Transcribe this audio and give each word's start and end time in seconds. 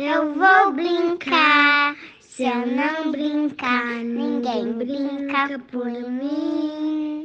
eu 0.00 0.34
vou 0.34 0.72
brincar. 0.72 1.94
Se 2.20 2.44
eu 2.44 2.66
não 2.66 3.12
brincar, 3.12 3.96
ninguém 3.96 4.72
brinca 4.72 5.58
por 5.70 5.84
mim. 5.84 7.22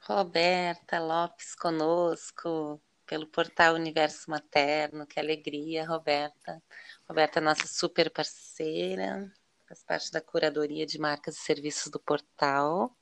Roberta 0.00 0.98
Lopes 0.98 1.54
conosco 1.54 2.82
pelo 3.06 3.26
portal 3.28 3.74
Universo 3.74 4.28
Materno. 4.28 5.06
Que 5.06 5.20
alegria, 5.20 5.86
Roberta. 5.86 6.60
Roberta 7.08 7.38
é 7.38 7.42
nossa 7.42 7.68
super 7.68 8.10
parceira, 8.10 9.32
faz 9.68 9.84
parte 9.84 10.10
da 10.10 10.20
curadoria 10.20 10.84
de 10.84 10.98
marcas 10.98 11.36
e 11.36 11.40
serviços 11.40 11.90
do 11.90 12.00
portal. 12.00 12.96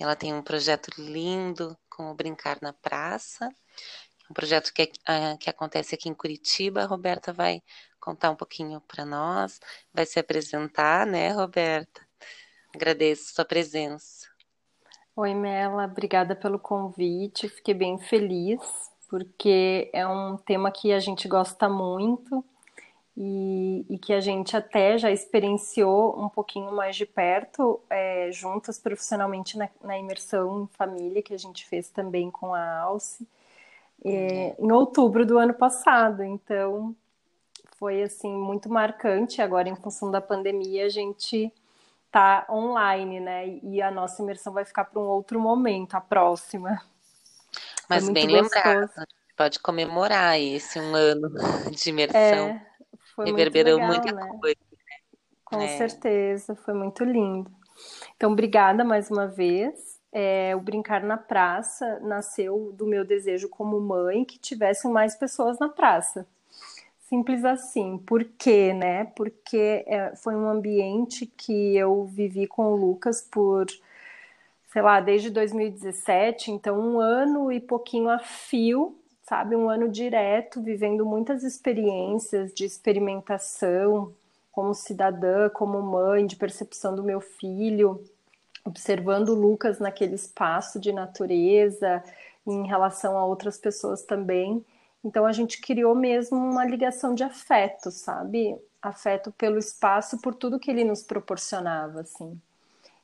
Ela 0.00 0.16
tem 0.16 0.32
um 0.32 0.42
projeto 0.42 0.88
lindo 0.98 1.78
com 1.90 2.10
o 2.10 2.14
Brincar 2.14 2.58
na 2.62 2.72
Praça, 2.72 3.50
um 4.30 4.32
projeto 4.32 4.72
que, 4.72 4.84
uh, 4.84 5.36
que 5.38 5.50
acontece 5.50 5.94
aqui 5.94 6.08
em 6.08 6.14
Curitiba. 6.14 6.82
A 6.82 6.86
Roberta 6.86 7.30
vai 7.30 7.60
contar 8.02 8.32
um 8.32 8.36
pouquinho 8.36 8.80
para 8.80 9.04
nós, 9.04 9.60
vai 9.94 10.04
se 10.04 10.18
apresentar, 10.18 11.06
né, 11.06 11.30
Roberta? 11.30 12.00
Agradeço 12.74 13.32
sua 13.32 13.44
presença. 13.44 14.26
Oi, 15.14 15.34
Mela, 15.34 15.84
obrigada 15.84 16.34
pelo 16.34 16.58
convite. 16.58 17.48
Fiquei 17.48 17.74
bem 17.74 17.98
feliz, 17.98 18.60
porque 19.08 19.88
é 19.92 20.06
um 20.06 20.36
tema 20.36 20.72
que 20.72 20.92
a 20.92 20.98
gente 20.98 21.28
gosta 21.28 21.68
muito 21.68 22.44
e, 23.16 23.84
e, 23.88 23.98
que 23.98 24.12
a 24.12 24.20
gente 24.20 24.56
até 24.56 24.98
já 24.98 25.10
experienciou 25.10 26.18
um 26.18 26.30
pouquinho 26.30 26.72
mais 26.72 26.96
de 26.96 27.04
perto, 27.04 27.78
é, 27.90 28.30
juntas 28.32 28.78
profissionalmente 28.78 29.58
na, 29.58 29.68
na, 29.84 29.98
imersão 29.98 30.62
em 30.62 30.66
família 30.76 31.22
que 31.22 31.34
a 31.34 31.38
gente 31.38 31.66
fez 31.66 31.90
também 31.90 32.30
com 32.30 32.54
a 32.54 32.78
Alce, 32.78 33.28
é, 34.02 34.56
em 34.58 34.72
outubro 34.72 35.26
do 35.26 35.38
ano 35.38 35.52
passado. 35.52 36.22
Então, 36.24 36.96
foi 37.82 38.00
assim 38.00 38.32
muito 38.32 38.70
marcante. 38.70 39.42
Agora, 39.42 39.68
em 39.68 39.74
função 39.74 40.08
da 40.08 40.20
pandemia, 40.20 40.86
a 40.86 40.88
gente 40.88 41.52
tá 42.12 42.46
online, 42.48 43.18
né? 43.18 43.58
E 43.60 43.82
a 43.82 43.90
nossa 43.90 44.22
imersão 44.22 44.52
vai 44.52 44.64
ficar 44.64 44.84
para 44.84 45.02
um 45.02 45.06
outro 45.06 45.40
momento, 45.40 45.96
a 45.96 46.00
próxima. 46.00 46.80
Mas 47.88 48.08
bem 48.08 48.28
lembrado, 48.28 48.88
pode 49.36 49.58
comemorar 49.58 50.40
esse 50.40 50.78
um 50.78 50.94
ano 50.94 51.28
de 51.74 51.90
imersão. 51.90 52.20
É, 52.20 52.66
foi 53.16 53.26
Reverberou 53.26 53.80
muito 53.80 54.04
legal, 54.04 54.14
muita 54.14 54.32
né? 54.32 54.38
coisa. 54.40 54.60
Né? 54.70 54.96
Com 55.44 55.60
é. 55.60 55.76
certeza, 55.76 56.54
foi 56.54 56.74
muito 56.74 57.02
lindo. 57.02 57.50
Então, 58.16 58.30
obrigada 58.30 58.84
mais 58.84 59.10
uma 59.10 59.26
vez. 59.26 60.00
É, 60.12 60.54
o 60.54 60.60
Brincar 60.60 61.02
na 61.02 61.16
Praça 61.16 61.98
nasceu 61.98 62.72
do 62.74 62.86
meu 62.86 63.04
desejo 63.04 63.48
como 63.48 63.80
mãe 63.80 64.24
que 64.24 64.38
tivessem 64.38 64.88
mais 64.88 65.16
pessoas 65.16 65.58
na 65.58 65.68
praça. 65.68 66.28
Simples 67.12 67.44
assim. 67.44 67.98
Por 67.98 68.24
quê, 68.24 68.72
né? 68.72 69.04
Porque 69.04 69.84
é, 69.86 70.16
foi 70.16 70.34
um 70.34 70.48
ambiente 70.48 71.26
que 71.26 71.76
eu 71.76 72.06
vivi 72.06 72.46
com 72.46 72.72
o 72.72 72.74
Lucas 72.76 73.20
por, 73.20 73.66
sei 74.72 74.80
lá, 74.80 74.98
desde 74.98 75.28
2017, 75.28 76.50
então 76.50 76.80
um 76.80 76.98
ano 76.98 77.52
e 77.52 77.60
pouquinho 77.60 78.08
a 78.08 78.18
fio 78.18 78.96
sabe, 79.24 79.54
um 79.54 79.68
ano 79.68 79.90
direto, 79.90 80.62
vivendo 80.62 81.04
muitas 81.04 81.42
experiências 81.42 82.52
de 82.52 82.64
experimentação 82.64 84.12
como 84.50 84.74
cidadã, 84.74 85.48
como 85.50 85.80
mãe, 85.82 86.26
de 86.26 86.36
percepção 86.36 86.94
do 86.94 87.02
meu 87.02 87.20
filho, 87.20 88.02
observando 88.64 89.30
o 89.30 89.34
Lucas 89.34 89.78
naquele 89.78 90.14
espaço 90.14 90.80
de 90.80 90.92
natureza, 90.92 92.02
em 92.46 92.66
relação 92.66 93.16
a 93.18 93.24
outras 93.24 93.58
pessoas 93.58 94.02
também. 94.02 94.64
Então 95.04 95.26
a 95.26 95.32
gente 95.32 95.60
criou 95.60 95.94
mesmo 95.94 96.38
uma 96.38 96.64
ligação 96.64 97.14
de 97.14 97.24
afeto, 97.24 97.90
sabe? 97.90 98.56
Afeto 98.80 99.32
pelo 99.32 99.58
espaço, 99.58 100.20
por 100.20 100.34
tudo 100.34 100.60
que 100.60 100.70
ele 100.70 100.84
nos 100.84 101.02
proporcionava, 101.02 102.00
assim. 102.00 102.40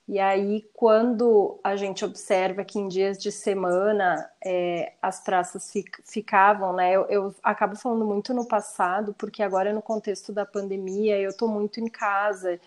E 0.09 0.19
aí, 0.19 0.65
quando 0.73 1.61
a 1.63 1.77
gente 1.77 2.03
observa 2.03 2.65
que 2.65 2.79
em 2.79 2.89
dias 2.89 3.19
de 3.19 3.31
semana 3.31 4.31
é, 4.43 4.95
as 5.03 5.21
praças 5.21 5.71
ficavam, 6.03 6.73
né? 6.73 6.93
Eu, 6.93 7.05
eu, 7.11 7.35
acabo 7.43 7.77
falando 7.77 8.07
muito 8.07 8.33
no 8.33 8.49
passado, 8.49 9.15
porque 9.19 9.43
agora 9.43 9.71
no 9.71 9.83
contexto 9.83 10.33
da 10.33 10.47
pandemia 10.47 11.19
eu 11.19 11.29
estou 11.29 11.47
muito 11.47 11.79
em 11.79 11.89
casa, 11.89 12.59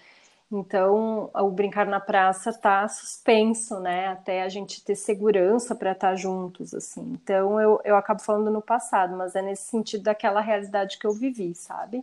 então 0.51 1.29
o 1.33 1.49
brincar 1.49 1.85
na 1.85 1.99
praça 1.99 2.49
está 2.49 2.85
suspenso, 2.87 3.79
né? 3.79 4.07
Até 4.07 4.43
a 4.43 4.49
gente 4.49 4.83
ter 4.83 4.95
segurança 4.95 5.73
para 5.73 5.93
estar 5.93 6.09
tá 6.09 6.15
juntos, 6.15 6.73
assim. 6.73 7.01
Então 7.13 7.59
eu, 7.61 7.79
eu 7.85 7.95
acabo 7.95 8.21
falando 8.21 8.51
no 8.51 8.61
passado, 8.61 9.15
mas 9.15 9.35
é 9.35 9.41
nesse 9.41 9.63
sentido 9.63 10.03
daquela 10.03 10.41
realidade 10.41 10.97
que 10.97 11.07
eu 11.07 11.13
vivi, 11.13 11.55
sabe? 11.55 12.01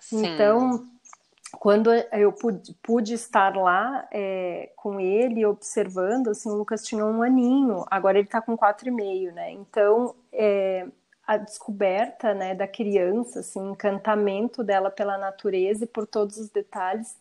Sim. 0.00 0.26
Então 0.26 0.84
quando 1.52 1.90
eu 1.92 2.32
pude, 2.32 2.74
pude 2.82 3.14
estar 3.14 3.56
lá 3.56 4.06
é, 4.12 4.70
com 4.76 5.00
ele, 5.00 5.44
observando, 5.44 6.28
assim, 6.28 6.48
o 6.48 6.54
Lucas 6.54 6.84
tinha 6.84 7.04
um 7.04 7.22
aninho, 7.22 7.84
agora 7.90 8.18
ele 8.18 8.26
está 8.26 8.40
com 8.40 8.56
quatro 8.56 8.88
e 8.88 8.92
meio, 8.92 9.32
né? 9.32 9.50
Então, 9.50 10.14
é, 10.32 10.86
a 11.26 11.36
descoberta, 11.36 12.34
né, 12.34 12.54
da 12.54 12.68
criança, 12.68 13.40
assim, 13.40 13.60
o 13.60 13.72
encantamento 13.72 14.62
dela 14.62 14.90
pela 14.90 15.18
natureza 15.18 15.84
e 15.84 15.88
por 15.88 16.06
todos 16.06 16.38
os 16.38 16.48
detalhes 16.50 17.16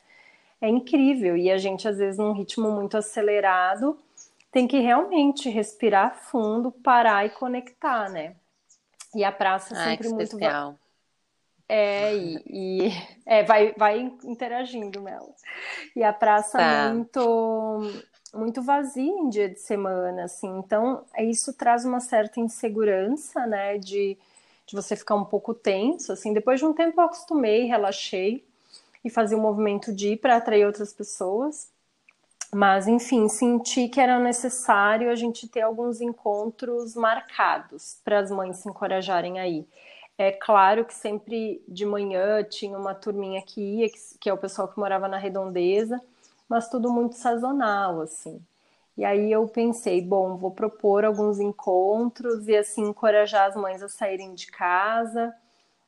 é 0.61 0.67
incrível. 0.67 1.37
E 1.37 1.51
a 1.51 1.57
gente, 1.57 1.87
às 1.87 1.97
vezes, 1.97 2.17
num 2.17 2.33
ritmo 2.33 2.71
muito 2.71 2.97
acelerado, 2.97 3.97
tem 4.51 4.67
que 4.67 4.79
realmente 4.79 5.49
respirar 5.49 6.15
fundo, 6.15 6.71
parar 6.71 7.25
e 7.25 7.29
conectar, 7.29 8.09
né? 8.09 8.35
E 9.15 9.23
a 9.23 9.31
praça 9.31 9.75
Ai, 9.75 9.91
sempre 9.91 10.09
muito 10.09 10.23
especial. 10.23 10.75
É, 11.67 12.15
e, 12.15 12.43
e 12.47 12.91
é, 13.25 13.43
vai, 13.43 13.73
vai 13.77 13.99
interagindo, 14.23 15.01
Mel. 15.01 15.35
E 15.95 16.03
a 16.03 16.11
praça 16.11 16.57
tá. 16.57 16.93
muito 16.93 18.03
muito 18.33 18.61
vazia 18.61 19.11
em 19.11 19.29
dia 19.29 19.49
de 19.49 19.59
semana, 19.59 20.25
assim. 20.25 20.59
Então, 20.59 21.03
isso 21.17 21.51
traz 21.53 21.83
uma 21.83 21.99
certa 21.99 22.39
insegurança, 22.39 23.47
né, 23.47 23.77
de, 23.79 24.17
de 24.67 24.75
você 24.75 24.95
ficar 24.95 25.15
um 25.15 25.25
pouco 25.25 25.53
tenso, 25.53 26.11
assim. 26.11 26.31
Depois 26.33 26.59
de 26.59 26.65
um 26.65 26.73
tempo 26.73 26.99
eu 26.99 27.05
acostumei, 27.05 27.65
relaxei 27.65 28.47
e 29.03 29.09
fazia 29.09 29.37
o 29.37 29.41
movimento 29.41 29.93
de 29.93 30.13
ir 30.13 30.17
para 30.17 30.37
atrair 30.37 30.65
outras 30.65 30.93
pessoas. 30.93 31.71
Mas, 32.53 32.87
enfim, 32.87 33.27
senti 33.29 33.87
que 33.87 34.01
era 34.01 34.19
necessário 34.19 35.11
a 35.11 35.15
gente 35.15 35.47
ter 35.47 35.61
alguns 35.61 36.01
encontros 36.01 36.95
marcados 36.95 37.99
para 38.03 38.19
as 38.19 38.31
mães 38.31 38.57
se 38.57 38.69
encorajarem 38.69 39.39
aí. 39.39 39.67
É 40.17 40.31
claro 40.31 40.83
que 40.83 40.93
sempre 40.93 41.63
de 41.67 41.85
manhã 41.85 42.43
tinha 42.43 42.77
uma 42.77 42.93
turminha 42.95 43.41
que 43.41 43.61
ia, 43.61 43.89
que, 43.89 43.97
que 44.19 44.29
é 44.29 44.33
o 44.33 44.37
pessoal 44.37 44.67
que 44.67 44.79
morava 44.79 45.07
na 45.07 45.17
redondeza, 45.17 46.01
mas 46.47 46.67
tudo 46.67 46.91
muito 46.91 47.15
sazonal, 47.15 48.01
assim. 48.01 48.41
E 48.97 49.05
aí 49.05 49.31
eu 49.31 49.47
pensei, 49.47 50.01
bom, 50.01 50.35
vou 50.35 50.51
propor 50.51 51.05
alguns 51.05 51.39
encontros 51.39 52.49
e 52.49 52.57
assim 52.57 52.89
encorajar 52.89 53.47
as 53.47 53.55
mães 53.55 53.81
a 53.81 53.87
saírem 53.87 54.33
de 54.33 54.47
casa. 54.47 55.33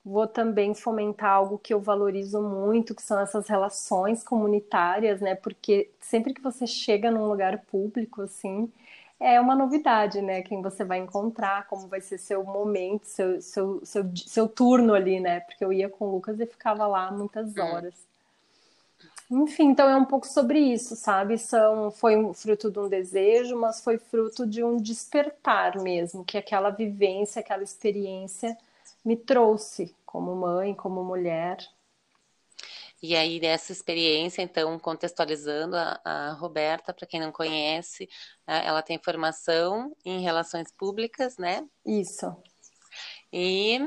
Vou 0.03 0.28
também 0.28 0.73
fomentar 0.73 1.31
algo 1.31 1.59
que 1.59 1.73
eu 1.73 1.79
valorizo 1.79 2.41
muito, 2.41 2.95
que 2.95 3.03
são 3.03 3.19
essas 3.19 3.47
relações 3.47 4.23
comunitárias, 4.23 5.22
né? 5.22 5.35
Porque 5.35 5.91
sempre 6.00 6.34
que 6.34 6.41
você 6.41 6.66
chega 6.66 7.12
num 7.12 7.28
lugar 7.28 7.59
público, 7.66 8.23
assim, 8.23 8.72
é 9.19 9.39
uma 9.39 9.56
novidade, 9.56 10.19
né? 10.19 10.41
Quem 10.41 10.59
você 10.62 10.84
vai 10.84 10.97
encontrar, 10.97 11.67
como 11.67 11.88
vai 11.88 12.01
ser 12.01 12.17
seu 12.17 12.44
momento, 12.44 13.06
seu, 13.06 13.39
seu, 13.41 13.85
seu, 13.85 14.12
seu 14.16 14.47
turno 14.50 14.95
ali, 14.95 15.19
né? 15.19 15.41
Porque 15.41 15.63
eu 15.63 15.72
ia 15.72 15.88
com 15.88 16.06
o 16.06 16.12
Lucas 16.16 16.39
e 16.39 16.47
ficava 16.47 16.88
lá 16.88 17.12
muitas 17.12 17.56
hum. 17.56 17.62
horas. 17.62 17.94
Enfim, 19.29 19.69
então 19.69 19.88
é 19.88 19.95
um 19.95 20.03
pouco 20.03 20.28
sobre 20.28 20.59
isso, 20.59 20.95
sabe? 20.95 21.38
São, 21.38 21.91
foi 21.91 22.33
fruto 22.33 22.69
de 22.69 22.79
um 22.79 22.89
desejo, 22.89 23.56
mas 23.56 23.81
foi 23.81 23.97
fruto 23.97 24.45
de 24.45 24.63
um 24.63 24.75
despertar 24.75 25.78
mesmo, 25.78 26.25
que 26.25 26.38
aquela 26.38 26.69
vivência, 26.69 27.39
aquela 27.39 27.63
experiência 27.63 28.57
me 29.03 29.17
trouxe 29.17 29.95
como 30.06 30.35
mãe, 30.35 30.73
como 30.73 31.03
mulher. 31.03 31.57
E 33.01 33.15
aí, 33.15 33.39
dessa 33.39 33.71
experiência, 33.71 34.44
então, 34.44 34.77
contextualizando 34.77 35.75
a, 35.75 36.00
a 36.06 36.33
Roberta, 36.33 36.94
para 36.94 37.07
quem 37.07 37.19
não 37.19 37.31
conhece, 37.31 38.07
ela 38.45 38.83
tem 38.83 39.00
formação 39.03 39.95
em 40.06 40.21
relações 40.21 40.71
públicas, 40.71 41.36
né? 41.38 41.68
Isso. 41.83 42.31
E 43.33 43.80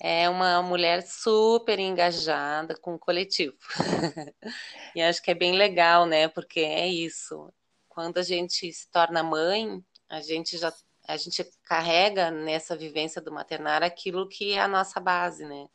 é 0.00 0.28
uma 0.28 0.60
mulher 0.60 1.06
super 1.06 1.78
engajada 1.78 2.76
com 2.76 2.94
o 2.94 2.98
coletivo. 2.98 3.56
e 4.94 5.02
acho 5.02 5.22
que 5.22 5.30
é 5.30 5.34
bem 5.34 5.52
legal, 5.52 6.04
né? 6.04 6.26
Porque 6.26 6.60
é 6.60 6.88
isso. 6.88 7.52
Quando 7.88 8.18
a 8.18 8.22
gente 8.22 8.72
se 8.72 8.90
torna 8.90 9.22
mãe, 9.22 9.84
a 10.08 10.20
gente 10.20 10.58
já 10.58 10.72
a 11.08 11.16
gente 11.16 11.42
carrega 11.64 12.30
nessa 12.30 12.76
vivência 12.76 13.20
do 13.20 13.32
maternar 13.32 13.82
aquilo 13.82 14.28
que 14.28 14.52
é 14.52 14.60
a 14.60 14.68
nossa 14.68 15.00
base, 15.00 15.44
né? 15.44 15.66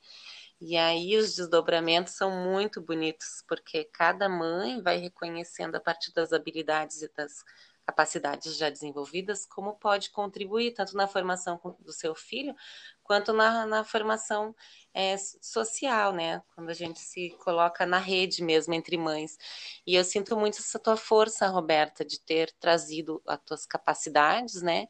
E 0.62 0.78
aí 0.78 1.18
os 1.18 1.36
desdobramentos 1.36 2.14
são 2.14 2.32
muito 2.32 2.80
bonitos, 2.80 3.44
porque 3.48 3.84
cada 3.86 4.30
mãe 4.30 4.82
vai 4.82 4.98
reconhecendo 4.98 5.76
a 5.76 5.80
partir 5.80 6.14
das 6.14 6.32
habilidades 6.32 7.02
e 7.02 7.12
das 7.18 7.44
capacidades 7.86 8.56
já 8.58 8.70
desenvolvidas 8.70 9.46
como 9.46 9.76
pode 9.76 10.10
contribuir 10.12 10.74
tanto 10.74 10.96
na 10.96 11.08
formação 11.08 11.60
do 11.80 11.92
seu 11.92 12.16
filho 12.16 12.56
quanto 13.04 13.34
na, 13.34 13.66
na 13.66 13.84
formação 13.84 14.56
é, 14.94 15.16
social, 15.18 16.14
né? 16.14 16.42
Quando 16.56 16.70
a 16.70 16.74
gente 16.74 17.00
se 17.00 17.32
coloca 17.44 17.86
na 17.86 17.98
rede 17.98 18.44
mesmo 18.44 18.74
entre 18.74 18.96
mães. 18.96 19.38
E 19.86 19.96
eu 19.96 20.04
sinto 20.04 20.38
muito 20.38 20.60
essa 20.60 20.78
tua 20.78 20.96
força, 20.96 21.48
Roberta, 21.48 22.06
de 22.06 22.20
ter 22.20 22.52
trazido 22.60 23.22
as 23.26 23.40
tuas 23.44 23.66
capacidades, 23.66 24.62
né? 24.62 24.88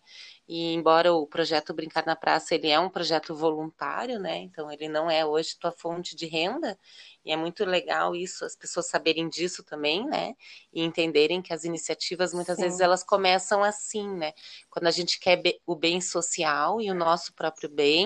E 0.48 0.74
embora 0.74 1.14
o 1.14 1.26
projeto 1.26 1.74
Brincar 1.74 2.06
na 2.06 2.18
Praça 2.18 2.54
ele 2.54 2.68
é 2.68 2.78
um 2.78 2.90
projeto 2.90 3.34
voluntário, 3.34 4.20
né? 4.20 4.40
Então 4.40 4.70
ele 4.70 4.90
não 4.90 5.10
é 5.10 5.26
hoje 5.26 5.58
tua 5.58 5.72
fonte 5.72 6.16
de 6.16 6.26
renda. 6.26 6.78
E 7.24 7.32
é 7.32 7.38
muito 7.38 7.64
legal 7.64 8.14
isso, 8.14 8.44
as 8.44 8.54
pessoas 8.54 8.90
saberem 8.90 9.30
disso 9.30 9.64
também, 9.64 10.06
né? 10.06 10.36
E 10.74 10.84
entenderem 10.84 11.42
que 11.42 11.54
as 11.54 11.64
iniciativas 11.64 12.34
muitas 12.34 12.58
Sim. 12.58 12.64
vezes 12.64 12.82
elas 12.82 13.02
começam 13.02 13.64
assim, 13.64 14.06
né? 14.18 14.34
Quando 14.70 14.88
a 14.88 14.92
gente 14.92 15.18
quer 15.18 15.42
o 15.66 15.76
bem 15.76 16.02
social 16.02 16.82
e 16.82 16.92
o 16.92 16.94
nosso 16.94 17.34
próprio 17.34 17.70
bem, 17.70 18.03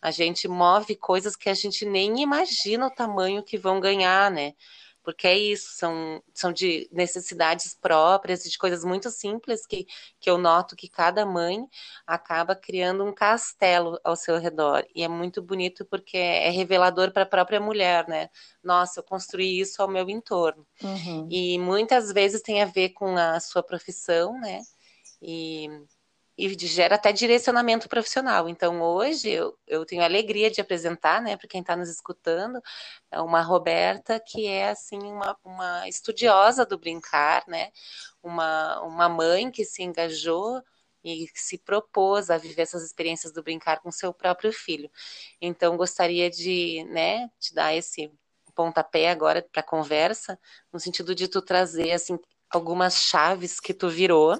a 0.00 0.10
gente 0.10 0.48
move 0.48 0.96
coisas 0.96 1.36
que 1.36 1.48
a 1.48 1.54
gente 1.54 1.84
nem 1.84 2.20
imagina 2.20 2.86
o 2.86 2.94
tamanho 2.94 3.42
que 3.42 3.58
vão 3.58 3.80
ganhar, 3.80 4.30
né? 4.30 4.54
porque 5.02 5.26
é 5.26 5.36
isso, 5.36 5.72
são, 5.72 6.22
são 6.34 6.52
de 6.52 6.88
necessidades 6.92 7.74
próprias 7.74 8.42
de 8.42 8.58
coisas 8.58 8.84
muito 8.84 9.10
simples 9.10 9.66
que, 9.66 9.86
que 10.18 10.28
eu 10.28 10.36
noto 10.36 10.76
que 10.76 10.88
cada 10.88 11.24
mãe 11.24 11.66
acaba 12.06 12.54
criando 12.54 13.04
um 13.04 13.12
castelo 13.12 13.98
ao 14.04 14.14
seu 14.14 14.38
redor. 14.38 14.86
E 14.94 15.02
é 15.02 15.08
muito 15.08 15.40
bonito 15.40 15.84
porque 15.84 16.16
é 16.16 16.50
revelador 16.50 17.12
para 17.12 17.22
a 17.22 17.26
própria 17.26 17.60
mulher, 17.60 18.06
né? 18.08 18.28
Nossa, 18.62 19.00
eu 19.00 19.04
construí 19.04 19.58
isso 19.60 19.80
ao 19.80 19.88
meu 19.88 20.08
entorno. 20.08 20.66
Uhum. 20.82 21.26
E 21.30 21.58
muitas 21.58 22.12
vezes 22.12 22.42
tem 22.42 22.62
a 22.62 22.66
ver 22.66 22.90
com 22.90 23.16
a 23.16 23.40
sua 23.40 23.62
profissão, 23.62 24.38
né? 24.38 24.60
E 25.22 25.68
e 26.40 26.66
gera 26.66 26.94
até 26.94 27.12
direcionamento 27.12 27.88
profissional. 27.88 28.48
Então, 28.48 28.80
hoje 28.80 29.28
eu, 29.28 29.58
eu 29.66 29.84
tenho 29.84 30.02
a 30.02 30.06
alegria 30.06 30.50
de 30.50 30.60
apresentar, 30.60 31.20
né, 31.20 31.36
para 31.36 31.46
quem 31.46 31.60
está 31.60 31.76
nos 31.76 31.90
escutando, 31.90 32.60
é 33.10 33.20
uma 33.20 33.42
Roberta 33.42 34.18
que 34.18 34.46
é 34.46 34.70
assim 34.70 34.98
uma, 34.98 35.36
uma 35.44 35.86
estudiosa 35.88 36.64
do 36.64 36.78
brincar, 36.78 37.44
né, 37.46 37.70
uma, 38.22 38.80
uma 38.82 39.08
mãe 39.08 39.50
que 39.50 39.64
se 39.64 39.82
engajou 39.82 40.62
e 41.04 41.26
se 41.34 41.58
propôs 41.58 42.30
a 42.30 42.38
viver 42.38 42.62
essas 42.62 42.82
experiências 42.82 43.32
do 43.32 43.42
brincar 43.42 43.80
com 43.80 43.90
seu 43.90 44.12
próprio 44.12 44.52
filho. 44.52 44.90
Então, 45.40 45.76
gostaria 45.76 46.30
de, 46.30 46.84
né, 46.84 47.28
te 47.38 47.54
dar 47.54 47.74
esse 47.74 48.10
pontapé 48.54 49.10
agora 49.10 49.46
para 49.52 49.60
a 49.60 49.64
conversa, 49.64 50.38
no 50.72 50.80
sentido 50.80 51.14
de 51.14 51.28
tu 51.28 51.42
trazer 51.42 51.92
assim 51.92 52.18
algumas 52.50 52.94
chaves 52.96 53.60
que 53.60 53.72
tu 53.72 53.88
virou 53.88 54.38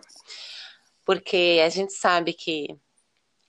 porque 1.11 1.61
a 1.67 1.69
gente 1.69 1.93
sabe 1.93 2.33
que 2.33 2.69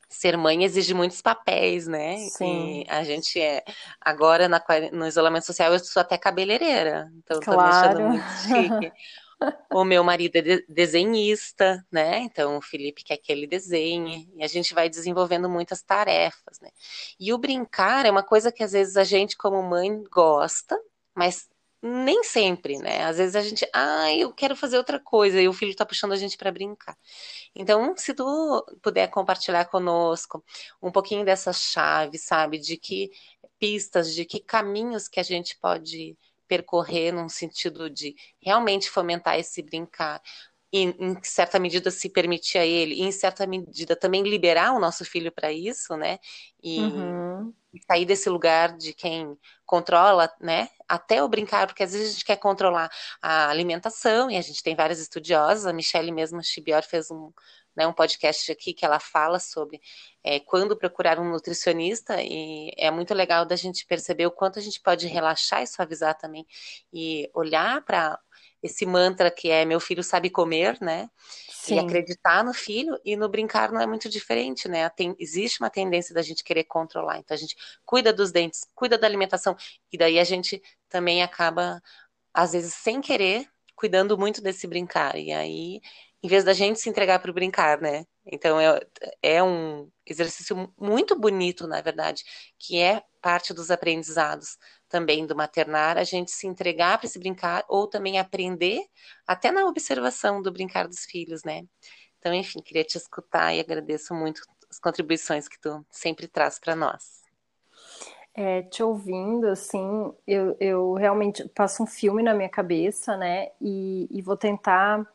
ser 0.09 0.35
mãe 0.35 0.63
exige 0.63 0.95
muitos 0.95 1.21
papéis, 1.21 1.85
né? 1.85 2.17
Sim. 2.29 2.81
E 2.81 2.89
a 2.89 3.03
gente 3.03 3.39
é. 3.39 3.63
Agora, 4.01 4.49
na, 4.49 4.59
no 4.91 5.05
isolamento 5.05 5.45
social, 5.45 5.71
eu 5.71 5.77
sou 5.77 6.01
até 6.01 6.17
cabeleireira. 6.17 7.11
Então, 7.19 7.39
claro. 7.39 7.59
tô 7.59 7.63
me 7.63 7.69
achando 7.69 8.01
muito 8.09 8.81
chique. 8.81 8.91
o 9.71 9.83
meu 9.83 10.03
marido 10.03 10.37
é 10.37 10.63
desenhista, 10.67 11.85
né? 11.91 12.17
Então, 12.21 12.57
o 12.57 12.63
Felipe 12.63 13.03
quer 13.03 13.17
que 13.17 13.31
ele 13.31 13.45
desenhe. 13.45 14.27
E 14.35 14.43
a 14.43 14.47
gente 14.47 14.73
vai 14.73 14.89
desenvolvendo 14.89 15.47
muitas 15.47 15.83
tarefas, 15.83 16.59
né? 16.59 16.69
E 17.19 17.31
o 17.31 17.37
brincar 17.37 18.07
é 18.07 18.11
uma 18.11 18.23
coisa 18.23 18.51
que, 18.51 18.63
às 18.63 18.71
vezes, 18.71 18.97
a 18.97 19.03
gente, 19.03 19.37
como 19.37 19.61
mãe, 19.61 20.03
gosta, 20.11 20.75
mas 21.13 21.47
nem 21.81 22.23
sempre, 22.23 22.77
né? 22.77 23.03
Às 23.05 23.17
vezes 23.17 23.35
a 23.35 23.41
gente, 23.41 23.67
ah, 23.73 24.13
eu 24.13 24.31
quero 24.33 24.55
fazer 24.55 24.77
outra 24.77 24.99
coisa 24.99 25.41
e 25.41 25.47
o 25.47 25.53
filho 25.53 25.71
está 25.71 25.85
puxando 25.85 26.11
a 26.11 26.15
gente 26.15 26.37
para 26.37 26.51
brincar. 26.51 26.95
Então, 27.55 27.95
se 27.97 28.13
tu 28.13 28.65
puder 28.81 29.07
compartilhar 29.09 29.65
conosco 29.65 30.43
um 30.81 30.91
pouquinho 30.91 31.25
dessa 31.25 31.51
chave, 31.51 32.17
sabe, 32.17 32.59
de 32.59 32.77
que 32.77 33.09
pistas, 33.59 34.13
de 34.13 34.25
que 34.25 34.39
caminhos 34.39 35.07
que 35.07 35.19
a 35.19 35.23
gente 35.23 35.57
pode 35.59 36.17
percorrer 36.47 37.13
num 37.13 37.29
sentido 37.29 37.89
de 37.89 38.13
realmente 38.41 38.89
fomentar 38.89 39.39
esse 39.39 39.61
brincar, 39.61 40.21
e 40.73 40.83
em 40.83 41.17
certa 41.23 41.59
medida 41.59 41.91
se 41.91 42.09
permitir 42.09 42.57
a 42.57 42.65
ele, 42.65 42.95
e 42.95 43.01
em 43.01 43.11
certa 43.11 43.45
medida 43.45 43.95
também 43.95 44.23
liberar 44.23 44.73
o 44.73 44.79
nosso 44.79 45.03
filho 45.03 45.31
para 45.31 45.51
isso, 45.51 45.95
né? 45.97 46.17
E, 46.63 46.79
uhum. 46.79 47.53
sair 47.89 48.05
desse 48.05 48.29
lugar 48.29 48.77
de 48.77 48.93
quem 48.93 49.37
controla, 49.65 50.29
né? 50.39 50.69
Até 50.87 51.23
o 51.23 51.27
brincar, 51.27 51.67
porque 51.67 51.83
às 51.83 51.91
vezes 51.93 52.09
a 52.09 52.11
gente 52.13 52.25
quer 52.25 52.37
controlar 52.37 52.89
a 53.21 53.49
alimentação, 53.49 54.31
e 54.31 54.37
a 54.37 54.41
gente 54.41 54.63
tem 54.63 54.75
várias 54.75 54.99
estudiosas, 54.99 55.65
a 55.65 55.73
Michelle 55.73 56.11
mesmo 56.11 56.43
Chibior 56.43 56.83
fez 56.83 57.11
um, 57.11 57.31
né, 57.81 57.87
um 57.87 57.93
podcast 57.93 58.51
aqui 58.51 58.73
que 58.73 58.85
ela 58.85 58.99
fala 58.99 59.39
sobre 59.39 59.81
é, 60.23 60.39
quando 60.39 60.77
procurar 60.77 61.19
um 61.19 61.29
nutricionista, 61.29 62.21
e 62.21 62.71
é 62.77 62.91
muito 62.91 63.13
legal 63.13 63.45
da 63.45 63.55
gente 63.55 63.85
perceber 63.85 64.27
o 64.27 64.31
quanto 64.31 64.59
a 64.59 64.61
gente 64.61 64.79
pode 64.79 65.07
relaxar 65.07 65.63
e 65.63 65.67
suavizar 65.67 66.15
também, 66.17 66.45
e 66.93 67.29
olhar 67.33 67.83
para 67.83 68.19
esse 68.61 68.85
mantra 68.85 69.31
que 69.31 69.49
é 69.49 69.65
meu 69.65 69.79
filho 69.79 70.03
sabe 70.03 70.29
comer, 70.29 70.77
né? 70.79 71.09
Sim. 71.49 71.75
E 71.75 71.79
acreditar 71.79 72.43
no 72.43 72.53
filho 72.53 72.99
e 73.03 73.15
no 73.15 73.27
brincar 73.27 73.71
não 73.71 73.81
é 73.81 73.87
muito 73.87 74.07
diferente, 74.07 74.67
né? 74.67 74.87
Tem, 74.89 75.15
existe 75.19 75.59
uma 75.59 75.69
tendência 75.69 76.13
da 76.13 76.21
gente 76.21 76.43
querer 76.43 76.65
controlar. 76.65 77.17
Então 77.17 77.33
a 77.33 77.37
gente 77.39 77.55
cuida 77.83 78.13
dos 78.13 78.31
dentes, 78.31 78.67
cuida 78.75 78.97
da 78.97 79.07
alimentação, 79.07 79.55
e 79.91 79.97
daí 79.97 80.19
a 80.19 80.23
gente 80.23 80.61
também 80.87 81.23
acaba, 81.23 81.81
às 82.31 82.51
vezes, 82.51 82.75
sem 82.75 83.01
querer, 83.01 83.47
cuidando 83.75 84.15
muito 84.17 84.41
desse 84.41 84.67
brincar. 84.67 85.15
E 85.17 85.31
aí, 85.31 85.81
em 86.23 86.27
vez 86.27 86.43
da 86.43 86.53
gente 86.53 86.79
se 86.79 86.89
entregar 86.89 87.19
para 87.19 87.33
brincar, 87.33 87.81
né? 87.81 88.05
Então 88.25 88.59
é, 88.59 88.79
é 89.21 89.43
um 89.43 89.89
exercício 90.05 90.71
muito 90.79 91.19
bonito, 91.19 91.67
na 91.67 91.81
verdade, 91.81 92.23
que 92.59 92.79
é 92.79 93.03
parte 93.21 93.53
dos 93.53 93.71
aprendizados 93.71 94.57
também 94.87 95.25
do 95.25 95.35
maternar, 95.35 95.97
a 95.97 96.03
gente 96.03 96.31
se 96.31 96.45
entregar 96.45 96.97
para 96.97 97.07
esse 97.07 97.17
brincar 97.17 97.63
ou 97.67 97.87
também 97.87 98.19
aprender 98.19 98.83
até 99.25 99.51
na 99.51 99.65
observação 99.65 100.41
do 100.41 100.51
brincar 100.51 100.87
dos 100.87 101.05
filhos, 101.05 101.43
né? 101.43 101.63
Então, 102.19 102.33
enfim, 102.33 102.61
queria 102.61 102.83
te 102.83 102.97
escutar 102.97 103.53
e 103.55 103.59
agradeço 103.59 104.13
muito 104.13 104.41
as 104.69 104.79
contribuições 104.79 105.47
que 105.47 105.59
tu 105.59 105.83
sempre 105.89 106.27
traz 106.27 106.59
para 106.59 106.75
nós. 106.75 107.21
É, 108.33 108.61
te 108.61 108.81
ouvindo, 108.83 109.47
assim, 109.47 110.13
eu, 110.25 110.55
eu 110.59 110.93
realmente 110.93 111.47
passo 111.49 111.83
um 111.83 111.87
filme 111.87 112.21
na 112.21 112.33
minha 112.33 112.47
cabeça, 112.47 113.17
né? 113.17 113.49
E, 113.59 114.07
e 114.09 114.21
vou 114.21 114.37
tentar 114.37 115.05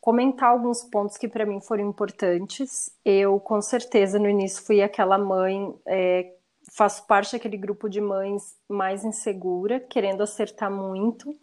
comentar 0.00 0.50
alguns 0.50 0.82
pontos 0.82 1.16
que 1.16 1.28
para 1.28 1.44
mim 1.44 1.60
foram 1.60 1.88
importantes. 1.88 2.90
Eu, 3.04 3.38
com 3.38 3.60
certeza, 3.60 4.18
no 4.18 4.28
início 4.28 4.64
fui 4.64 4.82
aquela 4.82 5.18
mãe 5.18 5.74
é, 5.86 6.32
faço 6.70 7.06
parte 7.06 7.32
daquele 7.32 7.56
grupo 7.56 7.88
de 7.88 8.00
mães 8.00 8.56
mais 8.68 9.04
insegura, 9.04 9.80
querendo 9.80 10.22
acertar 10.22 10.70
muito 10.70 11.36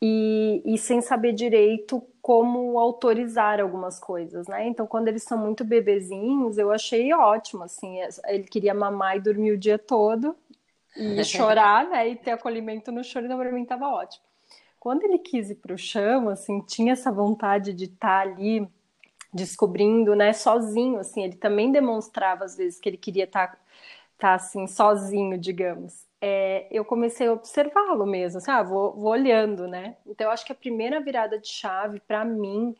e, 0.00 0.62
e, 0.64 0.78
sem 0.78 1.00
saber 1.00 1.32
direito 1.32 2.02
como 2.22 2.78
autorizar 2.78 3.60
algumas 3.60 3.98
coisas, 3.98 4.46
né? 4.46 4.66
Então, 4.66 4.86
quando 4.86 5.08
eles 5.08 5.24
são 5.24 5.36
muito 5.36 5.64
bebezinhos, 5.64 6.56
eu 6.56 6.70
achei 6.70 7.12
ótimo, 7.12 7.64
assim, 7.64 7.98
ele 8.26 8.44
queria 8.44 8.74
mamar 8.74 9.16
e 9.16 9.20
dormir 9.20 9.52
o 9.52 9.58
dia 9.58 9.78
todo 9.78 10.36
e 10.96 11.22
chorar, 11.24 11.88
né? 11.88 12.08
E 12.08 12.16
ter 12.16 12.30
acolhimento 12.30 12.92
no 12.92 13.02
choro, 13.02 13.26
então 13.26 13.38
para 13.38 13.52
mim 13.52 13.62
estava 13.62 13.88
ótimo. 13.88 14.24
Quando 14.80 15.04
ele 15.04 15.18
quis 15.18 15.50
ir 15.50 15.56
para 15.56 15.74
o 15.74 15.78
chão, 15.78 16.28
assim, 16.28 16.60
tinha 16.60 16.92
essa 16.92 17.10
vontade 17.10 17.72
de 17.72 17.84
estar 17.84 18.24
tá 18.24 18.30
ali 18.30 18.68
descobrindo, 19.32 20.14
né, 20.14 20.32
sozinho, 20.32 20.98
assim, 20.98 21.24
ele 21.24 21.36
também 21.36 21.70
demonstrava 21.70 22.44
às 22.44 22.56
vezes 22.56 22.80
que 22.80 22.88
ele 22.88 22.96
queria 22.96 23.24
estar 23.24 23.48
tá 23.48 23.58
tá 24.18 24.34
assim, 24.34 24.66
sozinho, 24.66 25.38
digamos, 25.38 26.04
é, 26.20 26.66
eu 26.70 26.84
comecei 26.84 27.28
a 27.28 27.32
observá-lo 27.32 28.04
mesmo, 28.04 28.38
assim, 28.38 28.50
ah, 28.50 28.62
vou, 28.62 28.92
vou 28.92 29.12
olhando, 29.12 29.68
né? 29.68 29.96
Então, 30.06 30.30
acho 30.30 30.44
que 30.44 30.52
a 30.52 30.56
primeira 30.56 31.00
virada 31.00 31.38
de 31.38 31.46
chave 31.48 32.00
para 32.00 32.24
mim 32.24 32.74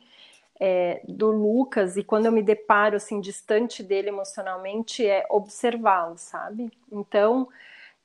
é, 0.61 1.00
do 1.09 1.31
Lucas 1.31 1.97
e 1.97 2.02
quando 2.02 2.26
eu 2.26 2.33
me 2.33 2.43
deparo 2.43 2.97
assim 2.97 3.21
distante 3.21 3.83
dele 3.83 4.09
emocionalmente 4.09 5.07
é 5.07 5.25
observá-lo, 5.31 6.19
sabe? 6.19 6.71
Então, 6.90 7.49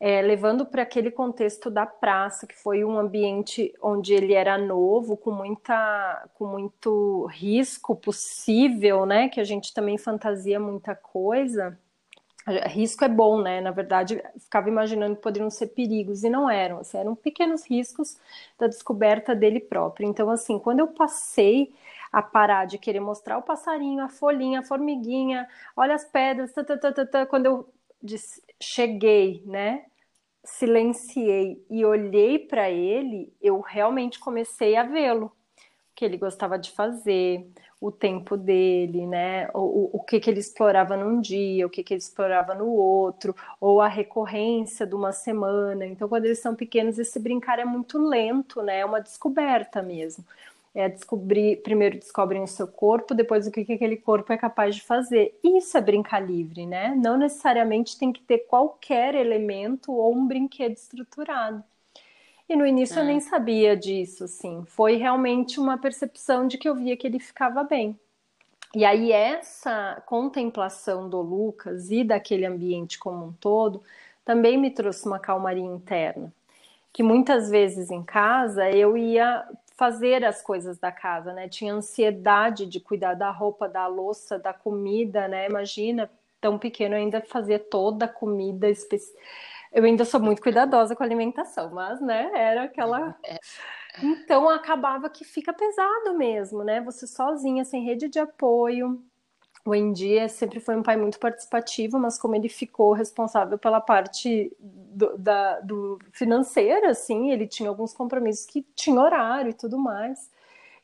é, 0.05 0.21
levando 0.21 0.65
para 0.65 0.81
aquele 0.81 1.09
contexto 1.09 1.71
da 1.71 1.85
praça, 1.85 2.45
que 2.45 2.57
foi 2.57 2.83
um 2.83 2.99
ambiente 2.99 3.73
onde 3.81 4.13
ele 4.13 4.33
era 4.33 4.57
novo, 4.57 5.15
com 5.15 5.31
muita, 5.31 6.27
com 6.33 6.45
muito 6.45 7.25
risco 7.27 7.95
possível, 7.95 9.05
né? 9.05 9.29
Que 9.29 9.39
a 9.39 9.45
gente 9.45 9.73
também 9.73 9.97
fantasia 9.97 10.59
muita 10.59 10.93
coisa. 10.93 11.79
Risco 12.67 13.05
é 13.05 13.07
bom, 13.07 13.41
né? 13.41 13.61
Na 13.61 13.71
verdade, 13.71 14.21
ficava 14.37 14.67
imaginando 14.67 15.15
que 15.15 15.21
poderiam 15.21 15.49
ser 15.49 15.67
perigos 15.67 16.25
e 16.25 16.29
não 16.29 16.49
eram. 16.49 16.79
Assim, 16.79 16.97
eram 16.97 17.15
pequenos 17.15 17.65
riscos 17.65 18.17
da 18.59 18.67
descoberta 18.67 19.33
dele 19.33 19.61
próprio. 19.61 20.05
Então, 20.09 20.29
assim, 20.29 20.59
quando 20.59 20.79
eu 20.79 20.87
passei 20.87 21.73
a 22.11 22.21
parar 22.21 22.65
de 22.65 22.77
querer 22.77 22.99
mostrar 22.99 23.37
o 23.37 23.41
passarinho, 23.41 24.03
a 24.03 24.09
folhinha, 24.09 24.59
a 24.59 24.63
formiguinha, 24.63 25.47
olha 25.77 25.95
as 25.95 26.03
pedras, 26.03 26.51
tá, 27.09 27.25
quando 27.25 27.45
eu 27.45 27.69
disse, 28.01 28.43
cheguei, 28.59 29.41
né? 29.45 29.85
Silenciei 30.43 31.65
e 31.69 31.85
olhei 31.85 32.39
para 32.39 32.69
ele, 32.69 33.33
eu 33.41 33.59
realmente 33.61 34.19
comecei 34.19 34.75
a 34.75 34.83
vê-lo 34.83 35.31
que 35.95 36.03
ele 36.03 36.17
gostava 36.17 36.57
de 36.57 36.71
fazer, 36.71 37.47
o 37.83 37.91
tempo 37.91 38.37
dele, 38.37 39.05
né? 39.05 39.49
O, 39.53 39.97
o 39.97 40.03
que, 40.03 40.17
que 40.17 40.29
ele 40.29 40.39
explorava 40.39 40.95
num 40.95 41.19
dia, 41.19 41.67
o 41.67 41.69
que, 41.69 41.83
que 41.83 41.93
ele 41.93 41.99
explorava 41.99 42.55
no 42.55 42.67
outro, 42.67 43.35
ou 43.59 43.81
a 43.81 43.89
recorrência 43.89 44.87
de 44.87 44.95
uma 44.95 45.11
semana. 45.11 45.85
Então, 45.85 46.07
quando 46.07 46.23
eles 46.23 46.39
são 46.39 46.55
pequenos, 46.55 46.97
esse 46.97 47.19
brincar 47.19 47.59
é 47.59 47.65
muito 47.65 47.97
lento, 47.99 48.61
né? 48.61 48.79
É 48.79 48.85
uma 48.85 49.01
descoberta 49.01 49.81
mesmo. 49.81 50.23
É 50.75 50.89
descobrir, 50.89 51.61
primeiro 51.61 51.99
descobrem 51.99 52.41
o 52.41 52.47
seu 52.47 52.67
corpo, 52.67 53.13
depois 53.13 53.45
o 53.45 53.51
que, 53.51 53.63
que 53.63 53.73
aquele 53.73 53.97
corpo 53.97 54.33
é 54.33 54.37
capaz 54.37 54.75
de 54.75 54.81
fazer. 54.81 55.37
Isso 55.43 55.77
é 55.77 55.81
brincar 55.81 56.19
livre, 56.19 56.65
né? 56.65 56.95
Não 56.95 57.15
necessariamente 57.15 57.97
tem 57.97 58.11
que 58.11 58.21
ter 58.21 58.39
qualquer 58.39 59.13
elemento 59.13 59.91
ou 59.91 60.13
um 60.15 60.25
brinquedo 60.25 60.75
estruturado. 60.75 61.63
E 62.49 62.55
no 62.55 62.65
início 62.65 62.97
é. 62.99 63.01
eu 63.01 63.05
nem 63.05 63.19
sabia 63.19 63.77
disso, 63.77 64.23
assim. 64.23 64.63
Foi 64.67 64.95
realmente 64.95 65.59
uma 65.59 65.77
percepção 65.77 66.47
de 66.47 66.57
que 66.57 66.67
eu 66.67 66.75
via 66.75 66.97
que 66.97 67.07
ele 67.07 67.19
ficava 67.19 67.63
bem. 67.63 67.97
E 68.75 68.83
aí 68.83 69.11
essa 69.11 70.01
contemplação 70.07 71.07
do 71.07 71.21
Lucas 71.21 71.91
e 71.91 72.03
daquele 72.03 72.45
ambiente 72.45 72.97
como 72.97 73.27
um 73.27 73.33
todo 73.33 73.83
também 74.25 74.57
me 74.57 74.71
trouxe 74.71 75.05
uma 75.05 75.19
calmaria 75.19 75.63
interna. 75.63 76.33
Que 76.91 77.03
muitas 77.03 77.49
vezes 77.49 77.91
em 77.91 78.03
casa 78.03 78.69
eu 78.71 78.97
ia 78.97 79.47
fazer 79.75 80.23
as 80.23 80.41
coisas 80.41 80.77
da 80.77 80.91
casa, 80.91 81.33
né? 81.33 81.49
Tinha 81.49 81.73
ansiedade 81.73 82.65
de 82.65 82.79
cuidar 82.79 83.13
da 83.15 83.31
roupa, 83.31 83.67
da 83.67 83.87
louça, 83.87 84.39
da 84.39 84.53
comida, 84.53 85.27
né? 85.27 85.47
Imagina, 85.47 86.09
tão 86.39 86.59
pequeno 86.59 86.95
ainda 86.95 87.21
fazer 87.21 87.59
toda 87.69 88.05
a 88.05 88.07
comida 88.07 88.69
específica 88.69 89.21
eu 89.73 89.83
ainda 89.83 90.05
sou 90.05 90.19
muito 90.19 90.41
cuidadosa 90.41 90.95
com 90.95 91.01
a 91.01 91.05
alimentação, 91.05 91.71
mas, 91.71 91.99
né, 91.99 92.29
era 92.35 92.63
aquela. 92.63 93.17
É. 93.25 93.39
Então 94.01 94.47
acabava 94.47 95.09
que 95.09 95.25
fica 95.25 95.51
pesado 95.51 96.15
mesmo, 96.15 96.63
né? 96.63 96.79
Você 96.81 97.07
sozinha, 97.07 97.65
sem 97.65 97.83
rede 97.83 98.07
de 98.07 98.19
apoio. 98.19 99.03
O 99.65 99.73
Endia 99.73 100.27
sempre 100.27 100.59
foi 100.59 100.75
um 100.75 100.83
pai 100.83 100.97
muito 100.97 101.17
participativo, 101.19 101.97
mas 101.97 102.17
como 102.17 102.35
ele 102.35 102.49
ficou 102.49 102.91
responsável 102.91 103.57
pela 103.57 103.79
parte 103.79 104.51
do, 104.59 105.17
da, 105.17 105.61
do 105.61 105.99
financeira, 106.11 106.89
assim, 106.91 107.31
ele 107.31 107.47
tinha 107.47 107.69
alguns 107.69 107.93
compromissos 107.93 108.45
que 108.45 108.65
tinha 108.75 108.99
horário 108.99 109.51
e 109.51 109.53
tudo 109.53 109.77
mais. 109.77 110.29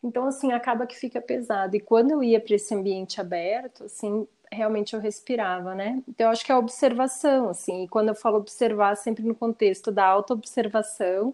Então, 0.01 0.25
assim, 0.25 0.53
acaba 0.53 0.87
que 0.87 0.95
fica 0.95 1.19
pesado. 1.21 1.75
E 1.75 1.79
quando 1.81 2.11
eu 2.11 2.23
ia 2.23 2.39
para 2.39 2.55
esse 2.55 2.73
ambiente 2.73 3.19
aberto, 3.19 3.83
assim, 3.83 4.25
realmente 4.51 4.93
eu 4.93 4.99
respirava, 4.99 5.75
né? 5.75 6.01
Então 6.07 6.27
eu 6.27 6.31
acho 6.31 6.45
que 6.45 6.51
é 6.51 6.55
a 6.55 6.59
observação, 6.59 7.49
assim, 7.49 7.83
e 7.83 7.87
quando 7.87 8.09
eu 8.09 8.15
falo 8.15 8.37
observar, 8.37 8.95
sempre 8.95 9.23
no 9.25 9.35
contexto 9.35 9.91
da 9.91 10.05
autoobservação, 10.05 11.33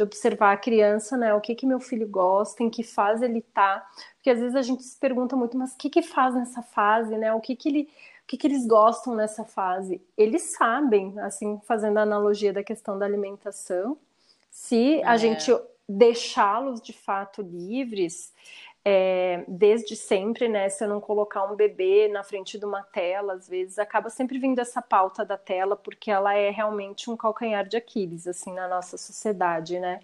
de 0.00 0.02
observar 0.02 0.52
a 0.52 0.56
criança, 0.56 1.14
né? 1.16 1.34
O 1.34 1.40
que 1.40 1.54
que 1.54 1.66
meu 1.66 1.78
filho 1.78 2.08
gosta, 2.08 2.62
em 2.62 2.70
que 2.70 2.82
fase 2.82 3.24
ele 3.26 3.42
tá, 3.42 3.86
porque 4.14 4.30
às 4.30 4.40
vezes 4.40 4.56
a 4.56 4.62
gente 4.62 4.82
se 4.82 4.98
pergunta 4.98 5.36
muito, 5.36 5.58
mas 5.58 5.74
o 5.74 5.76
que 5.76 5.90
que 5.90 6.02
faz 6.02 6.34
nessa 6.34 6.62
fase, 6.62 7.16
né? 7.18 7.32
O 7.34 7.40
que 7.40 7.54
que 7.54 7.68
ele 7.68 7.88
o 8.22 8.30
que, 8.30 8.36
que 8.36 8.46
eles 8.46 8.64
gostam 8.64 9.16
nessa 9.16 9.44
fase? 9.44 10.00
Eles 10.16 10.52
sabem, 10.52 11.18
assim, 11.18 11.60
fazendo 11.66 11.98
a 11.98 12.02
analogia 12.02 12.52
da 12.52 12.62
questão 12.62 12.96
da 12.96 13.04
alimentação, 13.04 13.98
se 14.48 15.02
a 15.04 15.14
é. 15.14 15.18
gente 15.18 15.52
deixá-los 15.88 16.80
de 16.80 16.92
fato 16.92 17.42
livres, 17.42 18.32
é, 18.84 19.44
desde 19.46 19.94
sempre, 19.94 20.48
né? 20.48 20.68
Se 20.68 20.84
eu 20.84 20.88
não 20.88 21.00
colocar 21.00 21.44
um 21.44 21.54
bebê 21.54 22.08
na 22.08 22.22
frente 22.22 22.58
de 22.58 22.64
uma 22.64 22.82
tela, 22.82 23.34
às 23.34 23.48
vezes 23.48 23.78
acaba 23.78 24.08
sempre 24.08 24.38
vindo 24.38 24.58
essa 24.58 24.80
pauta 24.80 25.24
da 25.24 25.36
tela, 25.36 25.76
porque 25.76 26.10
ela 26.10 26.34
é 26.34 26.50
realmente 26.50 27.10
um 27.10 27.16
calcanhar 27.16 27.66
de 27.66 27.76
Aquiles, 27.76 28.26
assim, 28.26 28.52
na 28.52 28.66
nossa 28.68 28.96
sociedade, 28.96 29.78
né? 29.78 30.00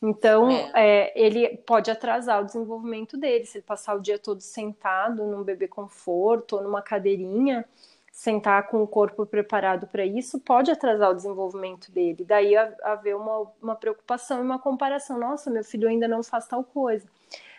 Então, 0.00 0.50
é. 0.50 0.70
É, 0.74 1.12
ele 1.16 1.56
pode 1.58 1.90
atrasar 1.90 2.42
o 2.42 2.44
desenvolvimento 2.44 3.16
dele. 3.16 3.46
Se 3.46 3.58
ele 3.58 3.64
passar 3.64 3.94
o 3.94 4.00
dia 4.00 4.18
todo 4.18 4.40
sentado 4.40 5.24
num 5.24 5.42
bebê 5.42 5.66
conforto 5.66 6.56
ou 6.56 6.62
numa 6.62 6.82
cadeirinha, 6.82 7.64
sentar 8.12 8.68
com 8.68 8.82
o 8.82 8.86
corpo 8.86 9.26
preparado 9.26 9.86
para 9.86 10.04
isso, 10.04 10.38
pode 10.38 10.70
atrasar 10.70 11.10
o 11.10 11.14
desenvolvimento 11.14 11.90
dele. 11.90 12.24
Daí 12.24 12.54
haver 12.56 13.16
uma, 13.16 13.50
uma 13.60 13.74
preocupação 13.74 14.38
e 14.38 14.42
uma 14.42 14.58
comparação. 14.58 15.18
Nossa, 15.18 15.50
meu 15.50 15.64
filho 15.64 15.88
ainda 15.88 16.06
não 16.06 16.22
faz 16.22 16.46
tal 16.46 16.62
coisa. 16.62 17.06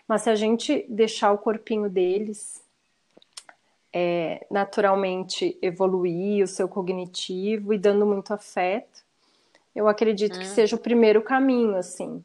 Mas 0.07 0.21
se 0.21 0.29
a 0.29 0.35
gente 0.35 0.85
deixar 0.87 1.31
o 1.31 1.37
corpinho 1.37 1.89
deles 1.89 2.61
é, 3.93 4.45
naturalmente 4.51 5.57
evoluir 5.61 6.43
o 6.43 6.47
seu 6.47 6.67
cognitivo 6.67 7.73
e 7.73 7.77
dando 7.77 8.05
muito 8.05 8.33
afeto, 8.33 9.03
eu 9.75 9.87
acredito 9.87 10.37
que 10.37 10.45
hum. 10.45 10.49
seja 10.49 10.75
o 10.75 10.79
primeiro 10.79 11.21
caminho, 11.21 11.75
assim. 11.75 12.23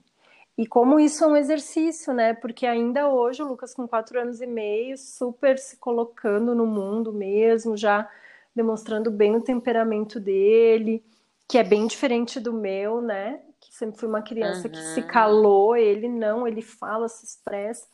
E 0.58 0.66
como 0.66 1.00
isso 1.00 1.24
é 1.24 1.26
um 1.26 1.36
exercício, 1.36 2.12
né? 2.12 2.34
Porque 2.34 2.66
ainda 2.66 3.08
hoje 3.08 3.42
o 3.42 3.46
Lucas, 3.46 3.72
com 3.72 3.88
quatro 3.88 4.20
anos 4.20 4.40
e 4.40 4.46
meio, 4.46 4.98
super 4.98 5.58
se 5.58 5.76
colocando 5.76 6.54
no 6.54 6.66
mundo 6.66 7.12
mesmo, 7.12 7.76
já 7.76 8.08
demonstrando 8.54 9.10
bem 9.10 9.34
o 9.36 9.40
temperamento 9.40 10.20
dele, 10.20 11.02
que 11.48 11.56
é 11.56 11.64
bem 11.64 11.86
diferente 11.86 12.38
do 12.38 12.52
meu, 12.52 13.00
né? 13.00 13.40
Sempre 13.70 13.98
fui 13.98 14.08
uma 14.08 14.22
criança 14.22 14.66
uhum. 14.66 14.72
que 14.72 14.78
se 14.78 15.02
calou, 15.02 15.76
ele 15.76 16.08
não, 16.08 16.46
ele 16.46 16.62
fala, 16.62 17.08
se 17.08 17.24
expressa. 17.24 17.86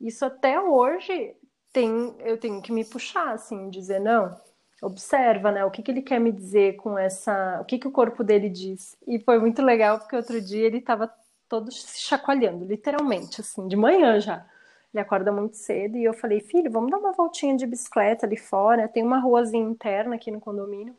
Isso 0.00 0.24
até 0.24 0.60
hoje 0.60 1.34
tem, 1.72 2.14
eu 2.20 2.38
tenho 2.38 2.60
que 2.60 2.72
me 2.72 2.84
puxar, 2.84 3.32
assim, 3.32 3.70
dizer, 3.70 3.98
não, 3.98 4.34
observa, 4.82 5.50
né, 5.50 5.64
o 5.64 5.70
que, 5.70 5.82
que 5.82 5.90
ele 5.90 6.02
quer 6.02 6.20
me 6.20 6.30
dizer 6.30 6.76
com 6.76 6.98
essa, 6.98 7.58
o 7.60 7.64
que, 7.64 7.78
que 7.78 7.88
o 7.88 7.92
corpo 7.92 8.22
dele 8.22 8.48
diz. 8.48 8.96
E 9.06 9.18
foi 9.18 9.38
muito 9.38 9.62
legal, 9.62 9.98
porque 9.98 10.16
outro 10.16 10.40
dia 10.40 10.66
ele 10.66 10.78
estava 10.78 11.10
todo 11.48 11.72
se 11.72 12.00
chacoalhando, 12.00 12.64
literalmente, 12.64 13.40
assim, 13.40 13.66
de 13.68 13.76
manhã 13.76 14.20
já. 14.20 14.46
Ele 14.92 15.00
acorda 15.00 15.32
muito 15.32 15.56
cedo 15.56 15.96
e 15.96 16.04
eu 16.04 16.14
falei, 16.14 16.40
filho, 16.40 16.70
vamos 16.70 16.90
dar 16.90 16.98
uma 16.98 17.12
voltinha 17.12 17.56
de 17.56 17.66
bicicleta 17.66 18.26
ali 18.26 18.36
fora, 18.36 18.88
tem 18.88 19.02
uma 19.02 19.18
ruazinha 19.18 19.64
interna 19.64 20.14
aqui 20.14 20.30
no 20.30 20.40
condomínio. 20.40 20.96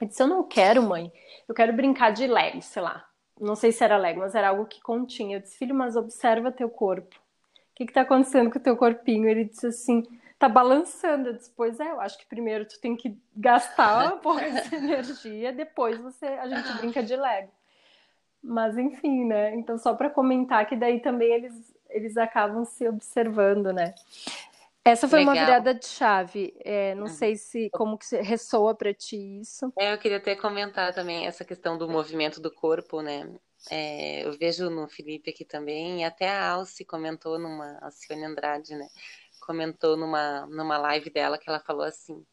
Ele 0.00 0.08
disse, 0.08 0.22
eu 0.22 0.26
não 0.26 0.42
quero, 0.42 0.82
mãe, 0.82 1.12
eu 1.48 1.54
quero 1.54 1.72
brincar 1.72 2.10
de 2.12 2.26
Lego, 2.26 2.60
sei 2.62 2.82
lá 2.82 3.06
não 3.42 3.56
sei 3.56 3.72
se 3.72 3.82
era 3.82 3.96
Lego, 3.96 4.20
mas 4.20 4.34
era 4.34 4.48
algo 4.48 4.66
que 4.66 4.80
continha. 4.80 5.36
Eu 5.36 5.40
disse, 5.40 5.58
filho, 5.58 5.74
mas 5.74 5.96
observa 5.96 6.52
teu 6.52 6.70
corpo. 6.70 7.16
O 7.16 7.74
que 7.74 7.84
está 7.84 8.02
acontecendo 8.02 8.50
com 8.50 8.58
o 8.58 8.62
teu 8.62 8.76
corpinho? 8.76 9.28
Ele 9.28 9.44
disse 9.44 9.66
assim, 9.66 10.02
tá 10.38 10.48
balançando. 10.48 11.28
Eu 11.28 11.34
disse, 11.34 11.50
pois 11.56 11.80
é, 11.80 11.90
eu 11.90 12.00
acho 12.00 12.18
que 12.18 12.26
primeiro 12.26 12.64
tu 12.64 12.80
tem 12.80 12.96
que 12.96 13.18
gastar 13.36 14.14
um 14.14 14.18
pouco 14.18 14.40
essa 14.40 14.74
energia, 14.76 15.52
depois 15.52 15.98
você 15.98 16.26
a 16.26 16.46
gente 16.48 16.72
brinca 16.78 17.02
de 17.02 17.16
Lego. 17.16 17.50
Mas 18.42 18.76
enfim, 18.76 19.24
né? 19.24 19.54
Então 19.54 19.78
só 19.78 19.94
para 19.94 20.10
comentar 20.10 20.66
que 20.66 20.76
daí 20.76 21.00
também 21.00 21.32
eles 21.32 21.72
eles 21.90 22.16
acabam 22.16 22.64
se 22.64 22.88
observando, 22.88 23.72
né? 23.72 23.94
Essa 24.84 25.06
foi 25.08 25.20
Legal. 25.20 25.34
uma 25.34 25.44
virada 25.44 25.74
de 25.74 25.86
chave. 25.86 26.54
É, 26.64 26.94
não 26.94 27.02
uhum. 27.02 27.08
sei 27.08 27.36
se 27.36 27.70
como 27.70 27.96
que 27.96 28.16
ressoa 28.16 28.74
para 28.74 28.92
ti 28.92 29.40
isso. 29.40 29.72
É, 29.78 29.92
eu 29.92 29.98
queria 29.98 30.18
até 30.18 30.34
comentar 30.34 30.92
também 30.92 31.26
essa 31.26 31.44
questão 31.44 31.78
do 31.78 31.88
movimento 31.88 32.40
do 32.40 32.52
corpo, 32.52 33.00
né? 33.00 33.32
É, 33.70 34.26
eu 34.26 34.36
vejo 34.36 34.68
no 34.68 34.88
Felipe 34.88 35.30
aqui 35.30 35.44
também, 35.44 36.00
e 36.00 36.04
até 36.04 36.28
a 36.28 36.50
Alce 36.50 36.84
comentou 36.84 37.38
numa, 37.38 37.78
a 37.80 37.90
Cione 37.92 38.24
Andrade, 38.24 38.74
né? 38.74 38.88
Comentou 39.40 39.96
numa, 39.96 40.46
numa 40.46 40.76
live 40.78 41.10
dela 41.10 41.38
que 41.38 41.48
ela 41.48 41.60
falou 41.60 41.84
assim: 41.84 42.24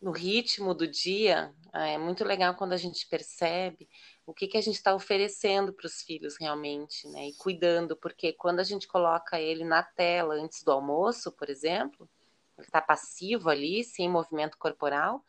no 0.00 0.12
ritmo 0.12 0.74
do 0.74 0.86
dia, 0.86 1.52
ah, 1.72 1.86
é 1.86 1.98
muito 1.98 2.24
legal 2.24 2.54
quando 2.54 2.72
a 2.72 2.76
gente 2.76 3.06
percebe 3.06 3.88
o 4.26 4.32
que, 4.32 4.46
que 4.46 4.56
a 4.56 4.60
gente 4.60 4.76
está 4.76 4.94
oferecendo 4.94 5.72
para 5.72 5.86
os 5.86 6.02
filhos 6.02 6.36
realmente, 6.38 7.06
né? 7.08 7.28
E 7.28 7.34
cuidando, 7.34 7.96
porque 7.96 8.32
quando 8.32 8.60
a 8.60 8.64
gente 8.64 8.88
coloca 8.88 9.40
ele 9.40 9.64
na 9.64 9.82
tela 9.82 10.34
antes 10.34 10.62
do 10.62 10.72
almoço, 10.72 11.32
por 11.32 11.50
exemplo, 11.50 12.08
ele 12.56 12.66
está 12.66 12.80
passivo 12.80 13.50
ali, 13.50 13.84
sem 13.84 14.08
movimento 14.08 14.56
corporal, 14.58 15.24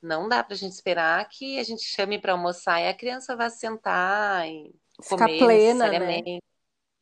não 0.00 0.28
dá 0.28 0.42
para 0.42 0.54
a 0.54 0.58
gente 0.58 0.72
esperar 0.72 1.28
que 1.28 1.58
a 1.58 1.62
gente 1.62 1.82
chame 1.82 2.18
para 2.18 2.32
almoçar 2.32 2.80
e 2.80 2.88
a 2.88 2.94
criança 2.94 3.36
vá 3.36 3.48
sentar 3.48 4.48
e 4.48 4.74
Ficar 5.00 5.26
comer 5.26 5.38
plena, 5.38 5.98
né? 5.98 6.38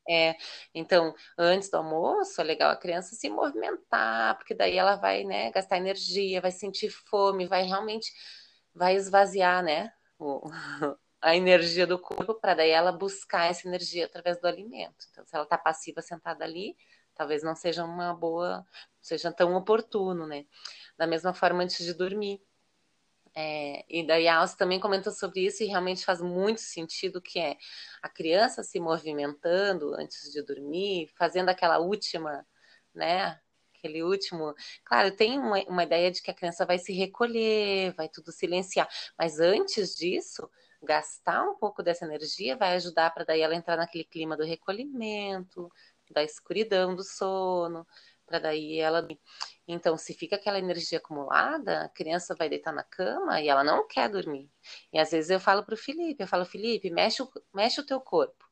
É, 0.09 0.35
então, 0.75 1.15
antes 1.39 1.71
do 1.71 1.77
almoço, 1.77 2.41
é 2.41 2.45
legal 2.45 2.71
a 2.71 2.77
criança 2.77 3.15
se 3.15 3.29
movimentar, 3.31 4.37
porque 4.37 4.55
daí 4.55 4.77
ela 4.77 4.97
vai, 4.97 5.23
né, 5.25 5.51
gastar 5.53 5.77
energia, 5.77 6.41
vai 6.41 6.51
sentir 6.51 6.91
fome, 6.91 7.47
vai 7.47 7.63
realmente, 7.65 8.11
vai 8.75 8.95
esvaziar, 8.97 9.63
né, 9.63 9.93
o, 10.19 10.43
a 11.21 11.37
energia 11.37 11.87
do 11.87 11.99
corpo 11.99 12.35
para 12.35 12.55
daí 12.55 12.71
ela 12.71 12.93
buscar 12.93 13.51
essa 13.51 13.69
energia 13.69 14.07
através 14.07 14.41
do 14.41 14.47
alimento. 14.49 15.07
Então, 15.11 15.25
se 15.27 15.35
ela 15.35 15.45
está 15.45 15.59
passiva 15.59 16.03
sentada 16.03 16.45
ali, 16.45 16.77
talvez 17.15 17.43
não 17.43 17.55
seja 17.55 17.85
uma 17.85 18.15
boa, 18.15 18.59
não 18.59 18.65
seja 19.03 19.33
tão 19.33 19.55
oportuno, 19.55 20.27
né? 20.27 20.45
Da 20.99 21.07
mesma 21.07 21.35
forma, 21.35 21.63
antes 21.63 21.85
de 21.85 21.95
dormir. 21.95 22.41
É, 23.35 23.85
e 23.89 24.05
daí 24.05 24.27
a 24.27 24.39
Alce 24.39 24.57
também 24.57 24.81
comentou 24.81 25.13
sobre 25.13 25.47
isso 25.47 25.63
e 25.63 25.67
realmente 25.67 26.05
faz 26.05 26.21
muito 26.21 26.61
sentido 26.61 27.23
que 27.23 27.39
é 27.39 27.57
a 28.03 28.09
criança 28.09 28.63
se 28.65 28.81
movimentando 28.81 29.95
antes 29.95 30.33
de 30.33 30.43
dormir, 30.43 31.09
fazendo 31.17 31.49
aquela 31.49 31.79
última, 31.79 32.45
né? 32.95 33.41
Aquele 33.77 34.03
último. 34.03 34.55
Claro, 34.85 35.15
tem 35.15 35.39
uma, 35.39 35.63
uma 35.69 35.85
ideia 35.85 36.11
de 36.11 36.21
que 36.23 36.31
a 36.31 36.35
criança 36.35 36.67
vai 36.67 36.79
se 36.79 36.93
recolher, 36.93 37.95
vai 37.95 38.09
tudo 38.09 38.33
silenciar, 38.33 38.89
mas 39.19 39.39
antes 39.41 39.95
disso, 39.95 40.51
gastar 40.83 41.43
um 41.45 41.57
pouco 41.57 41.83
dessa 41.83 42.05
energia 42.05 42.57
vai 42.57 42.75
ajudar 42.77 43.11
para 43.13 43.25
daí 43.25 43.41
ela 43.43 43.55
entrar 43.55 43.77
naquele 43.77 44.05
clima 44.05 44.37
do 44.37 44.45
recolhimento, 44.45 45.71
da 46.11 46.23
escuridão 46.25 46.95
do 46.95 47.05
sono, 47.05 47.87
para 48.31 48.39
daí 48.39 48.79
ela. 48.79 49.07
Então, 49.67 49.97
se 49.97 50.15
fica 50.15 50.37
aquela 50.37 50.59
energia 50.59 50.99
acumulada, 50.99 51.83
a 51.83 51.89
criança 51.89 52.35
vai 52.39 52.49
deitar 52.49 52.73
na 52.73 52.85
cama 52.85 53.41
e 53.41 53.49
ela 53.49 53.65
não 53.65 53.87
quer 53.89 54.09
dormir. 54.09 54.49
E 54.93 54.99
às 55.01 55.11
vezes 55.11 55.31
eu 55.31 55.41
falo 55.41 55.65
para 55.65 55.75
o 55.75 55.77
Felipe, 55.77 56.23
eu 56.23 56.29
falo, 56.29 56.45
Felipe, 56.45 56.91
mexe 56.91 57.23
o, 57.23 57.29
mexe 57.53 57.81
o 57.81 57.87
teu 57.87 58.01
corpo. 58.01 58.49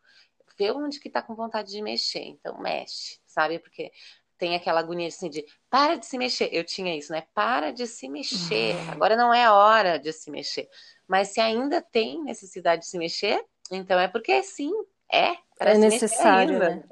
Vê 0.58 0.72
onde 0.72 0.98
que 0.98 1.08
tá 1.08 1.22
com 1.22 1.36
vontade 1.36 1.70
de 1.70 1.80
mexer. 1.80 2.24
Então, 2.24 2.60
mexe, 2.60 3.20
sabe? 3.24 3.60
Porque 3.60 3.92
tem 4.36 4.56
aquela 4.56 4.80
agonia 4.80 5.06
assim 5.06 5.30
de 5.30 5.44
para 5.70 5.94
de 5.94 6.06
se 6.06 6.18
mexer. 6.18 6.48
Eu 6.52 6.64
tinha 6.64 6.96
isso, 6.96 7.12
né? 7.12 7.24
Para 7.32 7.72
de 7.72 7.86
se 7.86 8.08
mexer. 8.08 8.74
Uhum. 8.74 8.90
Agora 8.90 9.16
não 9.16 9.32
é 9.32 9.48
hora 9.48 9.96
de 9.96 10.12
se 10.12 10.30
mexer. 10.30 10.68
Mas 11.06 11.28
se 11.28 11.40
ainda 11.40 11.80
tem 11.80 12.22
necessidade 12.24 12.82
de 12.82 12.88
se 12.88 12.98
mexer, 12.98 13.44
então 13.70 13.98
é 13.98 14.08
porque 14.08 14.42
sim, 14.42 14.72
é. 15.12 15.36
É 15.60 15.78
necessário, 15.78 16.58
né? 16.58 16.84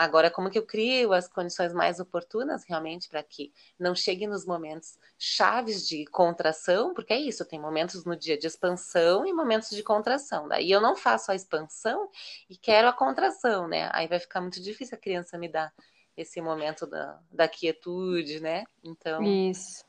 Agora, 0.00 0.30
como 0.30 0.48
que 0.48 0.58
eu 0.58 0.64
crio 0.64 1.12
as 1.12 1.28
condições 1.28 1.74
mais 1.74 2.00
oportunas 2.00 2.64
realmente 2.64 3.06
para 3.06 3.22
que 3.22 3.52
não 3.78 3.94
chegue 3.94 4.26
nos 4.26 4.46
momentos 4.46 4.98
chaves 5.18 5.86
de 5.86 6.06
contração, 6.06 6.94
porque 6.94 7.12
é 7.12 7.20
isso, 7.20 7.44
tem 7.44 7.60
momentos 7.60 8.06
no 8.06 8.16
dia 8.16 8.38
de 8.38 8.46
expansão 8.46 9.26
e 9.26 9.32
momentos 9.34 9.68
de 9.68 9.82
contração. 9.82 10.48
Daí 10.48 10.70
eu 10.70 10.80
não 10.80 10.96
faço 10.96 11.30
a 11.30 11.34
expansão 11.34 12.08
e 12.48 12.56
quero 12.56 12.88
a 12.88 12.94
contração, 12.94 13.68
né? 13.68 13.90
Aí 13.92 14.08
vai 14.08 14.18
ficar 14.18 14.40
muito 14.40 14.58
difícil 14.62 14.96
a 14.96 15.00
criança 15.00 15.36
me 15.36 15.48
dar 15.50 15.70
esse 16.16 16.40
momento 16.40 16.86
da, 16.86 17.20
da 17.30 17.46
quietude, 17.46 18.40
né? 18.40 18.64
Então. 18.82 19.22
Isso. 19.22 19.84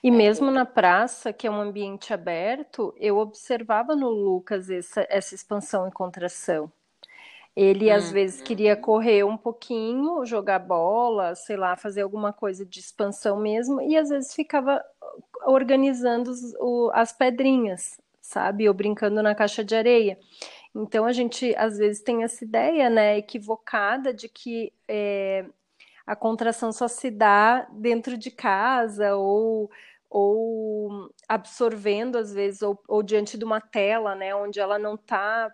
E 0.00 0.10
é, 0.10 0.12
mesmo 0.12 0.48
na 0.48 0.64
praça, 0.64 1.32
que 1.32 1.44
é 1.44 1.50
um 1.50 1.60
ambiente 1.60 2.14
aberto, 2.14 2.94
eu 2.98 3.18
observava 3.18 3.96
no 3.96 4.10
Lucas 4.10 4.70
essa, 4.70 5.04
essa 5.10 5.34
expansão 5.34 5.88
e 5.88 5.90
contração. 5.90 6.70
Ele 7.56 7.90
às 7.90 8.12
vezes 8.12 8.42
queria 8.42 8.76
correr 8.76 9.24
um 9.24 9.36
pouquinho, 9.36 10.26
jogar 10.26 10.58
bola, 10.58 11.34
sei 11.34 11.56
lá, 11.56 11.74
fazer 11.74 12.02
alguma 12.02 12.30
coisa 12.30 12.66
de 12.66 12.80
expansão 12.80 13.40
mesmo, 13.40 13.80
e 13.80 13.96
às 13.96 14.10
vezes 14.10 14.34
ficava 14.34 14.84
organizando 15.46 16.30
os, 16.30 16.54
o, 16.60 16.90
as 16.92 17.14
pedrinhas, 17.14 17.98
sabe? 18.20 18.68
Ou 18.68 18.74
brincando 18.74 19.22
na 19.22 19.34
caixa 19.34 19.64
de 19.64 19.74
areia. 19.74 20.18
Então 20.74 21.06
a 21.06 21.12
gente 21.12 21.54
às 21.56 21.78
vezes 21.78 22.02
tem 22.02 22.24
essa 22.24 22.44
ideia, 22.44 22.90
né, 22.90 23.16
equivocada 23.16 24.12
de 24.12 24.28
que 24.28 24.70
é, 24.86 25.46
a 26.06 26.14
contração 26.14 26.70
só 26.72 26.86
se 26.86 27.10
dá 27.10 27.66
dentro 27.72 28.18
de 28.18 28.30
casa 28.30 29.16
ou 29.16 29.70
ou 30.08 31.10
absorvendo 31.28 32.16
às 32.16 32.32
vezes 32.32 32.62
ou, 32.62 32.78
ou 32.86 33.02
diante 33.02 33.36
de 33.36 33.44
uma 33.44 33.60
tela, 33.60 34.14
né, 34.14 34.34
onde 34.34 34.60
ela 34.60 34.78
não 34.78 34.94
está 34.94 35.50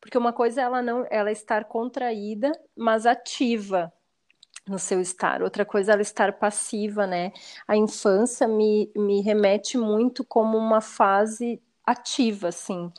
porque 0.00 0.18
uma 0.18 0.32
coisa 0.32 0.60
é 0.60 0.64
ela 0.64 0.82
não 0.82 1.06
ela 1.10 1.30
estar 1.30 1.64
contraída, 1.64 2.52
mas 2.76 3.06
ativa 3.06 3.92
no 4.66 4.78
seu 4.78 5.00
estar. 5.00 5.42
Outra 5.42 5.64
coisa 5.64 5.92
é 5.92 5.94
ela 5.94 6.02
estar 6.02 6.32
passiva, 6.38 7.06
né? 7.06 7.32
A 7.66 7.76
infância 7.76 8.46
me, 8.46 8.90
me 8.96 9.20
remete 9.20 9.78
muito 9.78 10.24
como 10.24 10.56
uma 10.58 10.80
fase 10.80 11.60
ativa, 11.84 12.48
assim. 12.48 12.92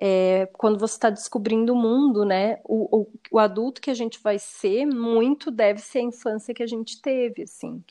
É, 0.00 0.46
quando 0.54 0.78
você 0.78 0.94
está 0.94 1.10
descobrindo 1.10 1.74
o 1.74 1.76
mundo, 1.76 2.24
né? 2.24 2.58
O, 2.64 3.02
o, 3.02 3.12
o, 3.32 3.38
adulto 3.38 3.80
que 3.80 3.90
a 3.90 3.94
gente 3.94 4.18
vai 4.22 4.38
ser, 4.38 4.86
muito 4.86 5.50
deve 5.50 5.80
ser 5.80 5.98
a 5.98 6.02
infância 6.02 6.54
que 6.54 6.62
a 6.62 6.66
gente 6.66 7.00
teve, 7.02 7.42
assim. 7.42 7.84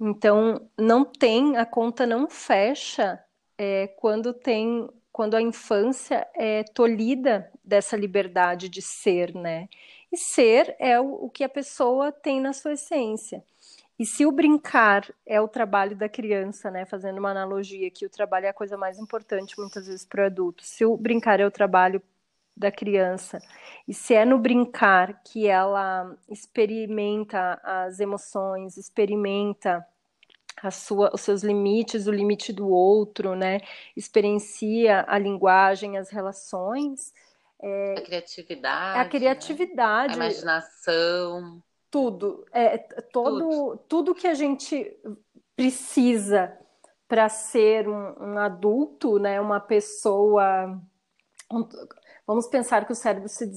Então, 0.00 0.68
não 0.78 1.04
tem, 1.04 1.56
a 1.56 1.66
conta 1.66 2.06
não 2.06 2.30
fecha 2.30 3.20
é, 3.58 3.88
quando 3.88 4.32
tem 4.32 4.88
quando 5.18 5.34
a 5.34 5.42
infância 5.42 6.28
é 6.32 6.62
tolhida 6.62 7.50
dessa 7.64 7.96
liberdade 7.96 8.68
de 8.68 8.80
ser, 8.80 9.34
né? 9.34 9.68
E 10.12 10.16
ser 10.16 10.76
é 10.78 11.00
o, 11.00 11.24
o 11.24 11.28
que 11.28 11.42
a 11.42 11.48
pessoa 11.48 12.12
tem 12.12 12.40
na 12.40 12.52
sua 12.52 12.74
essência. 12.74 13.42
E 13.98 14.06
se 14.06 14.24
o 14.24 14.30
brincar 14.30 15.12
é 15.26 15.40
o 15.40 15.48
trabalho 15.48 15.96
da 15.96 16.08
criança, 16.08 16.70
né? 16.70 16.84
Fazendo 16.84 17.18
uma 17.18 17.32
analogia 17.32 17.90
que 17.90 18.06
o 18.06 18.08
trabalho 18.08 18.46
é 18.46 18.50
a 18.50 18.54
coisa 18.54 18.76
mais 18.76 18.96
importante 18.96 19.58
muitas 19.58 19.88
vezes 19.88 20.06
para 20.06 20.22
o 20.22 20.26
adulto. 20.26 20.62
Se 20.64 20.84
o 20.84 20.96
brincar 20.96 21.40
é 21.40 21.46
o 21.46 21.50
trabalho 21.50 22.00
da 22.56 22.70
criança 22.70 23.40
e 23.88 23.94
se 23.94 24.14
é 24.14 24.24
no 24.24 24.38
brincar 24.38 25.20
que 25.24 25.48
ela 25.48 26.16
experimenta 26.28 27.60
as 27.64 27.98
emoções, 27.98 28.76
experimenta 28.76 29.84
a 30.62 30.70
sua, 30.70 31.10
os 31.14 31.20
seus 31.20 31.42
limites, 31.42 32.06
o 32.06 32.12
limite 32.12 32.52
do 32.52 32.68
outro, 32.68 33.34
né? 33.34 33.60
Experiencia 33.96 35.04
a 35.08 35.18
linguagem, 35.18 35.96
as 35.96 36.10
relações. 36.10 37.12
É, 37.60 37.94
a 37.98 38.02
criatividade. 38.02 38.98
A 39.00 39.04
criatividade. 39.08 40.18
Né? 40.18 40.24
A 40.24 40.28
imaginação. 40.28 41.62
Tudo. 41.90 42.44
É, 42.52 42.78
todo, 42.78 43.38
tudo. 43.38 43.84
tudo 43.88 44.14
que 44.14 44.26
a 44.26 44.34
gente 44.34 44.94
precisa 45.56 46.56
para 47.08 47.28
ser 47.28 47.88
um, 47.88 48.14
um, 48.20 48.38
adulto, 48.38 49.18
né? 49.18 49.40
Uma 49.40 49.58
pessoa. 49.58 50.78
Um, 51.50 51.66
Vamos 52.28 52.46
pensar 52.46 52.84
que 52.84 52.92
o 52.92 52.94
cérebro 52.94 53.26
se 53.26 53.50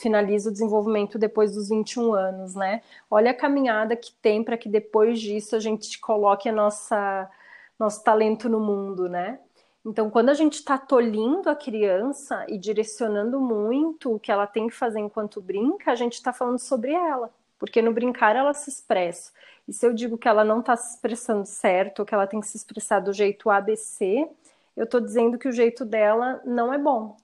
finaliza 0.00 0.48
o 0.48 0.52
desenvolvimento 0.52 1.18
depois 1.18 1.52
dos 1.52 1.68
21 1.68 2.14
anos, 2.14 2.54
né? 2.54 2.80
Olha 3.10 3.32
a 3.32 3.34
caminhada 3.34 3.96
que 3.96 4.12
tem 4.22 4.44
para 4.44 4.56
que 4.56 4.68
depois 4.68 5.20
disso 5.20 5.56
a 5.56 5.58
gente 5.58 5.98
coloque 5.98 6.48
a 6.48 6.52
nossa 6.52 7.28
nosso 7.76 8.04
talento 8.04 8.48
no 8.48 8.60
mundo, 8.60 9.08
né? 9.08 9.40
Então, 9.84 10.08
quando 10.10 10.28
a 10.28 10.34
gente 10.34 10.54
está 10.54 10.78
tolhindo 10.78 11.50
a 11.50 11.56
criança 11.56 12.46
e 12.48 12.56
direcionando 12.56 13.40
muito 13.40 14.14
o 14.14 14.20
que 14.20 14.30
ela 14.30 14.46
tem 14.46 14.68
que 14.68 14.74
fazer 14.76 15.00
enquanto 15.00 15.40
brinca, 15.40 15.90
a 15.90 15.96
gente 15.96 16.12
está 16.12 16.32
falando 16.32 16.60
sobre 16.60 16.92
ela, 16.92 17.32
porque 17.58 17.82
no 17.82 17.92
brincar 17.92 18.36
ela 18.36 18.54
se 18.54 18.70
expressa. 18.70 19.32
E 19.66 19.72
se 19.72 19.84
eu 19.84 19.92
digo 19.92 20.16
que 20.16 20.28
ela 20.28 20.44
não 20.44 20.60
está 20.60 20.76
se 20.76 20.94
expressando 20.94 21.46
certo, 21.46 22.04
que 22.04 22.14
ela 22.14 22.28
tem 22.28 22.38
que 22.38 22.46
se 22.46 22.56
expressar 22.56 23.00
do 23.00 23.12
jeito 23.12 23.50
ABC, 23.50 24.28
eu 24.76 24.84
estou 24.84 25.00
dizendo 25.00 25.36
que 25.36 25.48
o 25.48 25.52
jeito 25.52 25.84
dela 25.84 26.40
não 26.44 26.72
é 26.72 26.78
bom. 26.78 27.16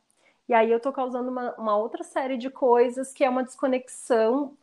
E 0.50 0.54
aí 0.54 0.72
eu 0.72 0.80
tô 0.80 0.92
causando 0.92 1.30
uma, 1.30 1.54
uma 1.54 1.76
outra 1.76 2.02
série 2.02 2.36
de 2.36 2.50
coisas 2.50 3.12
que 3.12 3.22
é 3.22 3.30
uma 3.30 3.44
desconexão 3.44 4.58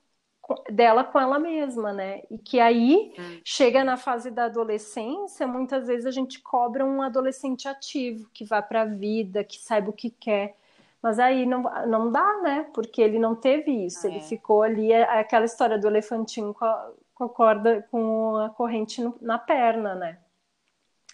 dela 0.69 1.01
com 1.05 1.17
ela 1.17 1.39
mesma, 1.39 1.93
né? 1.93 2.23
E 2.29 2.37
que 2.37 2.59
aí 2.59 3.13
hum. 3.17 3.39
chega 3.41 3.85
na 3.85 3.95
fase 3.95 4.29
da 4.29 4.45
adolescência, 4.45 5.47
muitas 5.47 5.87
vezes 5.87 6.05
a 6.05 6.11
gente 6.11 6.41
cobra 6.41 6.85
um 6.85 7.01
adolescente 7.01 7.69
ativo, 7.69 8.29
que 8.33 8.43
vá 8.43 8.61
para 8.61 8.81
a 8.81 8.85
vida, 8.85 9.45
que 9.45 9.59
saiba 9.59 9.89
o 9.89 9.93
que 9.93 10.09
quer. 10.09 10.57
Mas 11.01 11.19
aí 11.19 11.45
não, 11.45 11.63
não 11.87 12.11
dá, 12.11 12.41
né? 12.41 12.67
Porque 12.73 13.01
ele 13.01 13.17
não 13.17 13.33
teve 13.33 13.71
isso, 13.85 14.07
é. 14.07 14.09
ele 14.09 14.19
ficou 14.19 14.63
ali, 14.63 14.91
é, 14.91 14.99
é 14.99 15.19
aquela 15.19 15.45
história 15.45 15.77
do 15.77 15.87
elefantinho 15.87 16.53
com 16.53 16.65
a, 16.65 16.91
com 17.15 17.23
a 17.23 17.29
corda, 17.29 17.87
com 17.89 18.35
a 18.35 18.49
corrente 18.49 19.01
no, 19.01 19.17
na 19.21 19.37
perna, 19.39 19.95
né? 19.95 20.17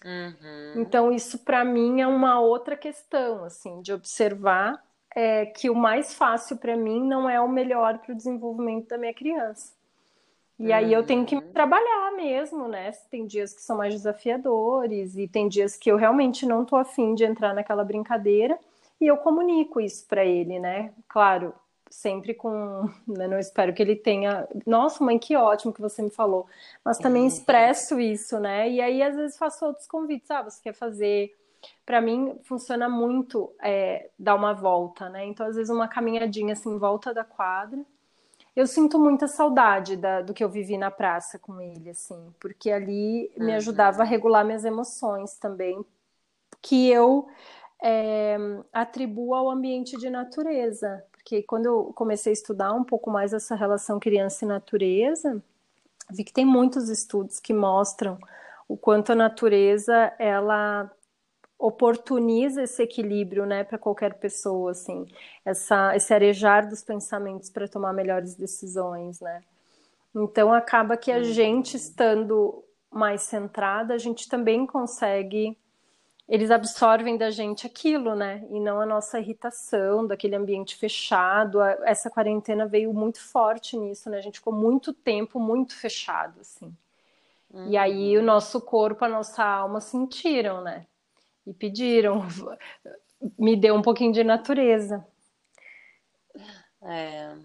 Uhum. 0.04 0.82
Então, 0.82 1.10
isso 1.10 1.38
para 1.38 1.64
mim 1.64 2.00
é 2.00 2.06
uma 2.06 2.38
outra 2.38 2.76
questão, 2.76 3.44
assim, 3.44 3.80
de 3.80 3.92
observar 3.92 4.82
é, 5.14 5.46
que 5.46 5.70
o 5.70 5.74
mais 5.74 6.12
fácil 6.12 6.56
para 6.56 6.76
mim 6.76 7.02
não 7.06 7.28
é 7.28 7.40
o 7.40 7.48
melhor 7.48 7.98
para 7.98 8.12
o 8.12 8.16
desenvolvimento 8.16 8.88
da 8.88 8.98
minha 8.98 9.14
criança. 9.14 9.72
E 10.58 10.68
uhum. 10.68 10.74
aí 10.74 10.92
eu 10.92 11.04
tenho 11.04 11.24
que 11.24 11.36
uhum. 11.36 11.52
trabalhar 11.52 12.12
mesmo, 12.16 12.68
né? 12.68 12.90
Tem 13.10 13.26
dias 13.26 13.54
que 13.54 13.62
são 13.62 13.76
mais 13.76 13.94
desafiadores 13.94 15.16
e 15.16 15.26
tem 15.26 15.48
dias 15.48 15.76
que 15.76 15.90
eu 15.90 15.96
realmente 15.96 16.46
não 16.46 16.64
tô 16.64 16.76
afim 16.76 17.14
de 17.14 17.24
entrar 17.24 17.54
naquela 17.54 17.84
brincadeira 17.84 18.58
e 19.00 19.06
eu 19.06 19.16
comunico 19.16 19.80
isso 19.80 20.06
para 20.06 20.24
ele, 20.24 20.58
né? 20.58 20.92
Claro, 21.08 21.54
sempre 21.94 22.34
com. 22.34 22.90
Né, 23.06 23.28
não 23.28 23.38
espero 23.38 23.72
que 23.72 23.82
ele 23.82 23.96
tenha. 23.96 24.48
Nossa, 24.66 25.02
mãe, 25.04 25.18
que 25.18 25.36
ótimo 25.36 25.72
que 25.72 25.80
você 25.80 26.02
me 26.02 26.10
falou. 26.10 26.46
Mas 26.84 26.98
também 26.98 27.22
uhum. 27.22 27.28
expresso 27.28 28.00
isso, 28.00 28.38
né? 28.38 28.68
E 28.68 28.80
aí, 28.80 29.02
às 29.02 29.14
vezes, 29.14 29.38
faço 29.38 29.64
outros 29.64 29.86
convites. 29.86 30.30
Ah, 30.30 30.42
você 30.42 30.60
quer 30.62 30.74
fazer. 30.74 31.34
Para 31.86 32.00
mim, 32.00 32.38
funciona 32.42 32.88
muito 32.88 33.54
é, 33.62 34.10
dar 34.18 34.34
uma 34.34 34.52
volta, 34.52 35.08
né? 35.08 35.24
Então, 35.24 35.46
às 35.46 35.56
vezes, 35.56 35.70
uma 35.70 35.88
caminhadinha 35.88 36.52
assim, 36.52 36.70
em 36.74 36.78
volta 36.78 37.14
da 37.14 37.24
quadra. 37.24 37.80
Eu 38.54 38.66
sinto 38.66 38.98
muita 38.98 39.26
saudade 39.26 39.96
da, 39.96 40.20
do 40.20 40.34
que 40.34 40.44
eu 40.44 40.48
vivi 40.48 40.76
na 40.78 40.90
praça 40.90 41.38
com 41.38 41.60
ele, 41.60 41.90
assim, 41.90 42.32
porque 42.38 42.70
ali 42.70 43.32
me 43.36 43.50
uhum. 43.50 43.56
ajudava 43.56 44.02
a 44.02 44.06
regular 44.06 44.44
minhas 44.44 44.64
emoções 44.64 45.36
também, 45.38 45.84
que 46.62 46.88
eu 46.88 47.26
é, 47.82 48.36
atribuo 48.72 49.34
ao 49.34 49.50
ambiente 49.50 49.96
de 49.96 50.08
natureza 50.08 51.04
porque 51.24 51.42
quando 51.42 51.64
eu 51.64 51.84
comecei 51.94 52.32
a 52.32 52.34
estudar 52.34 52.74
um 52.74 52.84
pouco 52.84 53.10
mais 53.10 53.32
essa 53.32 53.54
relação 53.54 53.98
criança 53.98 54.44
e 54.44 54.48
natureza, 54.48 55.42
vi 56.10 56.22
que 56.22 56.32
tem 56.32 56.44
muitos 56.44 56.90
estudos 56.90 57.40
que 57.40 57.54
mostram 57.54 58.18
o 58.68 58.76
quanto 58.76 59.12
a 59.12 59.14
natureza 59.14 60.12
ela 60.18 60.90
oportuniza 61.58 62.62
esse 62.62 62.82
equilíbrio, 62.82 63.46
né, 63.46 63.64
para 63.64 63.78
qualquer 63.78 64.18
pessoa, 64.18 64.72
assim, 64.72 65.06
essa, 65.46 65.96
esse 65.96 66.12
arejar 66.12 66.68
dos 66.68 66.82
pensamentos 66.82 67.48
para 67.48 67.66
tomar 67.66 67.94
melhores 67.94 68.34
decisões, 68.34 69.18
né. 69.18 69.42
Então 70.14 70.52
acaba 70.52 70.94
que 70.94 71.10
a 71.10 71.16
uhum. 71.16 71.24
gente 71.24 71.74
estando 71.74 72.62
mais 72.90 73.22
centrada, 73.22 73.94
a 73.94 73.98
gente 73.98 74.28
também 74.28 74.66
consegue 74.66 75.56
eles 76.26 76.50
absorvem 76.50 77.18
da 77.18 77.30
gente 77.30 77.66
aquilo, 77.66 78.14
né? 78.14 78.46
E 78.50 78.58
não 78.58 78.80
a 78.80 78.86
nossa 78.86 79.18
irritação, 79.18 80.06
daquele 80.06 80.34
ambiente 80.34 80.74
fechado. 80.74 81.60
Essa 81.84 82.10
quarentena 82.10 82.66
veio 82.66 82.94
muito 82.94 83.20
forte 83.20 83.76
nisso, 83.76 84.08
né? 84.08 84.18
A 84.18 84.22
gente 84.22 84.38
ficou 84.38 84.52
muito 84.52 84.92
tempo 84.92 85.38
muito 85.38 85.76
fechado, 85.76 86.40
assim. 86.40 86.74
Uhum. 87.50 87.68
E 87.68 87.76
aí 87.76 88.16
o 88.16 88.22
nosso 88.22 88.60
corpo, 88.60 89.04
a 89.04 89.08
nossa 89.08 89.44
alma 89.44 89.80
sentiram, 89.80 90.62
né? 90.62 90.86
E 91.46 91.52
pediram, 91.52 92.22
me 93.38 93.54
deu 93.54 93.74
um 93.74 93.82
pouquinho 93.82 94.12
de 94.12 94.24
natureza. 94.24 95.06
É, 96.82 97.36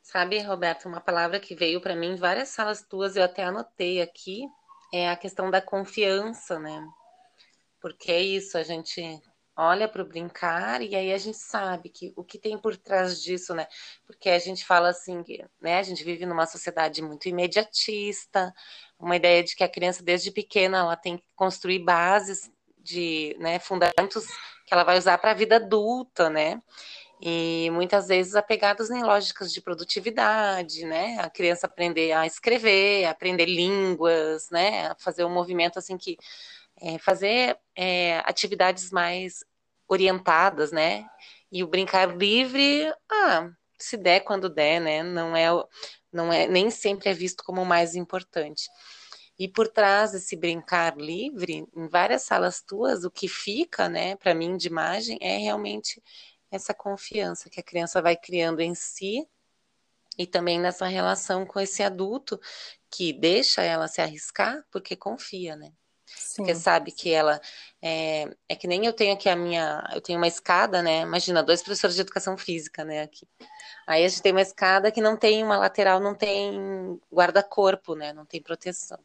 sabe, 0.00 0.38
Roberto, 0.38 0.88
uma 0.88 1.00
palavra 1.00 1.40
que 1.40 1.54
veio 1.56 1.80
para 1.80 1.96
mim 1.96 2.12
em 2.12 2.16
várias 2.16 2.48
salas 2.50 2.82
tuas, 2.82 3.16
eu 3.16 3.24
até 3.24 3.42
anotei 3.42 4.00
aqui, 4.00 4.48
é 4.92 5.10
a 5.10 5.16
questão 5.16 5.50
da 5.50 5.60
confiança, 5.60 6.60
né? 6.60 6.88
Porque 7.80 8.12
é 8.12 8.20
isso, 8.20 8.58
a 8.58 8.62
gente 8.62 9.20
olha 9.56 9.88
para 9.88 10.02
o 10.02 10.06
brincar 10.06 10.80
e 10.80 10.94
aí 10.96 11.12
a 11.12 11.18
gente 11.18 11.36
sabe 11.36 11.90
que 11.90 12.12
o 12.16 12.24
que 12.24 12.38
tem 12.38 12.56
por 12.56 12.76
trás 12.76 13.22
disso, 13.22 13.54
né? 13.54 13.66
Porque 14.06 14.30
a 14.30 14.38
gente 14.38 14.64
fala 14.64 14.88
assim, 14.88 15.22
né? 15.60 15.78
A 15.78 15.82
gente 15.82 16.02
vive 16.02 16.24
numa 16.24 16.46
sociedade 16.46 17.02
muito 17.02 17.28
imediatista, 17.28 18.54
uma 18.98 19.16
ideia 19.16 19.42
de 19.44 19.54
que 19.54 19.64
a 19.64 19.68
criança 19.68 20.02
desde 20.02 20.30
pequena 20.30 20.78
ela 20.78 20.96
tem 20.96 21.18
que 21.18 21.24
construir 21.34 21.80
bases 21.80 22.50
de, 22.78 23.36
né, 23.38 23.58
fundamentos 23.58 24.26
que 24.66 24.72
ela 24.72 24.84
vai 24.84 24.96
usar 24.98 25.18
para 25.18 25.32
a 25.32 25.34
vida 25.34 25.56
adulta, 25.56 26.30
né? 26.30 26.62
E 27.22 27.68
muitas 27.72 28.08
vezes 28.08 28.34
apegados 28.34 28.90
em 28.90 29.02
lógicas 29.02 29.52
de 29.52 29.60
produtividade, 29.60 30.86
né? 30.86 31.18
A 31.20 31.28
criança 31.28 31.66
aprender 31.66 32.12
a 32.12 32.26
escrever, 32.26 33.04
aprender 33.04 33.44
línguas, 33.44 34.48
né? 34.50 34.94
Fazer 34.98 35.24
um 35.24 35.30
movimento 35.30 35.78
assim 35.78 35.98
que 35.98 36.16
é, 36.80 36.98
fazer 36.98 37.58
é, 37.76 38.18
atividades 38.24 38.90
mais 38.90 39.44
orientadas, 39.88 40.72
né? 40.72 41.06
E 41.50 41.62
o 41.64 41.66
brincar 41.66 42.16
livre, 42.16 42.92
ah, 43.10 43.50
se 43.78 43.96
der 43.96 44.20
quando 44.20 44.48
der, 44.48 44.80
né? 44.80 45.02
Não 45.02 45.36
é, 45.36 45.48
não 46.12 46.32
é, 46.32 46.46
nem 46.46 46.70
sempre 46.70 47.10
é 47.10 47.14
visto 47.14 47.42
como 47.44 47.62
o 47.62 47.66
mais 47.66 47.94
importante. 47.94 48.68
E 49.38 49.48
por 49.48 49.68
trás 49.68 50.12
desse 50.12 50.36
brincar 50.36 50.96
livre, 50.98 51.66
em 51.74 51.88
várias 51.88 52.22
salas 52.22 52.60
tuas, 52.62 53.04
o 53.04 53.10
que 53.10 53.26
fica, 53.26 53.88
né, 53.88 54.14
para 54.16 54.34
mim 54.34 54.54
de 54.56 54.68
imagem 54.68 55.18
é 55.20 55.38
realmente 55.38 56.02
essa 56.50 56.74
confiança 56.74 57.48
que 57.48 57.58
a 57.58 57.62
criança 57.62 58.02
vai 58.02 58.16
criando 58.16 58.60
em 58.60 58.74
si 58.74 59.26
e 60.18 60.26
também 60.26 60.60
nessa 60.60 60.86
relação 60.86 61.46
com 61.46 61.58
esse 61.58 61.82
adulto 61.82 62.38
que 62.90 63.12
deixa 63.14 63.62
ela 63.62 63.88
se 63.88 64.02
arriscar 64.02 64.62
porque 64.70 64.94
confia, 64.94 65.56
né? 65.56 65.72
Sim. 66.16 66.42
Porque 66.42 66.54
sabe 66.54 66.92
que 66.92 67.10
ela 67.10 67.40
é, 67.82 68.28
é 68.48 68.56
que 68.56 68.66
nem 68.66 68.84
eu 68.84 68.92
tenho 68.92 69.14
aqui 69.14 69.28
a 69.28 69.36
minha, 69.36 69.88
eu 69.94 70.00
tenho 70.00 70.18
uma 70.18 70.28
escada, 70.28 70.82
né? 70.82 71.00
Imagina, 71.00 71.42
dois 71.42 71.62
professores 71.62 71.94
de 71.96 72.02
educação 72.02 72.36
física, 72.36 72.84
né, 72.84 73.02
aqui. 73.02 73.26
Aí 73.86 74.04
a 74.04 74.08
gente 74.08 74.22
tem 74.22 74.32
uma 74.32 74.42
escada 74.42 74.90
que 74.90 75.00
não 75.00 75.16
tem 75.16 75.42
uma 75.42 75.56
lateral, 75.56 76.00
não 76.00 76.14
tem 76.14 77.00
guarda-corpo, 77.12 77.94
né? 77.94 78.12
Não 78.12 78.24
tem 78.24 78.42
proteção. 78.42 78.98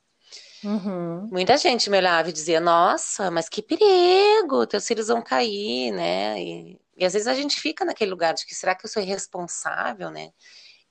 Uhum. 0.64 1.28
Muita 1.32 1.58
gente 1.58 1.90
me 1.90 1.98
olhava 1.98 2.30
e 2.30 2.34
dizia, 2.34 2.60
nossa, 2.60 3.30
mas 3.30 3.48
que 3.48 3.62
perigo, 3.62 4.66
teus 4.68 4.88
filhos 4.88 5.08
vão 5.08 5.22
cair, 5.22 5.92
né? 5.92 6.42
E, 6.42 6.80
e 6.98 7.06
às 7.06 7.14
vezes 7.14 7.28
a 7.28 7.34
gente 7.34 7.60
fica 7.60 7.86
naquele 7.86 8.12
lugar 8.12 8.34
de 8.34 8.46
que 8.46 8.56
será 8.56 8.76
que 8.76 8.86
eu 8.86 8.90
sou 8.90 9.02
irresponsável, 9.02 10.10
né? 10.10 10.32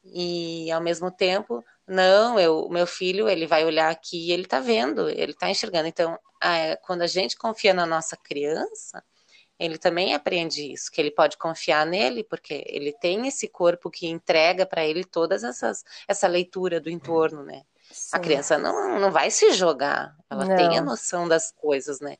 E 0.04 0.70
ao 0.70 0.80
mesmo 0.80 1.10
tempo, 1.10 1.64
não, 1.86 2.38
eu, 2.38 2.60
o 2.60 2.70
meu 2.70 2.86
filho, 2.86 3.28
ele 3.28 3.46
vai 3.46 3.64
olhar 3.64 3.90
aqui 3.90 4.28
e 4.28 4.32
ele 4.32 4.46
tá 4.46 4.60
vendo, 4.60 5.08
ele 5.08 5.34
tá 5.34 5.50
enxergando. 5.50 5.88
Então, 5.88 6.18
a, 6.40 6.76
quando 6.82 7.02
a 7.02 7.06
gente 7.06 7.36
confia 7.36 7.72
na 7.72 7.86
nossa 7.86 8.16
criança, 8.16 9.02
ele 9.58 9.78
também 9.78 10.14
aprende 10.14 10.72
isso, 10.72 10.90
que 10.90 11.00
ele 11.00 11.10
pode 11.10 11.36
confiar 11.36 11.86
nele, 11.86 12.24
porque 12.24 12.64
ele 12.66 12.92
tem 12.92 13.26
esse 13.26 13.48
corpo 13.48 13.90
que 13.90 14.06
entrega 14.06 14.66
para 14.66 14.84
ele 14.84 15.04
todas 15.04 15.44
essas 15.44 15.84
essa 16.08 16.26
leitura 16.26 16.80
do 16.80 16.90
entorno, 16.90 17.44
né? 17.44 17.62
Sim. 17.90 18.16
A 18.16 18.18
criança 18.18 18.58
não, 18.58 18.98
não 18.98 19.12
vai 19.12 19.30
se 19.30 19.52
jogar, 19.52 20.16
ela 20.28 20.44
não. 20.44 20.56
tem 20.56 20.76
a 20.76 20.82
noção 20.82 21.28
das 21.28 21.52
coisas, 21.52 22.00
né? 22.00 22.16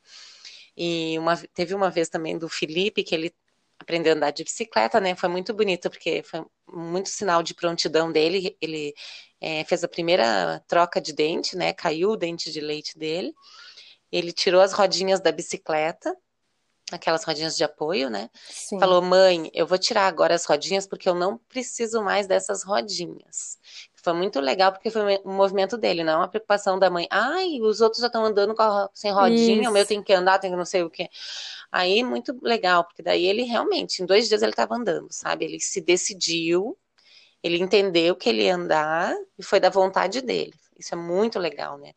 E 0.77 1.17
uma, 1.19 1.37
teve 1.53 1.73
uma 1.73 1.89
vez 1.89 2.09
também 2.09 2.37
do 2.37 2.47
Felipe 2.47 3.03
que 3.03 3.15
ele 3.15 3.33
aprendeu 3.85 4.13
a 4.13 4.15
andar 4.15 4.31
de 4.31 4.43
bicicleta, 4.43 4.99
né? 4.99 5.15
Foi 5.15 5.29
muito 5.29 5.53
bonito, 5.53 5.89
porque 5.89 6.23
foi 6.23 6.43
muito 6.67 7.07
sinal 7.09 7.41
de 7.43 7.53
prontidão 7.53 8.11
dele. 8.11 8.57
Ele 8.59 8.93
é, 9.39 9.63
fez 9.63 9.83
a 9.83 9.87
primeira 9.87 10.59
troca 10.67 10.99
de 10.99 11.13
dente, 11.13 11.55
né? 11.55 11.71
Caiu 11.71 12.11
o 12.11 12.17
dente 12.17 12.51
de 12.51 12.59
leite 12.59 12.97
dele. 12.97 13.31
Ele 14.11 14.31
tirou 14.31 14.61
as 14.61 14.73
rodinhas 14.73 15.19
da 15.21 15.31
bicicleta, 15.31 16.15
aquelas 16.95 17.23
rodinhas 17.23 17.55
de 17.55 17.63
apoio, 17.63 18.09
né? 18.09 18.29
Sim. 18.49 18.79
Falou, 18.79 19.01
mãe, 19.01 19.49
eu 19.53 19.67
vou 19.67 19.77
tirar 19.77 20.07
agora 20.07 20.33
as 20.33 20.45
rodinhas 20.45 20.87
porque 20.87 21.07
eu 21.07 21.15
não 21.15 21.37
preciso 21.37 22.01
mais 22.03 22.27
dessas 22.27 22.63
rodinhas. 22.63 23.57
Foi 24.05 24.13
muito 24.13 24.39
legal 24.39 24.71
porque 24.71 24.91
foi 24.91 25.19
um 25.25 25.33
movimento 25.33 25.77
dele, 25.77 26.03
não 26.03 26.13
é 26.13 26.17
uma 26.17 26.27
preocupação 26.27 26.77
da 26.77 26.89
mãe. 26.89 27.07
Ai, 27.09 27.59
os 27.61 27.81
outros 27.81 28.01
já 28.01 28.07
estão 28.07 28.23
andando 28.23 28.53
a, 28.59 28.89
sem 28.93 29.11
rodinha, 29.11 29.61
Isso. 29.61 29.69
o 29.69 29.73
meu 29.73 29.85
tem 29.85 30.03
que 30.03 30.13
andar, 30.13 30.37
tem 30.37 30.51
que 30.51 30.57
não 30.57 30.65
sei 30.65 30.83
o 30.83 30.89
quê. 30.89 31.09
Aí, 31.71 32.03
muito 32.03 32.37
legal, 32.41 32.83
porque 32.83 33.01
daí 33.01 33.25
ele 33.25 33.43
realmente, 33.43 34.03
em 34.03 34.05
dois 34.05 34.29
dias 34.29 34.41
ele 34.41 34.51
estava 34.51 34.75
andando, 34.75 35.07
sabe? 35.09 35.45
Ele 35.45 35.59
se 35.59 35.81
decidiu, 35.81 36.77
ele 37.41 37.57
entendeu 37.57 38.15
que 38.15 38.29
ele 38.29 38.43
ia 38.43 38.55
andar 38.55 39.15
e 39.37 39.43
foi 39.43 39.59
da 39.59 39.69
vontade 39.69 40.21
dele. 40.21 40.53
Isso 40.77 40.93
é 40.93 40.97
muito 40.97 41.39
legal, 41.39 41.77
né? 41.77 41.93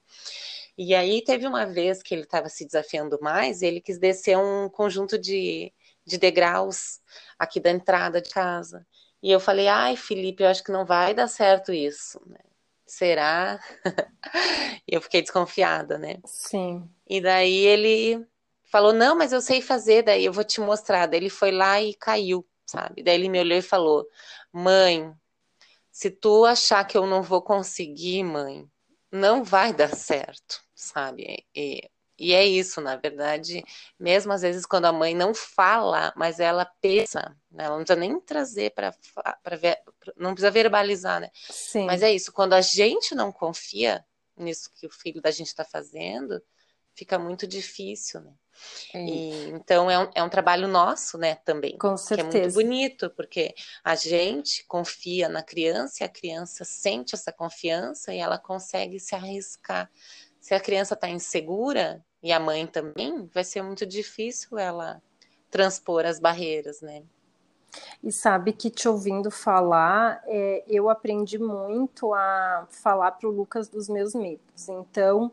E 0.79 0.95
aí 0.95 1.21
teve 1.25 1.45
uma 1.45 1.67
vez 1.67 2.05
que 2.05 2.15
ele 2.15 2.23
estava 2.23 2.49
se 2.49 2.65
desafiando 2.65 3.19
mais, 3.21 3.63
ele 3.63 3.81
quis 3.81 3.99
descer 3.99 4.39
um 4.39 4.69
conjunto 4.69 5.19
de, 5.19 5.73
de 6.07 6.17
degraus 6.17 7.01
aqui 7.37 7.59
da 7.59 7.73
entrada 7.73 8.23
de 8.23 8.31
casa. 8.31 8.87
E 9.21 9.33
eu 9.33 9.41
falei, 9.41 9.67
ai, 9.67 9.97
Felipe, 9.97 10.45
eu 10.45 10.49
acho 10.49 10.63
que 10.63 10.71
não 10.71 10.87
vai 10.87 11.13
dar 11.13 11.27
certo 11.27 11.73
isso. 11.73 12.23
Né? 12.27 12.39
Será? 12.87 13.59
e 14.87 14.95
eu 14.95 15.03
fiquei 15.03 15.21
desconfiada, 15.21 15.99
né? 15.99 16.21
Sim. 16.25 16.89
E 17.09 17.21
daí 17.21 17.67
ele 17.67 18.25
falou, 18.71 18.93
não, 18.93 19.17
mas 19.17 19.33
eu 19.33 19.41
sei 19.41 19.61
fazer, 19.61 20.03
daí 20.03 20.25
eu 20.25 20.33
vou 20.33 20.45
te 20.45 20.61
mostrar. 20.61 21.07
Daí 21.07 21.19
ele 21.19 21.29
foi 21.29 21.51
lá 21.51 21.83
e 21.83 21.93
caiu, 21.93 22.47
sabe? 22.65 23.03
Daí 23.03 23.17
ele 23.17 23.29
me 23.29 23.41
olhou 23.41 23.59
e 23.59 23.63
falou, 23.63 24.07
mãe, 24.53 25.13
se 25.91 26.09
tu 26.09 26.45
achar 26.45 26.85
que 26.85 26.97
eu 26.97 27.05
não 27.05 27.21
vou 27.21 27.43
conseguir, 27.43 28.23
mãe, 28.23 28.71
não 29.11 29.43
vai 29.43 29.73
dar 29.73 29.95
certo, 29.97 30.63
sabe? 30.79 31.45
E 31.55 31.91
e 32.19 32.35
é 32.35 32.45
isso, 32.45 32.81
na 32.81 32.97
verdade, 32.97 33.63
mesmo 33.99 34.33
às 34.33 34.43
vezes 34.43 34.67
quando 34.67 34.87
a 34.87 34.93
mãe 34.93 35.15
não 35.15 35.33
fala, 35.33 36.13
mas 36.17 36.41
ela 36.41 36.65
pensa, 36.81 37.37
né? 37.49 37.65
ela 37.65 37.77
não 37.77 37.85
precisa 37.85 38.01
nem 38.01 38.21
trazer 38.21 38.73
para 38.73 39.57
ver, 39.57 39.79
não 40.17 40.33
precisa 40.35 40.51
verbalizar, 40.51 41.21
né? 41.21 41.31
Sim. 41.49 41.87
Mas 41.87 42.03
é 42.03 42.13
isso, 42.13 42.33
quando 42.33 42.55
a 42.55 42.61
gente 42.61 43.15
não 43.15 43.31
confia 43.31 44.05
nisso 44.37 44.69
que 44.75 44.85
o 44.87 44.91
filho 44.91 45.23
da 45.23 45.31
gente 45.31 45.47
está 45.47 45.65
fazendo, 45.65 46.43
fica 46.93 47.21
muito 47.21 47.47
difícil, 47.47 48.21
né? 48.21 48.33
É. 48.93 49.05
E, 49.05 49.51
então 49.51 49.89
é 49.89 49.99
um, 50.01 50.11
é 50.17 50.23
um 50.23 50.29
trabalho 50.29 50.67
nosso, 50.67 51.17
né, 51.17 51.37
também. 51.45 51.79
Com 51.79 51.97
certeza. 51.97 52.31
Que 52.31 52.37
é 52.37 52.41
muito 52.41 52.55
bonito, 52.55 53.11
porque 53.11 53.55
a 53.85 53.95
gente 53.95 54.65
confia 54.67 55.29
na 55.29 55.45
criança 55.45 56.03
e 56.03 56.05
a 56.05 56.09
criança 56.09 56.65
sente 56.65 57.15
essa 57.15 57.33
confiança 57.33 58.13
e 58.13 58.19
ela 58.19 58.39
consegue 58.39 58.99
se 58.99 59.15
arriscar. 59.15 59.89
Se 60.49 60.55
a 60.55 60.61
criança 60.61 60.95
está 60.95 61.07
insegura, 61.11 62.03
e 62.23 62.33
a 62.33 62.41
mãe 62.41 62.67
também, 62.67 63.29
vai 63.35 63.45
ser 63.45 63.61
muito 63.61 63.85
difícil 63.85 64.57
ela 64.57 65.03
transpor 65.51 66.07
as 66.07 66.19
barreiras, 66.19 66.81
né? 66.81 67.03
E 68.03 68.11
sabe 68.11 68.55
que 68.55 68.71
te 68.71 68.89
ouvindo 68.89 69.31
falar, 69.31 70.23
é, 70.25 70.65
eu 70.67 70.89
aprendi 70.89 71.39
muito 71.39 72.15
a 72.15 72.67
falar 72.71 73.11
para 73.11 73.29
o 73.29 73.31
Lucas 73.31 73.69
dos 73.69 73.91
meus 73.91 74.15
medos. 74.15 74.71
Então, 74.71 75.31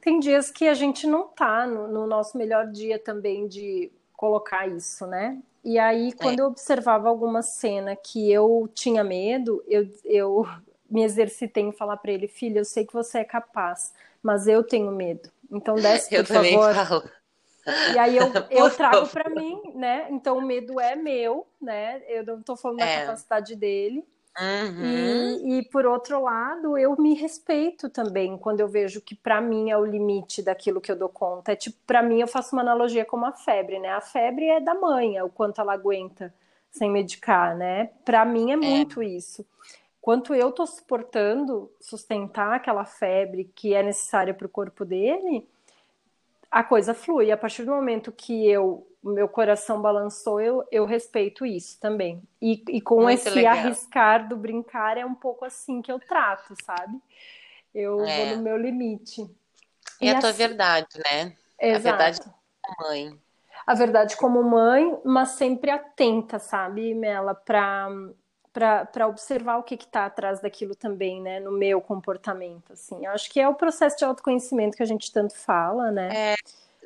tem 0.00 0.20
dias 0.20 0.48
que 0.48 0.68
a 0.68 0.74
gente 0.74 1.08
não 1.08 1.26
tá 1.26 1.66
no, 1.66 1.88
no 1.88 2.06
nosso 2.06 2.38
melhor 2.38 2.68
dia 2.68 3.00
também 3.00 3.48
de 3.48 3.90
colocar 4.16 4.68
isso, 4.68 5.08
né? 5.08 5.42
E 5.64 5.76
aí, 5.76 6.12
quando 6.12 6.38
é. 6.38 6.42
eu 6.42 6.46
observava 6.46 7.08
alguma 7.08 7.42
cena 7.42 7.96
que 7.96 8.30
eu 8.30 8.70
tinha 8.72 9.02
medo, 9.02 9.60
eu, 9.66 9.90
eu 10.04 10.46
me 10.88 11.02
exercitei 11.02 11.64
em 11.64 11.72
falar 11.72 11.96
para 11.96 12.12
ele, 12.12 12.28
filho, 12.28 12.58
eu 12.58 12.64
sei 12.64 12.86
que 12.86 12.92
você 12.92 13.18
é 13.18 13.24
capaz, 13.24 13.92
mas 14.22 14.46
eu 14.46 14.62
tenho 14.62 14.90
medo. 14.92 15.30
Então 15.50 15.76
desce, 15.76 16.10
por 16.10 16.16
eu 16.16 16.24
favor. 16.24 16.74
Falo. 16.74 17.10
E 17.94 17.98
aí 17.98 18.16
eu, 18.16 18.26
eu 18.50 18.70
trago 18.70 19.08
para 19.08 19.28
mim, 19.28 19.60
né? 19.74 20.06
Então 20.10 20.38
o 20.38 20.42
medo 20.42 20.80
é 20.80 20.94
meu, 20.94 21.46
né? 21.60 22.02
Eu 22.08 22.24
não 22.24 22.40
estou 22.40 22.56
falando 22.56 22.80
é. 22.80 23.00
da 23.00 23.06
capacidade 23.06 23.56
dele. 23.56 24.04
Uhum. 24.38 24.84
E, 24.84 25.58
e, 25.58 25.62
por 25.70 25.86
outro 25.86 26.20
lado, 26.20 26.76
eu 26.76 26.94
me 26.98 27.14
respeito 27.14 27.88
também 27.88 28.36
quando 28.36 28.60
eu 28.60 28.68
vejo 28.68 29.00
que 29.00 29.14
para 29.14 29.40
mim 29.40 29.70
é 29.70 29.78
o 29.78 29.84
limite 29.84 30.42
daquilo 30.42 30.80
que 30.80 30.92
eu 30.92 30.96
dou 30.96 31.08
conta. 31.08 31.52
É 31.52 31.56
tipo, 31.56 31.78
para 31.86 32.02
mim 32.02 32.20
eu 32.20 32.28
faço 32.28 32.54
uma 32.54 32.60
analogia 32.60 33.04
com 33.04 33.24
a 33.24 33.32
febre, 33.32 33.78
né? 33.78 33.88
A 33.88 34.00
febre 34.02 34.46
é 34.46 34.60
da 34.60 34.74
mãe, 34.74 35.16
é 35.16 35.24
o 35.24 35.30
quanto 35.30 35.60
ela 35.60 35.72
aguenta 35.72 36.34
sem 36.70 36.90
medicar, 36.90 37.56
né? 37.56 37.90
Para 38.04 38.26
mim 38.26 38.50
é, 38.50 38.54
é 38.54 38.56
muito 38.56 39.02
isso 39.02 39.44
quanto 40.06 40.32
eu 40.36 40.50
estou 40.50 40.68
suportando 40.68 41.68
sustentar 41.80 42.52
aquela 42.52 42.84
febre 42.84 43.50
que 43.56 43.74
é 43.74 43.82
necessária 43.82 44.32
para 44.32 44.46
o 44.46 44.48
corpo 44.48 44.84
dele, 44.84 45.44
a 46.48 46.62
coisa 46.62 46.94
flui. 46.94 47.32
A 47.32 47.36
partir 47.36 47.64
do 47.64 47.72
momento 47.72 48.12
que 48.12 48.48
eu 48.48 48.86
meu 49.02 49.28
coração 49.28 49.82
balançou, 49.82 50.40
eu, 50.40 50.64
eu 50.70 50.84
respeito 50.84 51.44
isso 51.44 51.80
também. 51.80 52.22
E, 52.40 52.62
e 52.68 52.80
com 52.80 53.02
Muito 53.02 53.18
esse 53.18 53.30
legal. 53.30 53.54
arriscar 53.54 54.28
do 54.28 54.36
brincar, 54.36 54.96
é 54.96 55.04
um 55.04 55.14
pouco 55.14 55.44
assim 55.44 55.82
que 55.82 55.90
eu 55.90 55.98
trato, 55.98 56.54
sabe? 56.64 57.00
Eu 57.74 58.00
é. 58.04 58.26
vou 58.26 58.36
no 58.36 58.42
meu 58.44 58.56
limite. 58.56 59.22
E, 60.00 60.06
e 60.06 60.08
a 60.08 60.12
assim... 60.12 60.20
tua 60.20 60.32
verdade, 60.32 60.86
né? 60.98 61.36
Exato. 61.60 61.88
A 61.88 61.90
verdade 61.90 62.20
como 62.62 62.88
mãe. 62.88 63.20
A 63.66 63.74
verdade 63.74 64.16
como 64.16 64.42
mãe, 64.44 65.00
mas 65.04 65.30
sempre 65.30 65.68
atenta, 65.68 66.38
sabe, 66.38 66.94
Mela, 66.94 67.34
para 67.34 67.88
para 68.56 69.06
observar 69.06 69.58
o 69.58 69.62
que 69.62 69.74
está 69.74 70.06
atrás 70.06 70.40
daquilo 70.40 70.74
também, 70.74 71.20
né, 71.20 71.38
no 71.40 71.52
meu 71.52 71.78
comportamento, 71.78 72.72
assim. 72.72 73.04
Eu 73.04 73.12
acho 73.12 73.30
que 73.30 73.38
é 73.38 73.46
o 73.46 73.54
processo 73.54 73.98
de 73.98 74.04
autoconhecimento 74.04 74.76
que 74.76 74.82
a 74.82 74.86
gente 74.86 75.12
tanto 75.12 75.36
fala, 75.36 75.90
né? 75.90 76.08
É, 76.32 76.34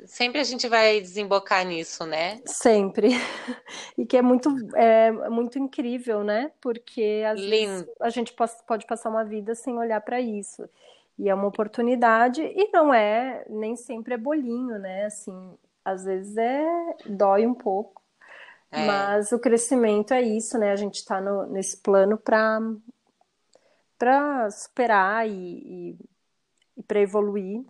sempre 0.05 0.41
a 0.41 0.43
gente 0.43 0.67
vai 0.67 0.99
desembocar 0.99 1.65
nisso, 1.65 2.05
né? 2.05 2.41
Sempre. 2.45 3.09
E 3.97 4.05
que 4.05 4.17
é 4.17 4.21
muito, 4.21 4.49
é, 4.75 5.11
muito 5.29 5.59
incrível, 5.59 6.23
né? 6.23 6.51
Porque 6.59 7.23
às 7.29 7.39
Lindo. 7.39 7.71
vezes 7.71 7.87
a 7.99 8.09
gente 8.09 8.33
pode 8.33 8.85
passar 8.85 9.09
uma 9.09 9.23
vida 9.23 9.53
sem 9.53 9.77
olhar 9.77 10.01
para 10.01 10.19
isso. 10.19 10.67
E 11.17 11.29
é 11.29 11.35
uma 11.35 11.47
oportunidade, 11.47 12.41
e 12.41 12.69
não 12.73 12.93
é, 12.93 13.45
nem 13.47 13.75
sempre 13.75 14.15
é 14.15 14.17
bolinho, 14.17 14.79
né? 14.79 15.05
Assim, 15.05 15.55
às 15.85 16.03
vezes 16.03 16.35
é 16.35 16.65
dói 17.05 17.45
um 17.45 17.53
pouco. 17.53 18.00
É. 18.71 18.85
Mas 18.85 19.31
o 19.31 19.39
crescimento 19.39 20.13
é 20.13 20.21
isso, 20.21 20.57
né? 20.57 20.71
A 20.71 20.75
gente 20.75 20.95
está 20.95 21.19
nesse 21.47 21.77
plano 21.77 22.17
para 22.17 22.59
superar 24.49 25.27
e, 25.27 25.33
e, 25.33 25.97
e 26.77 26.83
para 26.83 27.01
evoluir. 27.01 27.63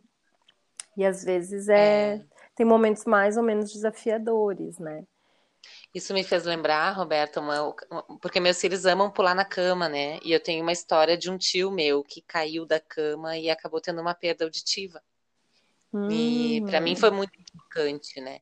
E 0.96 1.06
às 1.06 1.24
vezes 1.24 1.70
é, 1.70 2.16
é, 2.16 2.26
tem 2.56 2.66
momentos 2.66 3.06
mais 3.06 3.38
ou 3.38 3.44
menos 3.44 3.74
desafiadores, 3.74 4.78
né? 4.78 5.06
Isso 5.94 6.14
me 6.14 6.24
fez 6.24 6.46
lembrar, 6.46 6.92
Roberta, 6.92 7.40
uma, 7.40 7.76
porque 8.22 8.40
meus 8.40 8.60
filhos 8.60 8.86
amam 8.86 9.12
pular 9.12 9.36
na 9.36 9.44
cama, 9.44 9.90
né? 9.90 10.20
E 10.24 10.32
eu 10.32 10.40
tenho 10.40 10.64
uma 10.64 10.72
história 10.72 11.18
de 11.18 11.30
um 11.30 11.38
tio 11.38 11.70
meu 11.70 12.04
que 12.04 12.22
caiu 12.22 12.66
da 12.66 12.80
cama 12.80 13.38
e 13.38 13.50
acabou 13.50 13.82
tendo 13.82 14.02
uma 14.02 14.14
perda 14.14 14.46
auditiva. 14.46 15.02
Hum. 15.94 16.10
E 16.10 16.62
para 16.66 16.80
mim 16.80 16.96
foi 16.96 17.12
muito 17.12 17.38
importante, 17.40 18.22
né? 18.22 18.40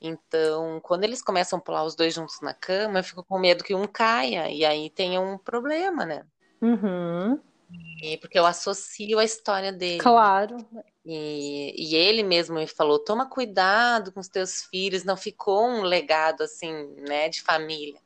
Então, 0.00 0.80
quando 0.80 1.04
eles 1.04 1.20
começam 1.20 1.58
a 1.58 1.62
pular 1.62 1.84
os 1.84 1.96
dois 1.96 2.14
juntos 2.14 2.40
na 2.40 2.54
cama, 2.54 3.00
eu 3.00 3.04
fico 3.04 3.24
com 3.24 3.38
medo 3.38 3.64
que 3.64 3.74
um 3.74 3.86
caia 3.86 4.50
e 4.50 4.64
aí 4.64 4.90
tenha 4.90 5.20
um 5.20 5.36
problema, 5.36 6.06
né? 6.06 6.24
Uhum. 6.62 7.40
E, 8.02 8.16
porque 8.18 8.38
eu 8.38 8.46
associo 8.46 9.18
a 9.18 9.24
história 9.24 9.72
dele. 9.72 10.00
Claro. 10.00 10.56
E, 11.04 11.74
e 11.76 11.96
ele 11.96 12.22
mesmo 12.22 12.56
me 12.56 12.66
falou: 12.66 12.98
toma 12.98 13.28
cuidado 13.28 14.12
com 14.12 14.20
os 14.20 14.28
teus 14.28 14.62
filhos, 14.62 15.04
não 15.04 15.16
ficou 15.16 15.66
um 15.68 15.82
legado 15.82 16.42
assim, 16.42 16.72
né, 17.08 17.28
de 17.28 17.42
família. 17.42 18.00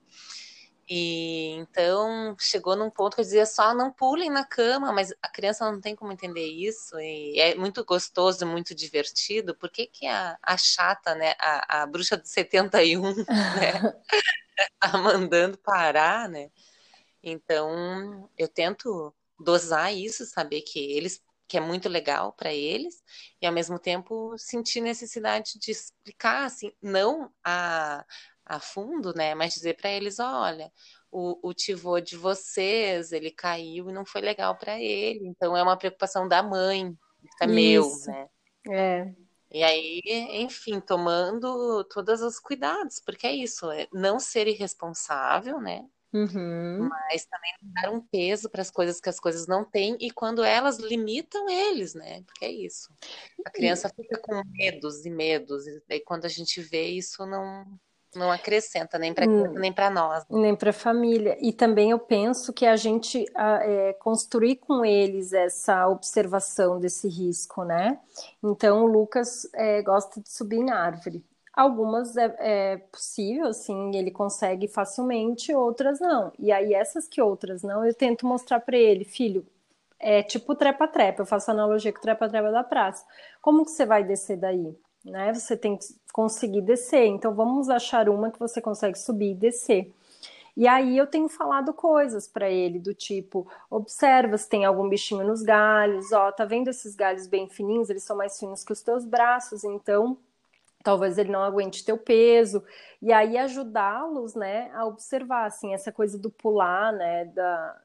E 0.88 1.51
então 1.59 2.37
chegou 2.38 2.77
num 2.77 2.90
ponto 2.90 3.14
que 3.14 3.21
eu 3.21 3.25
dizia 3.25 3.47
só 3.47 3.73
não 3.75 3.92
pulem 3.92 4.31
na 4.31 4.45
cama, 4.45 4.92
mas 4.92 5.12
a 5.23 5.29
criança 5.29 5.71
não 5.71 5.81
tem 5.81 5.95
como 5.95 6.12
entender 6.12 6.45
isso, 6.47 6.99
e 6.99 7.38
é 7.38 7.55
muito 7.55 7.85
gostoso, 7.85 8.45
muito 8.47 8.75
divertido. 8.75 9.55
Por 9.55 9.71
que, 9.71 9.87
que 9.87 10.07
a, 10.07 10.37
a 10.42 10.57
chata, 10.57 11.14
né, 11.14 11.35
a, 11.38 11.83
a 11.83 11.87
bruxa 11.87 12.16
do 12.16 12.27
71, 12.27 13.14
né, 13.25 13.95
tá 14.81 14.99
mandando 14.99 15.57
parar, 15.59 16.29
né? 16.29 16.51
Então 17.23 18.29
eu 18.37 18.49
tento 18.49 19.14
dosar 19.38 19.95
isso, 19.95 20.27
saber 20.27 20.62
que 20.62 20.79
eles 20.79 21.23
que 21.49 21.59
é 21.59 21.61
muito 21.61 21.87
legal 21.87 22.33
para 22.33 22.51
eles 22.51 23.03
e 23.40 23.47
ao 23.47 23.53
mesmo 23.53 23.79
tempo 23.79 24.35
sentir 24.38 24.81
necessidade 24.81 25.59
de 25.59 25.71
explicar 25.71 26.47
assim, 26.47 26.73
não 26.81 27.31
a 27.45 28.07
a 28.57 28.61
fundo, 28.61 29.15
né? 29.15 29.35
Mas 29.35 29.55
dizer 29.55 29.77
para 29.77 29.91
eles, 29.91 30.19
olha, 30.19 30.71
o, 31.11 31.49
o 31.49 31.55
tivô 31.55 32.01
de 32.01 32.17
vocês, 32.17 33.12
ele 33.12 33.31
caiu 33.31 33.91
e 33.91 33.93
não 33.93 34.05
foi 34.05 34.21
legal 34.21 34.57
para 34.57 34.81
ele. 34.81 35.27
Então 35.27 35.57
é 35.57 35.62
uma 35.62 35.77
preocupação 35.77 36.27
da 36.29 36.43
mãe, 36.43 36.97
é 37.41 37.47
meu, 37.47 37.91
né? 38.07 38.29
É. 38.71 39.15
E 39.51 39.62
aí, 39.62 40.01
enfim, 40.43 40.81
tomando 40.81 41.85
todos 41.85 42.23
os 42.23 42.38
cuidados, 42.38 43.01
porque 43.05 43.27
é 43.27 43.35
isso, 43.35 43.71
é 43.71 43.87
não 43.93 44.19
ser 44.19 44.49
irresponsável, 44.49 45.61
né? 45.61 45.85
Uhum. 46.12 46.88
Mas 46.88 47.25
também 47.25 47.53
dar 47.62 47.91
um 47.91 48.01
peso 48.01 48.49
para 48.51 48.61
as 48.61 48.71
coisas 48.71 49.01
que 49.01 49.09
as 49.09 49.19
coisas 49.19 49.47
não 49.47 49.65
têm 49.65 49.97
e 49.99 50.11
quando 50.11 50.45
elas 50.45 50.79
limitam 50.79 51.49
eles, 51.49 51.95
né? 51.95 52.23
Porque 52.23 52.45
é 52.45 52.51
isso. 52.51 52.88
A 53.45 53.51
criança 53.51 53.88
fica 53.88 54.19
com 54.21 54.43
medos 54.53 55.07
e 55.07 55.11
medos, 55.11 55.67
e 55.67 55.83
daí 55.88 56.01
quando 56.01 56.27
a 56.27 56.29
gente 56.29 56.61
vê 56.61 56.88
isso, 56.88 57.25
não, 57.25 57.67
não 58.14 58.31
acrescenta 58.31 58.98
nem 58.98 59.12
para 59.12 59.29
hum, 59.29 59.53
nem 59.55 59.72
para 59.72 59.90
nós. 59.90 60.25
Nem 60.31 60.55
para 60.55 60.70
a 60.70 60.75
família. 60.75 61.37
E 61.40 61.53
também 61.53 61.90
eu 61.90 61.98
penso 61.98 62.53
que 62.53 62.66
a 62.66 62.77
gente 62.77 63.25
é, 63.37 63.92
construir 63.94 64.57
com 64.57 64.85
eles 64.85 65.33
essa 65.33 65.88
observação 65.88 66.79
desse 66.79 67.09
risco, 67.09 67.64
né? 67.64 67.98
Então 68.42 68.85
o 68.85 68.87
Lucas 68.87 69.48
é, 69.55 69.83
gosta 69.83 70.20
de 70.20 70.31
subir 70.31 70.59
em 70.59 70.70
árvore. 70.70 71.25
Algumas 71.55 72.16
é, 72.16 72.35
é, 72.38 72.77
possível, 72.79 73.48
assim, 73.48 73.94
ele 73.94 74.11
consegue 74.11 74.68
facilmente, 74.68 75.55
outras 75.55 76.01
não. 76.01 76.33
E 76.38 76.51
aí 76.51 76.72
essas 76.72 77.07
que 77.07 77.20
outras 77.20 77.62
não, 77.62 77.85
eu 77.85 77.92
tento 77.92 78.27
mostrar 78.27 78.61
para 78.61 78.77
ele, 78.77 79.05
filho, 79.05 79.46
é 79.98 80.22
tipo 80.22 80.55
trepa-trepa, 80.55 81.22
eu 81.22 81.27
faço 81.27 81.51
analogia 81.51 81.92
com 81.92 82.01
trepa-trepa 82.01 82.51
da 82.51 82.64
praça. 82.64 83.05
Como 83.40 83.64
que 83.64 83.70
você 83.70 83.85
vai 83.85 84.03
descer 84.03 84.37
daí? 84.37 84.75
Né? 85.05 85.33
Você 85.35 85.57
tem 85.57 85.77
que 85.77 85.87
conseguir 86.12 86.62
descer. 86.62 87.07
Então 87.07 87.35
vamos 87.35 87.69
achar 87.69 88.09
uma 88.09 88.31
que 88.31 88.38
você 88.38 88.61
consegue 88.61 88.99
subir 88.99 89.33
e 89.33 89.35
descer. 89.35 89.93
E 90.57 90.69
aí 90.69 90.99
eu 90.99 91.07
tenho 91.07 91.29
falado 91.29 91.73
coisas 91.73 92.29
para 92.29 92.51
ele 92.51 92.79
do 92.79 92.93
tipo, 92.93 93.51
observa 93.71 94.37
se 94.37 94.49
tem 94.49 94.65
algum 94.67 94.87
bichinho 94.88 95.25
nos 95.27 95.43
galhos, 95.43 96.12
ó, 96.12 96.31
tá 96.31 96.45
vendo 96.45 96.69
esses 96.69 96.95
galhos 96.95 97.27
bem 97.27 97.49
fininhos, 97.49 97.88
eles 97.88 98.03
são 98.03 98.17
mais 98.17 98.38
finos 98.38 98.62
que 98.62 98.73
os 98.73 98.83
teus 98.83 99.07
braços, 99.07 99.65
então 99.65 100.19
talvez 100.85 101.17
ele 101.17 101.31
não 101.31 101.43
aguente 101.43 101.85
teu 101.85 101.97
peso. 101.97 102.62
E 103.01 103.12
aí 103.12 103.38
ajudá-los, 103.38 104.35
né, 104.35 104.71
a 104.75 104.85
observar 104.85 105.47
assim 105.47 105.73
essa 105.73 105.91
coisa 105.91 106.19
do 106.19 106.31
pular, 106.31 106.93
né, 106.93 107.25
da 107.27 107.81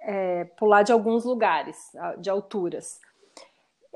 é, 0.00 0.44
pular 0.56 0.82
de 0.82 0.92
alguns 0.92 1.24
lugares, 1.24 1.92
de 2.18 2.30
alturas. 2.30 3.00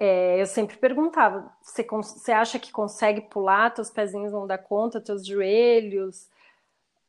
É, 0.05 0.41
eu 0.41 0.47
sempre 0.47 0.77
perguntava: 0.79 1.49
você, 1.63 1.85
você 1.85 2.33
acha 2.33 2.59
que 2.59 2.73
consegue 2.73 3.21
pular? 3.21 3.71
Teus 3.71 3.89
pezinhos 3.89 4.33
vão 4.33 4.49
dar 4.49 4.59
conta, 4.59 5.01
teus 5.01 5.25
joelhos? 5.25 6.29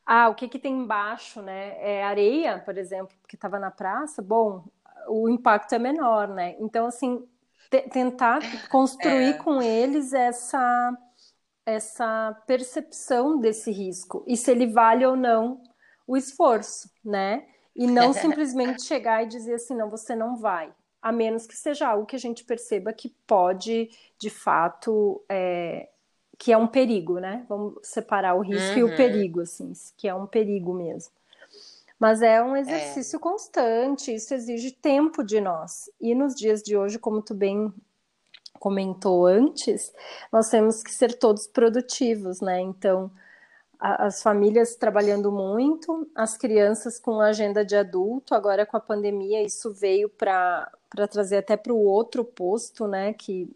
Ah, 0.05 0.29
o 0.29 0.35
que, 0.35 0.47
que 0.47 0.59
tem 0.59 0.75
embaixo, 0.75 1.41
né? 1.41 1.75
É 1.79 2.03
areia, 2.03 2.59
por 2.59 2.77
exemplo, 2.77 3.15
porque 3.19 3.35
estava 3.35 3.57
na 3.57 3.71
praça. 3.71 4.21
Bom, 4.21 4.63
o 5.07 5.27
impacto 5.27 5.73
é 5.73 5.79
menor, 5.79 6.27
né? 6.27 6.55
Então, 6.59 6.85
assim, 6.85 7.27
tentar 7.91 8.41
construir 8.69 9.29
é. 9.29 9.33
com 9.33 9.59
eles 9.59 10.13
essa 10.13 10.95
essa 11.65 12.37
percepção 12.45 13.39
desse 13.39 13.71
risco 13.71 14.23
e 14.27 14.35
se 14.35 14.51
ele 14.51 14.67
vale 14.67 15.05
ou 15.05 15.15
não 15.15 15.63
o 16.05 16.15
esforço, 16.15 16.91
né? 17.03 17.47
E 17.75 17.87
não 17.87 18.13
simplesmente 18.13 18.83
chegar 18.83 19.23
e 19.23 19.27
dizer 19.27 19.55
assim, 19.55 19.73
não, 19.73 19.89
você 19.89 20.13
não 20.15 20.35
vai 20.35 20.71
a 21.03 21.11
menos 21.11 21.45
que 21.45 21.55
seja 21.55 21.89
algo 21.89 22.05
que 22.05 22.15
a 22.15 22.19
gente 22.19 22.45
perceba 22.45 22.93
que 22.93 23.09
pode, 23.27 23.89
de 24.17 24.29
fato, 24.29 25.21
é, 25.27 25.89
que 26.37 26.53
é 26.53 26.57
um 26.57 26.65
perigo, 26.65 27.19
né? 27.19 27.45
Vamos 27.49 27.75
separar 27.83 28.35
o 28.35 28.39
risco 28.39 28.71
uhum. 28.71 28.77
e 28.77 28.83
o 28.83 28.87
uhum. 28.87 28.95
perigo, 28.95 29.41
assim, 29.41 29.73
que 29.97 30.07
é 30.07 30.15
um 30.15 30.25
perigo 30.25 30.73
mesmo. 30.73 31.11
Mas 31.99 32.21
é 32.21 32.41
um 32.41 32.55
exercício 32.55 33.17
é. 33.17 33.19
constante, 33.19 34.15
isso 34.15 34.33
exige 34.33 34.71
tempo 34.71 35.23
de 35.23 35.41
nós. 35.41 35.89
E 35.99 36.15
nos 36.15 36.33
dias 36.35 36.63
de 36.63 36.77
hoje, 36.77 36.97
como 36.97 37.21
tu 37.21 37.33
bem 37.33 37.73
comentou 38.57 39.25
antes, 39.25 39.93
nós 40.31 40.49
temos 40.49 40.81
que 40.81 40.91
ser 40.91 41.19
todos 41.19 41.47
produtivos, 41.47 42.39
né? 42.39 42.61
Então, 42.61 43.11
as 43.85 44.23
famílias 44.23 44.77
trabalhando 44.77 45.29
muito, 45.29 46.09
as 46.15 46.37
crianças 46.37 46.97
com 46.97 47.19
agenda 47.19 47.65
de 47.65 47.75
adulto, 47.75 48.33
agora 48.33 48.65
com 48.65 48.77
a 48.77 48.79
pandemia, 48.79 49.43
isso 49.43 49.73
veio 49.73 50.07
para 50.07 50.71
trazer 51.11 51.37
até 51.37 51.57
para 51.57 51.73
o 51.73 51.83
outro 51.83 52.23
posto, 52.23 52.87
né? 52.87 53.11
Que, 53.11 53.53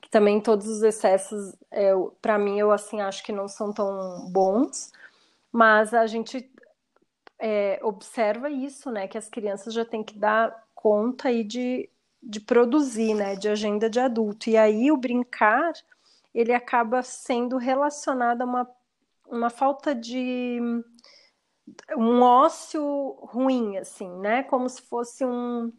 que 0.00 0.08
também 0.08 0.40
todos 0.40 0.68
os 0.68 0.84
excessos, 0.84 1.52
é, 1.68 1.90
para 2.22 2.38
mim, 2.38 2.60
eu 2.60 2.70
assim 2.70 3.00
acho 3.00 3.24
que 3.24 3.32
não 3.32 3.48
são 3.48 3.72
tão 3.72 4.30
bons, 4.30 4.92
mas 5.50 5.92
a 5.92 6.06
gente 6.06 6.48
é, 7.36 7.80
observa 7.82 8.48
isso, 8.48 8.88
né? 8.88 9.08
Que 9.08 9.18
as 9.18 9.28
crianças 9.28 9.74
já 9.74 9.84
têm 9.84 10.04
que 10.04 10.16
dar 10.16 10.64
conta 10.76 11.26
aí 11.26 11.42
de, 11.42 11.90
de 12.22 12.38
produzir, 12.38 13.14
né? 13.14 13.34
De 13.34 13.48
agenda 13.48 13.90
de 13.90 13.98
adulto. 13.98 14.48
E 14.48 14.56
aí 14.56 14.92
o 14.92 14.96
brincar 14.96 15.72
ele 16.32 16.52
acaba 16.52 17.02
sendo 17.02 17.56
relacionado 17.56 18.42
a 18.42 18.44
uma, 18.44 18.70
uma 19.28 19.50
falta 19.50 19.94
de 19.94 20.58
um 21.96 22.22
ócio 22.22 23.18
ruim, 23.22 23.76
assim, 23.76 24.08
né? 24.18 24.42
Como 24.44 24.68
se 24.68 24.82
fosse 24.82 25.24
um 25.24 25.72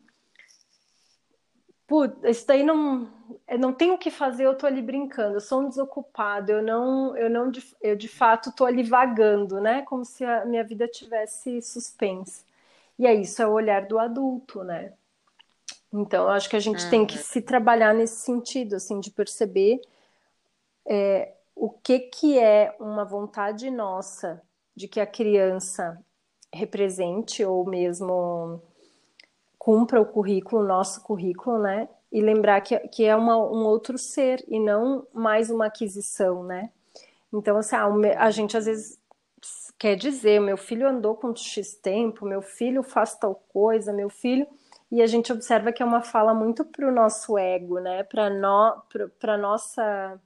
putz, 1.88 2.18
isso 2.26 2.46
daí 2.46 2.64
não, 2.64 3.10
eu 3.48 3.58
não 3.58 3.74
tenho 3.74 3.94
o 3.94 3.98
que 3.98 4.12
fazer, 4.12 4.46
eu 4.46 4.56
tô 4.56 4.68
ali 4.68 4.82
brincando, 4.82 5.38
eu 5.38 5.42
sou 5.42 5.62
um 5.62 5.70
desocupado, 5.70 6.52
eu 6.52 6.62
não, 6.62 7.16
eu 7.16 7.30
não, 7.30 7.50
eu 7.82 7.96
de 7.96 8.10
fato 8.10 8.52
tô 8.52 8.66
ali 8.66 8.84
vagando, 8.84 9.62
né? 9.62 9.84
Como 9.84 10.04
se 10.04 10.26
a 10.26 10.46
minha 10.46 10.64
vida 10.64 10.88
tivesse 10.88 11.62
suspensa. 11.62 12.44
E 13.00 13.08
é 13.08 13.14
isso, 13.14 13.42
é 13.42 13.48
o 13.48 13.52
olhar 13.52 13.86
do 13.86 13.98
adulto, 13.98 14.64
né? 14.64 14.94
Então, 15.94 16.26
eu 16.26 16.32
acho 16.32 16.50
que 16.50 16.56
a 16.56 16.60
gente 16.60 16.84
uhum. 16.84 16.90
tem 16.90 17.06
que 17.06 17.18
se 17.18 17.42
trabalhar 17.42 17.94
nesse 17.94 18.18
sentido, 18.18 18.76
assim, 18.76 19.00
de 19.00 19.10
perceber 19.10 19.80
é, 20.86 21.34
o 21.60 21.70
que 21.70 22.00
que 22.00 22.40
é 22.40 22.76
uma 22.80 23.04
vontade 23.04 23.70
nossa 23.70 24.42
de 24.76 24.88
que 24.88 25.00
a 25.00 25.08
criança 25.08 26.00
represente 26.54 27.44
ou 27.44 27.66
mesmo 27.66 28.62
cumpra 29.58 30.00
o 30.00 30.06
currículo, 30.06 30.64
o 30.64 30.68
nosso 30.68 31.02
currículo, 31.02 31.60
né? 31.60 31.90
E 32.12 32.22
lembrar 32.22 32.62
que, 32.62 32.78
que 32.88 33.04
é 33.04 33.16
uma, 33.16 33.36
um 33.36 33.66
outro 33.66 33.98
ser 33.98 34.44
e 34.48 34.60
não 34.60 35.06
mais 35.14 35.50
uma 35.50 35.66
aquisição, 35.66 36.44
né? 36.44 36.70
Então, 37.34 37.58
assim, 37.58 37.76
a 37.76 38.32
gente 38.32 38.56
às 38.56 38.66
vezes 38.66 39.00
quer 39.78 39.96
dizer, 39.96 40.40
meu 40.40 40.58
filho 40.58 40.88
andou 40.88 41.16
com 41.16 41.36
X 41.36 41.76
tempo, 41.76 42.26
meu 42.26 42.42
filho 42.42 42.82
faz 42.82 43.16
tal 43.16 43.36
coisa, 43.36 43.92
meu 43.92 44.10
filho. 44.10 44.48
E 44.90 45.02
a 45.02 45.08
gente 45.08 45.34
observa 45.34 45.72
que 45.72 45.84
é 45.84 45.86
uma 45.86 46.02
fala 46.02 46.34
muito 46.34 46.64
para 46.64 46.88
o 46.88 46.92
nosso 46.92 47.38
ego, 47.38 47.80
né? 47.80 48.04
Para 48.04 48.30
no, 48.30 48.82
para 49.20 49.38
nossa. 49.38 50.20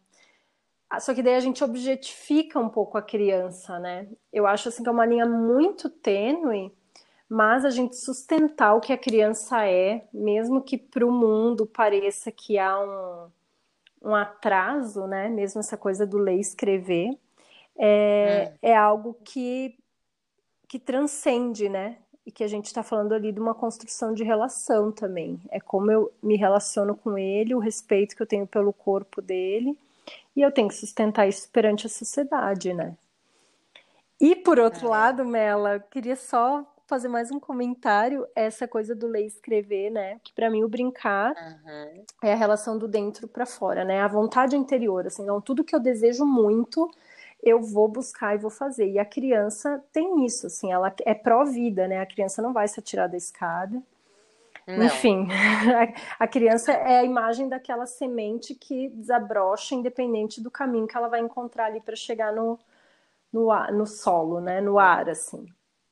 Só 0.99 1.13
que 1.13 1.23
daí 1.23 1.35
a 1.35 1.39
gente 1.39 1.63
objetifica 1.63 2.59
um 2.59 2.69
pouco 2.69 2.97
a 2.97 3.01
criança, 3.01 3.79
né? 3.79 4.07
Eu 4.31 4.45
acho 4.45 4.69
assim 4.69 4.83
que 4.83 4.89
é 4.89 4.91
uma 4.91 5.05
linha 5.05 5.25
muito 5.25 5.89
tênue 5.89 6.71
mas 7.33 7.63
a 7.63 7.69
gente 7.69 7.95
sustentar 7.95 8.75
o 8.75 8.81
que 8.81 8.91
a 8.91 8.97
criança 8.97 9.65
é, 9.65 10.05
mesmo 10.13 10.61
que 10.61 10.77
para 10.77 11.07
o 11.07 11.11
mundo 11.13 11.65
pareça 11.65 12.29
que 12.29 12.59
há 12.59 12.77
um, 12.77 14.09
um 14.09 14.13
atraso, 14.13 15.07
né? 15.07 15.29
Mesmo 15.29 15.61
essa 15.61 15.77
coisa 15.77 16.05
do 16.05 16.17
ler 16.17 16.35
e 16.35 16.41
escrever, 16.41 17.17
é, 17.77 18.51
é. 18.61 18.71
é 18.71 18.75
algo 18.75 19.15
que, 19.23 19.77
que 20.67 20.77
transcende, 20.77 21.69
né? 21.69 21.99
E 22.25 22.33
que 22.33 22.43
a 22.43 22.49
gente 22.49 22.65
está 22.65 22.83
falando 22.83 23.13
ali 23.13 23.31
de 23.31 23.39
uma 23.39 23.55
construção 23.55 24.13
de 24.13 24.25
relação 24.25 24.91
também. 24.91 25.39
É 25.51 25.59
como 25.61 25.89
eu 25.89 26.11
me 26.21 26.35
relaciono 26.35 26.97
com 26.97 27.17
ele, 27.17 27.55
o 27.55 27.59
respeito 27.59 28.13
que 28.13 28.21
eu 28.21 28.27
tenho 28.27 28.45
pelo 28.45 28.73
corpo 28.73 29.21
dele, 29.21 29.77
e 30.35 30.41
eu 30.41 30.51
tenho 30.51 30.67
que 30.67 30.75
sustentar 30.75 31.27
isso 31.27 31.49
perante 31.51 31.85
a 31.85 31.89
sociedade, 31.89 32.73
né? 32.73 32.95
E 34.19 34.35
por 34.35 34.59
outro 34.59 34.87
é. 34.87 34.89
lado, 34.89 35.25
Mela, 35.25 35.79
queria 35.79 36.15
só 36.15 36.65
fazer 36.91 37.07
mais 37.07 37.31
um 37.31 37.39
comentário, 37.39 38.27
essa 38.35 38.67
coisa 38.67 38.93
do 38.93 39.07
ler 39.07 39.23
e 39.23 39.27
escrever, 39.27 39.89
né? 39.89 40.19
Que 40.21 40.33
para 40.33 40.49
mim 40.49 40.61
o 40.61 40.67
brincar 40.67 41.31
uhum. 41.31 42.03
é 42.21 42.33
a 42.33 42.35
relação 42.35 42.77
do 42.77 42.85
dentro 42.85 43.29
para 43.29 43.45
fora, 43.45 43.85
né? 43.85 44.01
A 44.01 44.09
vontade 44.09 44.57
interior, 44.57 45.07
assim, 45.07 45.23
então 45.23 45.39
tudo 45.39 45.63
que 45.63 45.73
eu 45.73 45.79
desejo 45.79 46.25
muito, 46.25 46.91
eu 47.41 47.61
vou 47.61 47.87
buscar 47.87 48.35
e 48.35 48.37
vou 48.37 48.51
fazer. 48.51 48.89
E 48.91 48.99
a 48.99 49.05
criança 49.05 49.81
tem 49.93 50.25
isso, 50.25 50.47
assim, 50.47 50.71
ela 50.71 50.93
é 51.05 51.13
pró-vida, 51.13 51.87
né? 51.87 52.01
A 52.01 52.05
criança 52.05 52.41
não 52.41 52.51
vai 52.51 52.67
se 52.67 52.79
atirar 52.79 53.07
da 53.07 53.15
escada. 53.15 53.81
Não. 54.67 54.85
Enfim, 54.85 55.27
a 56.19 56.27
criança 56.27 56.71
é 56.71 56.99
a 56.99 57.03
imagem 57.03 57.49
daquela 57.49 57.85
semente 57.85 58.55
que 58.55 58.89
desabrocha 58.89 59.75
independente 59.75 60.41
do 60.41 60.51
caminho 60.51 60.87
que 60.87 60.95
ela 60.95 61.07
vai 61.07 61.19
encontrar 61.19 61.65
ali 61.65 61.81
para 61.81 61.95
chegar 61.95 62.31
no, 62.31 62.59
no, 63.31 63.49
no 63.71 63.85
solo, 63.85 64.39
né? 64.39 64.61
No 64.61 64.77
ar, 64.79 65.09
assim. 65.09 65.45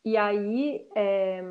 E 0.05 0.15
aí 0.15 0.87
é, 0.95 1.43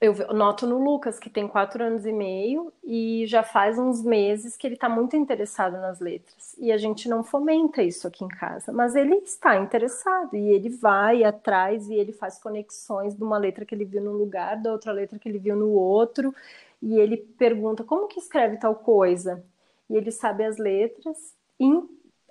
eu 0.00 0.14
noto 0.32 0.66
no 0.66 0.82
Lucas, 0.82 1.18
que 1.18 1.28
tem 1.28 1.46
quatro 1.46 1.84
anos 1.84 2.06
e 2.06 2.12
meio, 2.12 2.72
e 2.82 3.26
já 3.26 3.42
faz 3.42 3.78
uns 3.78 4.02
meses 4.02 4.56
que 4.56 4.66
ele 4.66 4.74
está 4.74 4.88
muito 4.88 5.14
interessado 5.14 5.74
nas 5.74 6.00
letras. 6.00 6.56
E 6.58 6.72
a 6.72 6.78
gente 6.78 7.06
não 7.06 7.22
fomenta 7.22 7.82
isso 7.82 8.06
aqui 8.08 8.24
em 8.24 8.28
casa, 8.28 8.72
mas 8.72 8.94
ele 8.96 9.16
está 9.16 9.56
interessado 9.56 10.34
e 10.34 10.48
ele 10.48 10.70
vai 10.70 11.22
atrás 11.22 11.90
e 11.90 11.94
ele 11.94 12.12
faz 12.12 12.38
conexões 12.38 13.14
de 13.14 13.22
uma 13.22 13.36
letra 13.36 13.66
que 13.66 13.74
ele 13.74 13.84
viu 13.84 14.00
num 14.00 14.14
lugar, 14.14 14.56
da 14.56 14.72
outra 14.72 14.90
letra 14.90 15.18
que 15.18 15.28
ele 15.28 15.38
viu 15.38 15.54
no 15.54 15.68
outro, 15.68 16.34
e 16.80 16.98
ele 16.98 17.18
pergunta 17.18 17.84
como 17.84 18.08
que 18.08 18.18
escreve 18.18 18.56
tal 18.56 18.74
coisa. 18.74 19.44
E 19.90 19.96
ele 19.96 20.10
sabe 20.10 20.44
as 20.44 20.56
letras, 20.56 21.34
e 21.58 21.70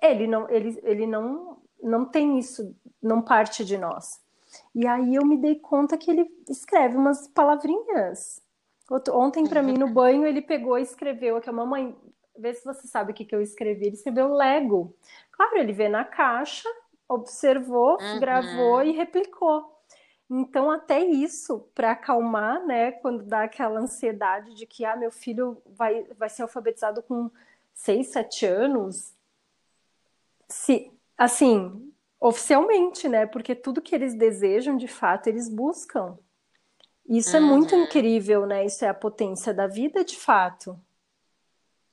ele 0.02 0.26
não, 0.26 0.50
ele, 0.50 0.80
ele 0.82 1.06
não, 1.06 1.58
não 1.80 2.04
tem 2.04 2.36
isso, 2.36 2.74
não 3.00 3.22
parte 3.22 3.64
de 3.64 3.78
nós. 3.78 4.20
E 4.74 4.86
aí 4.86 5.14
eu 5.14 5.24
me 5.24 5.36
dei 5.36 5.56
conta 5.56 5.96
que 5.96 6.10
ele 6.10 6.30
escreve 6.48 6.96
umas 6.96 7.28
palavrinhas. 7.28 8.42
Ontem, 9.12 9.46
para 9.46 9.62
mim, 9.62 9.74
no 9.74 9.88
banho, 9.92 10.26
ele 10.26 10.42
pegou 10.42 10.78
e 10.78 10.82
escreveu 10.82 11.36
aqui, 11.36 11.50
mamãe, 11.50 11.96
vê 12.36 12.54
se 12.54 12.64
você 12.64 12.86
sabe 12.88 13.12
o 13.12 13.14
que, 13.14 13.24
que 13.24 13.34
eu 13.34 13.40
escrevi. 13.40 13.86
Ele 13.86 13.96
escreveu 13.96 14.32
Lego. 14.32 14.94
Claro, 15.32 15.58
ele 15.58 15.72
vê 15.72 15.88
na 15.88 16.04
caixa, 16.04 16.68
observou, 17.08 17.98
uhum. 18.00 18.20
gravou 18.20 18.82
e 18.82 18.92
replicou. 18.92 19.80
Então, 20.28 20.70
até 20.70 21.00
isso, 21.00 21.68
para 21.74 21.90
acalmar, 21.90 22.64
né, 22.64 22.92
quando 22.92 23.24
dá 23.24 23.42
aquela 23.42 23.80
ansiedade 23.80 24.54
de 24.54 24.64
que, 24.64 24.84
ah, 24.84 24.94
meu 24.94 25.10
filho 25.10 25.60
vai, 25.66 26.04
vai 26.16 26.28
ser 26.28 26.42
alfabetizado 26.42 27.02
com 27.02 27.28
seis, 27.74 28.08
sete 28.08 28.46
anos, 28.46 29.12
se, 30.48 30.92
assim, 31.18 31.89
oficialmente, 32.20 33.08
né? 33.08 33.26
Porque 33.26 33.54
tudo 33.54 33.80
que 33.80 33.94
eles 33.94 34.14
desejam, 34.14 34.76
de 34.76 34.86
fato, 34.86 35.28
eles 35.28 35.48
buscam. 35.48 36.18
Isso 37.08 37.36
uhum. 37.36 37.36
é 37.36 37.40
muito 37.40 37.74
incrível, 37.74 38.46
né? 38.46 38.64
Isso 38.64 38.84
é 38.84 38.88
a 38.88 38.94
potência 38.94 39.54
da 39.54 39.66
vida, 39.66 40.04
de 40.04 40.16
fato. 40.16 40.78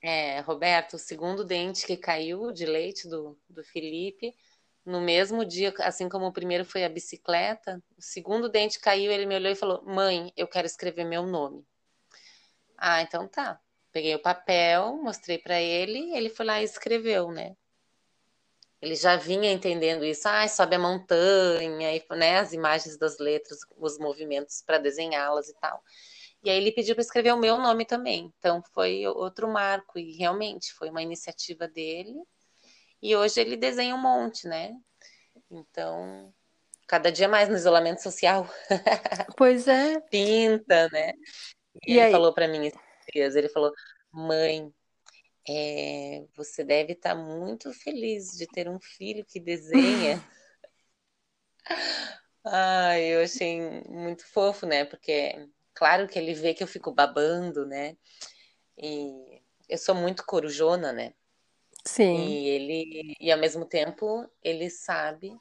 É, 0.02 0.42
Roberto, 0.42 0.96
o 0.96 1.00
segundo 1.00 1.44
dente 1.44 1.88
que 1.88 1.98
caiu 1.98 2.52
de 2.52 2.66
leite 2.66 3.08
do, 3.08 3.38
do 3.50 3.63
Felipe, 3.63 4.36
no 4.86 5.02
mesmo 5.02 5.44
dia, 5.44 5.74
assim 5.80 6.08
como 6.08 6.28
o 6.28 6.32
primeiro 6.32 6.63
foi 6.63 6.84
a 6.84 6.90
bicicleta, 6.90 7.82
o 7.98 8.02
segundo 8.02 8.48
dente 8.48 8.80
caiu, 8.80 9.12
ele 9.12 9.26
me 9.26 9.36
olhou 9.36 9.52
e 9.52 9.56
falou: 9.56 9.84
Mãe, 9.84 10.32
eu 10.38 10.48
quero 10.48 10.68
escrever 10.68 11.04
meu 11.04 11.26
nome. 11.26 11.66
Ah, 12.78 13.02
então 13.02 13.28
tá. 13.28 13.60
Peguei 13.92 14.13
o 14.13 14.22
papel, 14.22 14.98
mostrei 14.98 15.40
para 15.40 15.60
ele, 15.60 16.16
ele 16.16 16.30
foi 16.30 16.46
lá 16.46 16.62
e 16.62 16.66
escreveu, 16.66 17.32
né? 17.32 17.56
Ele 18.82 18.96
já 18.96 19.16
vinha 19.16 19.52
entendendo 19.52 20.06
isso, 20.06 20.28
ah, 20.28 20.48
sobe 20.48 20.76
a 20.76 20.80
montanha, 20.80 21.96
e, 21.96 22.04
né, 22.12 22.38
as 22.40 22.54
imagens 22.54 22.98
das 22.98 23.18
letras, 23.18 23.60
os 23.76 23.98
movimentos 23.98 24.62
para 24.66 24.78
desenhá-las 24.78 25.50
e 25.50 25.54
tal. 25.56 25.82
E 26.44 26.50
aí 26.50 26.58
ele 26.58 26.72
pediu 26.72 26.94
para 26.96 27.02
escrever 27.02 27.34
o 27.34 27.38
meu 27.38 27.58
nome 27.58 27.86
também. 27.86 28.32
Então 28.38 28.62
foi 28.74 29.06
outro 29.08 29.48
marco 29.48 29.98
e 29.98 30.16
realmente 30.16 30.72
foi 30.74 30.90
uma 30.90 31.02
iniciativa 31.02 31.68
dele. 31.68 32.13
E 33.02 33.16
hoje 33.16 33.42
ele 33.42 33.58
desenha 33.58 33.96
um 33.96 34.02
monte, 34.02 34.48
né? 34.48 34.76
Então, 35.50 36.34
cada 36.88 37.12
dia 37.12 37.28
mais 37.28 37.50
no 37.50 37.56
isolamento 37.56 38.02
social. 38.02 38.48
Pois 39.38 39.68
é. 39.68 40.00
Pinta, 40.02 40.88
né? 40.90 41.13
E, 41.86 41.94
e 41.94 41.94
ele 41.94 42.02
aí? 42.02 42.12
falou 42.12 42.34
para 42.34 42.48
mim 42.48 42.72
ele 43.13 43.50
falou: 43.50 43.72
"Mãe, 44.12 44.72
é, 45.50 46.26
você 46.36 46.64
deve 46.64 46.94
estar 46.94 47.16
tá 47.16 47.16
muito 47.16 47.74
feliz 47.74 48.32
de 48.38 48.46
ter 48.48 48.70
um 48.70 48.80
filho 48.80 49.26
que 49.26 49.40
desenha. 49.40 50.24
Ai, 52.46 53.04
eu 53.16 53.24
achei 53.24 53.60
muito 53.90 54.26
fofo, 54.28 54.66
né? 54.66 54.86
Porque, 54.86 55.50
claro 55.74 56.08
que 56.08 56.18
ele 56.18 56.34
vê 56.34 56.54
que 56.54 56.64
eu 56.64 56.68
fico 56.68 56.92
babando, 56.92 57.66
né? 57.66 57.98
E 58.78 59.42
eu 59.68 59.78
sou 59.78 59.96
muito 59.96 60.26
corujona, 60.26 60.94
né? 60.94 61.14
Sim. 61.86 62.28
E 62.28 62.48
ele, 62.48 63.16
e 63.20 63.32
ao 63.32 63.40
mesmo 63.40 63.66
tempo, 63.66 64.30
ele 64.44 64.70
sabe 64.70 65.38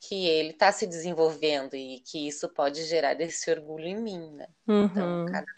que 0.00 0.26
ele 0.26 0.50
está 0.50 0.70
se 0.70 0.86
desenvolvendo 0.86 1.74
e 1.74 2.00
que 2.00 2.26
isso 2.28 2.48
pode 2.48 2.84
gerar 2.84 3.20
esse 3.20 3.50
orgulho 3.50 3.86
em 3.86 4.00
mim, 4.00 4.32
né? 4.32 4.48
Então, 4.62 4.76
uhum. 4.76 5.22
Então, 5.22 5.26
cada 5.26 5.52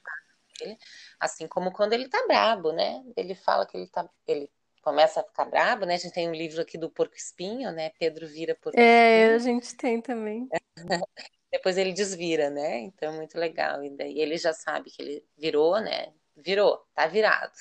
dele, 0.60 0.78
assim 1.18 1.46
como 1.48 1.72
quando 1.72 1.92
ele 1.92 2.08
tá 2.08 2.24
brabo, 2.26 2.72
né? 2.72 3.02
Ele 3.16 3.34
fala 3.34 3.66
que 3.66 3.76
ele 3.76 3.88
tá, 3.88 4.08
ele 4.26 4.50
começa 4.82 5.20
a 5.20 5.24
ficar 5.24 5.44
brabo, 5.44 5.84
né? 5.84 5.94
A 5.94 5.98
gente 5.98 6.12
tem 6.12 6.28
um 6.28 6.34
livro 6.34 6.60
aqui 6.60 6.78
do 6.78 6.90
Porco 6.90 7.16
Espinho, 7.16 7.72
né? 7.72 7.90
Pedro 7.98 8.26
vira 8.26 8.54
Porco 8.54 8.78
é, 8.78 8.82
Espinho. 8.82 9.32
É, 9.32 9.34
a 9.34 9.38
gente 9.38 9.76
tem 9.76 10.00
também. 10.00 10.48
Depois 11.52 11.76
ele 11.76 11.92
desvira, 11.92 12.48
né? 12.48 12.78
Então, 12.78 13.12
muito 13.14 13.36
legal. 13.36 13.82
E 13.84 13.90
daí 13.90 14.20
ele 14.20 14.36
já 14.36 14.52
sabe 14.52 14.90
que 14.90 15.02
ele 15.02 15.24
virou, 15.36 15.80
né? 15.80 16.12
Virou, 16.36 16.86
tá 16.94 17.06
virado. 17.06 17.52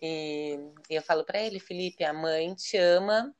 e, 0.00 0.58
e 0.88 0.94
eu 0.94 1.02
falo 1.02 1.24
para 1.24 1.40
ele, 1.40 1.58
Felipe, 1.58 2.04
a 2.04 2.12
mãe 2.12 2.54
te 2.54 2.76
ama 2.76 3.34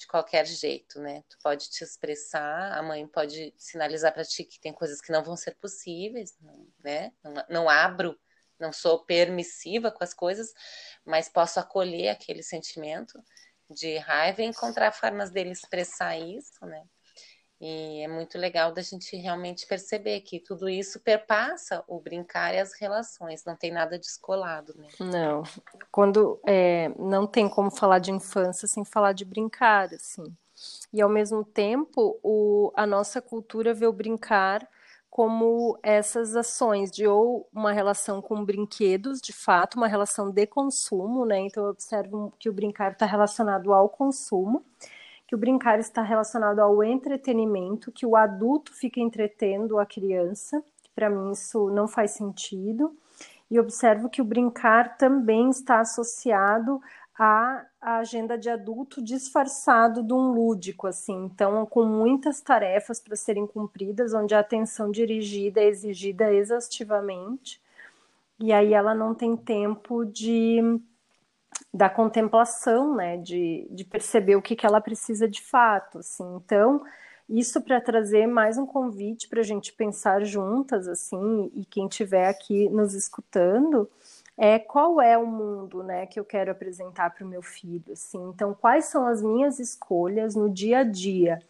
de 0.00 0.06
qualquer 0.06 0.46
jeito, 0.46 0.98
né? 0.98 1.22
Tu 1.28 1.36
pode 1.42 1.68
te 1.68 1.84
expressar, 1.84 2.72
a 2.72 2.82
mãe 2.82 3.06
pode 3.06 3.52
sinalizar 3.58 4.14
para 4.14 4.24
ti 4.24 4.44
que 4.44 4.58
tem 4.58 4.72
coisas 4.72 4.98
que 4.98 5.12
não 5.12 5.22
vão 5.22 5.36
ser 5.36 5.54
possíveis, 5.56 6.34
né? 6.82 7.12
Não, 7.22 7.44
não 7.50 7.68
abro, 7.68 8.18
não 8.58 8.72
sou 8.72 9.04
permissiva 9.04 9.92
com 9.92 10.02
as 10.02 10.14
coisas, 10.14 10.54
mas 11.04 11.28
posso 11.28 11.60
acolher 11.60 12.08
aquele 12.08 12.42
sentimento 12.42 13.22
de 13.68 13.98
raiva 13.98 14.40
e 14.40 14.46
encontrar 14.46 14.90
formas 14.90 15.30
dele 15.30 15.50
expressar 15.50 16.18
isso, 16.18 16.64
né? 16.64 16.82
E 17.60 18.00
é 18.00 18.08
muito 18.08 18.38
legal 18.38 18.72
da 18.72 18.80
gente 18.80 19.14
realmente 19.16 19.66
perceber 19.66 20.22
que 20.22 20.40
tudo 20.40 20.66
isso 20.66 20.98
perpassa 20.98 21.84
o 21.86 22.00
brincar 22.00 22.54
e 22.54 22.58
as 22.58 22.72
relações, 22.72 23.44
não 23.44 23.54
tem 23.54 23.70
nada 23.70 23.98
descolado, 23.98 24.74
né? 24.78 24.88
Não, 24.98 25.42
quando 25.92 26.40
é, 26.46 26.88
não 26.98 27.26
tem 27.26 27.50
como 27.50 27.70
falar 27.70 27.98
de 27.98 28.10
infância 28.10 28.66
sem 28.66 28.82
falar 28.82 29.12
de 29.12 29.26
brincar, 29.26 29.92
assim. 29.92 30.24
E 30.90 31.02
ao 31.02 31.08
mesmo 31.08 31.44
tempo, 31.44 32.18
o, 32.22 32.72
a 32.74 32.86
nossa 32.86 33.20
cultura 33.20 33.74
vê 33.74 33.86
o 33.86 33.92
brincar 33.92 34.66
como 35.10 35.78
essas 35.82 36.36
ações 36.36 36.90
de 36.90 37.06
ou 37.06 37.48
uma 37.52 37.72
relação 37.72 38.22
com 38.22 38.44
brinquedos, 38.44 39.20
de 39.20 39.32
fato, 39.32 39.74
uma 39.74 39.88
relação 39.88 40.30
de 40.30 40.46
consumo, 40.46 41.26
né? 41.26 41.40
Então 41.40 41.64
eu 41.64 41.70
observo 41.70 42.32
que 42.38 42.48
o 42.48 42.52
brincar 42.52 42.92
está 42.92 43.04
relacionado 43.04 43.72
ao 43.74 43.88
consumo, 43.88 44.64
que 45.30 45.34
o 45.36 45.38
brincar 45.38 45.78
está 45.78 46.02
relacionado 46.02 46.58
ao 46.58 46.82
entretenimento, 46.82 47.92
que 47.92 48.04
o 48.04 48.16
adulto 48.16 48.74
fica 48.74 48.98
entretendo 48.98 49.78
a 49.78 49.86
criança. 49.86 50.60
Para 50.92 51.08
mim 51.08 51.30
isso 51.30 51.70
não 51.70 51.86
faz 51.86 52.10
sentido. 52.10 52.98
E 53.48 53.60
observo 53.60 54.10
que 54.10 54.20
o 54.20 54.24
brincar 54.24 54.96
também 54.96 55.48
está 55.48 55.78
associado 55.78 56.82
à 57.16 57.64
agenda 57.80 58.36
de 58.36 58.50
adulto 58.50 59.00
disfarçado 59.00 60.02
de 60.02 60.12
um 60.12 60.32
lúdico, 60.32 60.88
assim. 60.88 61.26
Então, 61.26 61.64
com 61.64 61.84
muitas 61.84 62.40
tarefas 62.40 62.98
para 62.98 63.14
serem 63.14 63.46
cumpridas, 63.46 64.12
onde 64.12 64.34
a 64.34 64.40
atenção 64.40 64.90
dirigida 64.90 65.60
é 65.60 65.68
exigida 65.68 66.32
exaustivamente. 66.34 67.62
E 68.40 68.52
aí 68.52 68.74
ela 68.74 68.96
não 68.96 69.14
tem 69.14 69.36
tempo 69.36 70.04
de 70.04 70.80
da 71.72 71.88
contemplação, 71.88 72.96
né, 72.96 73.16
de, 73.16 73.66
de 73.70 73.84
perceber 73.84 74.36
o 74.36 74.42
que, 74.42 74.56
que 74.56 74.66
ela 74.66 74.80
precisa 74.80 75.28
de 75.28 75.40
fato, 75.40 75.98
assim. 75.98 76.24
Então, 76.36 76.82
isso 77.28 77.60
para 77.60 77.80
trazer 77.80 78.26
mais 78.26 78.58
um 78.58 78.66
convite 78.66 79.28
para 79.28 79.40
a 79.40 79.44
gente 79.44 79.72
pensar 79.72 80.24
juntas, 80.24 80.88
assim, 80.88 81.50
e 81.54 81.64
quem 81.64 81.86
estiver 81.86 82.28
aqui 82.28 82.68
nos 82.70 82.92
escutando, 82.92 83.88
é 84.36 84.58
qual 84.58 85.00
é 85.00 85.16
o 85.16 85.26
mundo, 85.26 85.82
né, 85.82 86.06
que 86.06 86.18
eu 86.18 86.24
quero 86.24 86.50
apresentar 86.50 87.10
para 87.10 87.24
o 87.24 87.28
meu 87.28 87.42
filho, 87.42 87.92
assim. 87.92 88.30
Então, 88.30 88.52
quais 88.52 88.86
são 88.86 89.06
as 89.06 89.22
minhas 89.22 89.60
escolhas 89.60 90.34
no 90.34 90.50
dia 90.50 90.78
a 90.78 90.82
dia 90.82 91.40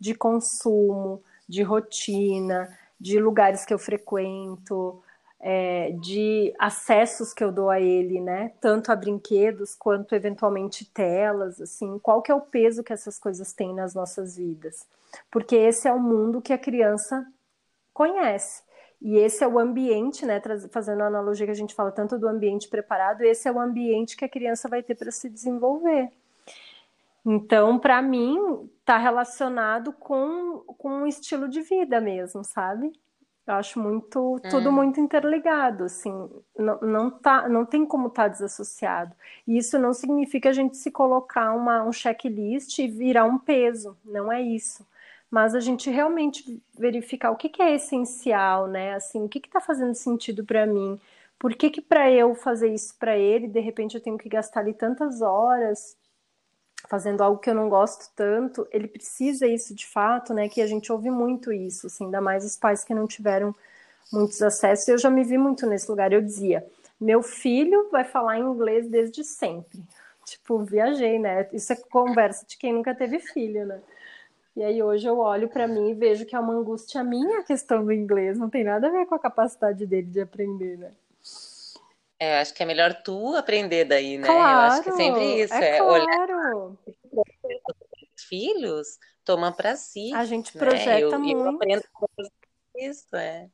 de 0.00 0.14
consumo, 0.14 1.22
de 1.46 1.62
rotina, 1.62 2.68
de 2.98 3.18
lugares 3.18 3.64
que 3.64 3.74
eu 3.74 3.78
frequento, 3.78 5.02
é, 5.40 5.92
de 6.00 6.54
acessos 6.58 7.32
que 7.32 7.44
eu 7.44 7.52
dou 7.52 7.70
a 7.70 7.80
ele, 7.80 8.20
né? 8.20 8.52
Tanto 8.60 8.90
a 8.90 8.96
brinquedos 8.96 9.74
quanto 9.74 10.14
eventualmente 10.14 10.84
telas, 10.84 11.60
assim, 11.60 11.98
qual 11.98 12.22
que 12.22 12.32
é 12.32 12.34
o 12.34 12.40
peso 12.40 12.82
que 12.82 12.92
essas 12.92 13.18
coisas 13.18 13.52
têm 13.52 13.74
nas 13.74 13.94
nossas 13.94 14.36
vidas? 14.36 14.86
Porque 15.30 15.54
esse 15.54 15.86
é 15.88 15.92
o 15.92 16.00
mundo 16.00 16.42
que 16.42 16.52
a 16.52 16.58
criança 16.58 17.26
conhece. 17.92 18.64
E 19.00 19.18
esse 19.18 19.44
é 19.44 19.48
o 19.48 19.58
ambiente, 19.58 20.24
né? 20.24 20.40
Fazendo 20.70 21.02
a 21.02 21.06
analogia 21.06 21.46
que 21.46 21.52
a 21.52 21.56
gente 21.56 21.74
fala 21.74 21.92
tanto 21.92 22.18
do 22.18 22.28
ambiente 22.28 22.68
preparado, 22.68 23.22
esse 23.22 23.46
é 23.46 23.52
o 23.52 23.60
ambiente 23.60 24.16
que 24.16 24.24
a 24.24 24.28
criança 24.28 24.68
vai 24.68 24.82
ter 24.82 24.94
para 24.94 25.10
se 25.10 25.28
desenvolver. 25.28 26.10
Então, 27.24 27.78
para 27.78 28.00
mim, 28.00 28.70
está 28.80 28.96
relacionado 28.96 29.92
com, 29.92 30.60
com 30.78 30.88
um 30.88 31.06
estilo 31.06 31.48
de 31.48 31.60
vida 31.60 32.00
mesmo, 32.00 32.44
sabe? 32.44 32.92
Eu 33.46 33.54
acho 33.54 33.78
muito 33.78 34.40
tudo 34.50 34.70
hum. 34.70 34.72
muito 34.72 35.00
interligado, 35.00 35.84
assim, 35.84 36.28
não, 36.58 36.80
não, 36.80 37.10
tá, 37.10 37.48
não 37.48 37.64
tem 37.64 37.86
como 37.86 38.08
estar 38.08 38.24
tá 38.24 38.28
desassociado. 38.28 39.14
E 39.46 39.56
isso 39.56 39.78
não 39.78 39.92
significa 39.92 40.48
a 40.48 40.52
gente 40.52 40.76
se 40.76 40.90
colocar 40.90 41.52
uma, 41.52 41.84
um 41.84 41.92
checklist 41.92 42.78
e 42.80 42.88
virar 42.88 43.24
um 43.24 43.38
peso, 43.38 43.96
não 44.04 44.32
é 44.32 44.42
isso. 44.42 44.84
Mas 45.30 45.54
a 45.54 45.60
gente 45.60 45.90
realmente 45.90 46.60
verificar 46.76 47.30
o 47.30 47.36
que, 47.36 47.48
que 47.48 47.62
é 47.62 47.74
essencial, 47.74 48.66
né? 48.66 48.94
Assim, 48.94 49.24
o 49.24 49.28
que 49.28 49.38
está 49.38 49.60
fazendo 49.60 49.94
sentido 49.94 50.44
para 50.44 50.66
mim? 50.66 50.98
Por 51.38 51.54
que, 51.54 51.70
que 51.70 51.80
para 51.80 52.10
eu 52.10 52.34
fazer 52.34 52.72
isso 52.72 52.96
para 52.98 53.16
ele, 53.16 53.46
de 53.46 53.60
repente 53.60 53.94
eu 53.94 54.00
tenho 54.00 54.18
que 54.18 54.28
gastar 54.28 54.60
ali 54.60 54.72
tantas 54.74 55.20
horas 55.20 55.96
fazendo 56.88 57.22
algo 57.22 57.40
que 57.40 57.50
eu 57.50 57.54
não 57.54 57.68
gosto 57.68 58.10
tanto, 58.14 58.66
ele 58.70 58.88
precisa 58.88 59.46
isso 59.46 59.74
de 59.74 59.86
fato, 59.86 60.32
né? 60.32 60.48
Que 60.48 60.60
a 60.60 60.66
gente 60.66 60.92
ouve 60.92 61.10
muito 61.10 61.52
isso, 61.52 61.86
assim, 61.86 62.04
ainda 62.06 62.20
mais 62.20 62.44
os 62.44 62.56
pais 62.56 62.84
que 62.84 62.94
não 62.94 63.06
tiveram 63.06 63.54
muitos 64.12 64.40
acessos. 64.42 64.88
Eu 64.88 64.98
já 64.98 65.10
me 65.10 65.24
vi 65.24 65.38
muito 65.38 65.66
nesse 65.66 65.90
lugar. 65.90 66.12
Eu 66.12 66.22
dizia: 66.22 66.66
meu 67.00 67.22
filho 67.22 67.88
vai 67.90 68.04
falar 68.04 68.38
inglês 68.38 68.88
desde 68.88 69.24
sempre. 69.24 69.82
Tipo, 70.26 70.58
viajei, 70.64 71.20
né? 71.20 71.48
Isso 71.52 71.72
é 71.72 71.76
conversa 71.76 72.44
de 72.44 72.56
quem 72.58 72.72
nunca 72.72 72.92
teve 72.92 73.20
filho, 73.20 73.64
né? 73.64 73.80
E 74.56 74.62
aí 74.64 74.82
hoje 74.82 75.06
eu 75.06 75.18
olho 75.18 75.48
para 75.48 75.68
mim 75.68 75.90
e 75.90 75.94
vejo 75.94 76.26
que 76.26 76.34
é 76.34 76.40
uma 76.40 76.54
angústia 76.54 77.04
minha 77.04 77.40
a 77.40 77.44
questão 77.44 77.84
do 77.84 77.92
inglês, 77.92 78.36
não 78.36 78.50
tem 78.50 78.64
nada 78.64 78.88
a 78.88 78.90
ver 78.90 79.06
com 79.06 79.14
a 79.14 79.20
capacidade 79.20 79.86
dele 79.86 80.08
de 80.08 80.20
aprender, 80.20 80.78
né? 80.78 80.90
É, 82.18 82.40
acho 82.40 82.54
que 82.54 82.62
é 82.62 82.66
melhor 82.66 82.94
tu 83.02 83.34
aprender 83.34 83.84
daí, 83.84 84.16
né? 84.16 84.26
Claro, 84.26 84.40
eu 84.40 84.72
acho 84.72 84.82
que 84.82 84.88
é 84.88 84.92
sempre 84.92 85.42
isso. 85.42 85.54
É, 85.54 85.68
é 85.68 85.78
claro. 85.78 85.92
olhar 85.92 86.26
filhos, 88.28 88.98
toma 89.24 89.52
para 89.52 89.76
si. 89.76 90.12
A 90.14 90.24
gente 90.24 90.52
projeta 90.52 90.94
né? 90.94 91.00
eu, 91.00 91.18
muito. 91.18 91.40
Eu 91.40 91.50
aprendo 91.50 91.84
isso, 92.76 93.16
é. 93.16 93.48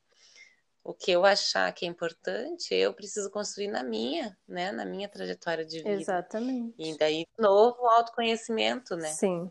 O 0.83 0.93
que 0.93 1.11
eu 1.11 1.23
achar 1.25 1.71
que 1.71 1.85
é 1.85 1.87
importante, 1.87 2.73
eu 2.73 2.93
preciso 2.93 3.29
construir 3.31 3.69
na 3.69 3.83
minha, 3.83 4.37
né? 4.47 4.71
Na 4.71 4.83
minha 4.83 5.07
trajetória 5.07 5.63
de 5.63 5.77
vida. 5.77 5.91
Exatamente. 5.91 6.75
E 6.77 6.97
daí, 6.97 7.25
de 7.25 7.41
novo, 7.41 7.85
autoconhecimento, 7.87 8.95
né? 8.97 9.09
Sim. 9.09 9.49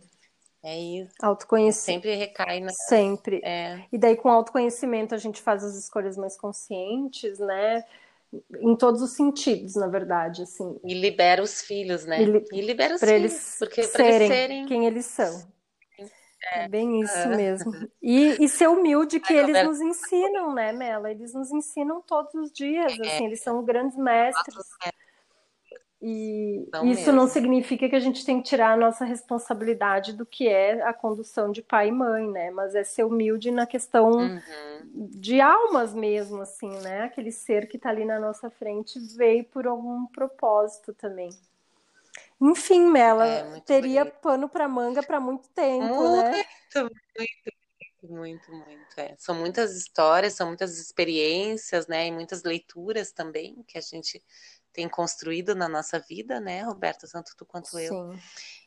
É 0.63 0.79
isso. 0.79 1.15
Autoconhecimento. 1.23 2.03
Sempre 2.03 2.15
recai 2.15 2.61
na. 2.61 2.71
Sempre. 2.71 3.41
É. 3.43 3.85
E 3.91 3.99
daí, 3.99 4.15
com 4.15 4.29
autoconhecimento, 4.29 5.15
a 5.15 5.19
gente 5.19 5.41
faz 5.41 5.65
as 5.65 5.75
escolhas 5.75 6.17
mais 6.17 6.37
conscientes, 6.37 7.39
né? 7.39 7.83
Em 8.61 8.77
todos 8.77 9.03
os 9.03 9.13
sentidos, 9.13 9.75
na 9.75 9.89
verdade, 9.89 10.43
assim. 10.43 10.79
E 10.85 10.95
libera 10.95 11.43
os 11.43 11.61
filhos, 11.61 12.05
né? 12.07 12.23
E, 12.23 12.25
li... 12.25 12.45
e 12.53 12.61
libera 12.61 12.95
os 12.95 13.01
filhos, 13.01 13.15
eles 13.15 13.57
porque 13.59 13.83
serem, 13.83 14.17
eles 14.17 14.29
serem 14.29 14.67
quem 14.67 14.87
eles 14.87 15.07
são. 15.07 15.53
É, 16.45 16.65
é 16.65 16.69
bem 16.69 17.01
isso 17.01 17.19
é. 17.19 17.37
mesmo. 17.37 17.73
E, 18.03 18.45
e 18.45 18.49
ser 18.49 18.69
humilde 18.69 19.21
que 19.21 19.33
eles 19.33 19.65
nos 19.65 19.81
ensinam, 19.81 20.53
né, 20.53 20.73
Mela? 20.73 21.11
Eles 21.11 21.33
nos 21.35 21.53
ensinam 21.53 22.01
todos 22.03 22.35
os 22.35 22.53
dias, 22.53 22.99
é. 22.99 23.07
assim, 23.07 23.27
eles 23.27 23.43
são 23.43 23.65
grandes 23.65 23.97
mestres. 23.97 24.57
E 26.05 26.69
não 26.73 26.85
isso 26.85 27.03
mesmo. 27.03 27.13
não 27.13 27.29
significa 27.29 27.89
que 27.89 27.95
a 27.95 28.01
gente 28.01 28.27
tem 28.27 28.43
que 28.43 28.49
tirar 28.49 28.73
a 28.73 28.77
nossa 28.77 29.05
responsabilidade 29.05 30.13
do 30.13 30.27
que 30.27 30.49
é 30.49 30.83
a 30.83 30.93
condução 30.93 31.53
de 31.53 31.63
pai 31.63 31.89
e 31.89 31.93
mãe, 31.93 32.29
né? 32.29 32.51
Mas 32.51 32.75
é 32.75 32.83
ser 32.83 33.05
humilde 33.05 33.53
na 33.53 33.67
questão 33.67 34.11
uhum. 34.11 34.41
de 34.93 35.41
almas 35.41 35.95
mesmo, 35.95 36.43
assim, 36.43 36.71
né? 36.81 37.03
Aquele 37.05 37.31
ser 37.31 37.69
que 37.69 37.77
está 37.77 37.91
ali 37.91 38.05
na 38.05 38.19
nossa 38.19 38.51
frente 38.51 38.99
veio 39.17 39.45
por 39.45 39.65
algum 39.65 40.07
propósito 40.07 40.93
também. 40.93 41.31
Enfim, 42.41 42.91
Mela, 42.91 43.25
é, 43.25 43.61
teria 43.61 44.05
bonito. 44.05 44.21
pano 44.21 44.49
para 44.49 44.67
manga 44.67 45.05
para 45.05 45.21
muito 45.21 45.49
tempo, 45.51 45.85
muito, 45.87 46.17
né? 46.17 46.33
Muito, 46.75 46.95
muito, 47.17 47.62
muito. 48.09 48.51
É. 48.97 49.15
São 49.19 49.35
muitas 49.35 49.77
histórias, 49.77 50.35
são 50.35 50.49
muitas 50.49 50.79
experiências, 50.79 51.87
né? 51.87 52.07
E 52.07 52.13
muitas 52.13 52.43
leituras 52.43 53.13
também 53.13 53.63
que 53.67 53.79
a 53.79 53.81
gente 53.81 54.23
tem 54.73 54.89
construído 54.89 55.55
na 55.55 55.69
nossa 55.69 56.01
vida, 56.01 56.41
né, 56.41 56.63
Roberta, 56.63 57.07
tanto 57.07 57.33
tu 57.37 57.45
quanto 57.45 57.79
eu. 57.79 58.13
Sim. 58.13 58.21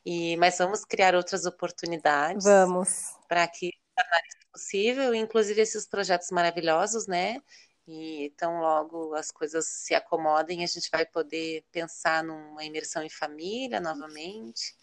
E 0.06 0.38
mas 0.38 0.58
vamos 0.58 0.86
criar 0.86 1.16
outras 1.16 1.46
oportunidades. 1.46 2.46
Vamos. 2.46 3.16
Para 3.28 3.48
que 3.48 3.72
tornar 3.96 4.22
isso 4.28 4.48
possível, 4.52 5.16
inclusive 5.16 5.62
esses 5.62 5.88
projetos 5.88 6.30
maravilhosos, 6.30 7.08
né? 7.08 7.42
E 7.88 8.34
tão 8.38 8.60
logo 8.60 9.14
as 9.14 9.32
coisas 9.32 9.66
se 9.68 9.94
acomodem, 9.94 10.64
a 10.64 10.68
gente 10.68 10.90
vai 10.92 11.06
poder 11.06 11.64
pensar 11.72 12.24
numa 12.24 12.64
imersão 12.64 13.04
em 13.04 13.10
família 13.10 13.80
novamente. 13.80 14.76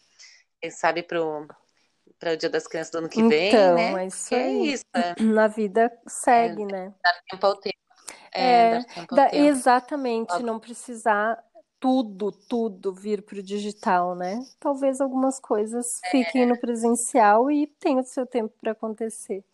Quem 0.61 0.71
sabe 0.71 1.03
para 1.03 1.21
o 1.23 1.47
para 2.19 2.33
o 2.33 2.37
Dia 2.37 2.51
das 2.51 2.67
Crianças 2.67 2.91
do 2.91 2.99
ano 2.99 3.09
que 3.09 3.21
então, 3.21 3.31
vem, 3.75 3.95
né? 3.95 4.03
É 4.03 4.07
isso, 4.07 4.35
é 4.35 4.51
isso. 4.51 4.85
É. 4.95 5.23
Na 5.23 5.47
vida 5.49 5.93
segue, 6.07 6.63
é, 6.63 6.67
né? 6.67 6.95
Dar 7.03 7.21
tempo 7.31 7.47
ao 7.47 7.57
tempo. 7.57 7.77
É, 8.35 8.77
é 8.77 8.85
da, 9.11 9.35
exatamente, 9.35 10.43
não 10.43 10.59
precisar 10.59 11.43
tudo, 11.79 12.31
tudo 12.31 12.95
vir 12.95 13.23
para 13.23 13.41
o 13.41 13.43
digital, 13.43 14.15
né? 14.15 14.41
Talvez 14.61 15.01
algumas 15.01 15.41
coisas 15.41 16.01
é. 16.05 16.11
fiquem 16.11 16.47
no 16.47 16.59
presencial 16.59 17.51
e 17.51 17.67
tenham 17.67 18.01
o 18.01 18.05
seu 18.05 18.25
tempo 18.25 18.55
para 18.61 18.73
acontecer. 18.73 19.45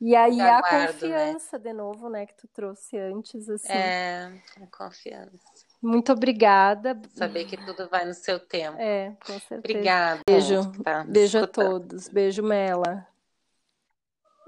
E 0.00 0.14
aí 0.14 0.40
a 0.40 0.60
né? 0.60 0.86
confiança, 0.86 1.58
né? 1.58 1.64
de 1.64 1.72
novo, 1.72 2.08
né, 2.08 2.26
que 2.26 2.34
tu 2.34 2.46
trouxe 2.48 2.96
antes, 2.98 3.48
assim. 3.48 3.72
É, 3.72 4.32
a 4.60 4.66
confiança. 4.66 5.67
Muito 5.80 6.12
obrigada. 6.12 7.00
Saber 7.14 7.44
que 7.44 7.56
tudo 7.56 7.88
vai 7.88 8.04
no 8.04 8.14
seu 8.14 8.40
tempo. 8.40 8.76
É, 8.78 9.16
com 9.24 9.38
certeza. 9.38 9.58
Obrigada. 9.58 10.20
Beijo. 10.28 10.72
Tá 10.82 11.04
Beijo 11.04 11.38
a 11.38 11.46
todos. 11.46 12.08
Beijo, 12.08 12.42
Mela. 12.42 13.06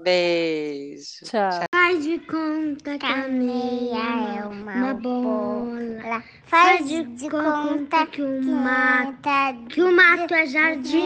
Beijo. 0.01 1.25
Tchau. 1.25 1.65
Faz 1.73 2.03
de 2.03 2.19
conta 2.19 2.97
que 2.97 3.05
a 3.05 3.27
meia 3.27 4.39
é 4.39 4.45
uma, 4.45 4.73
uma 4.73 4.93
bola. 4.95 6.23
Faz 6.45 6.87
de, 6.87 7.03
de 7.03 7.29
conta 7.29 8.07
que 8.07 8.21
o 8.21 8.41
mato, 8.41 9.67
que 9.69 9.81
o 9.81 9.91
mato 9.91 10.33
é 10.33 10.47
jardim. 10.47 10.97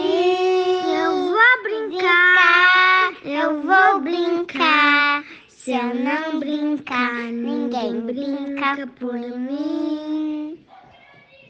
Eu 0.92 1.12
vou 1.12 1.62
brincar, 1.62 3.12
eu 3.22 3.62
Se 5.66 5.72
eu 5.72 5.92
não 5.96 6.38
brincar, 6.38 7.24
ninguém 7.32 8.00
brinca 8.02 8.86
por 9.00 9.14
mim. 9.14 10.64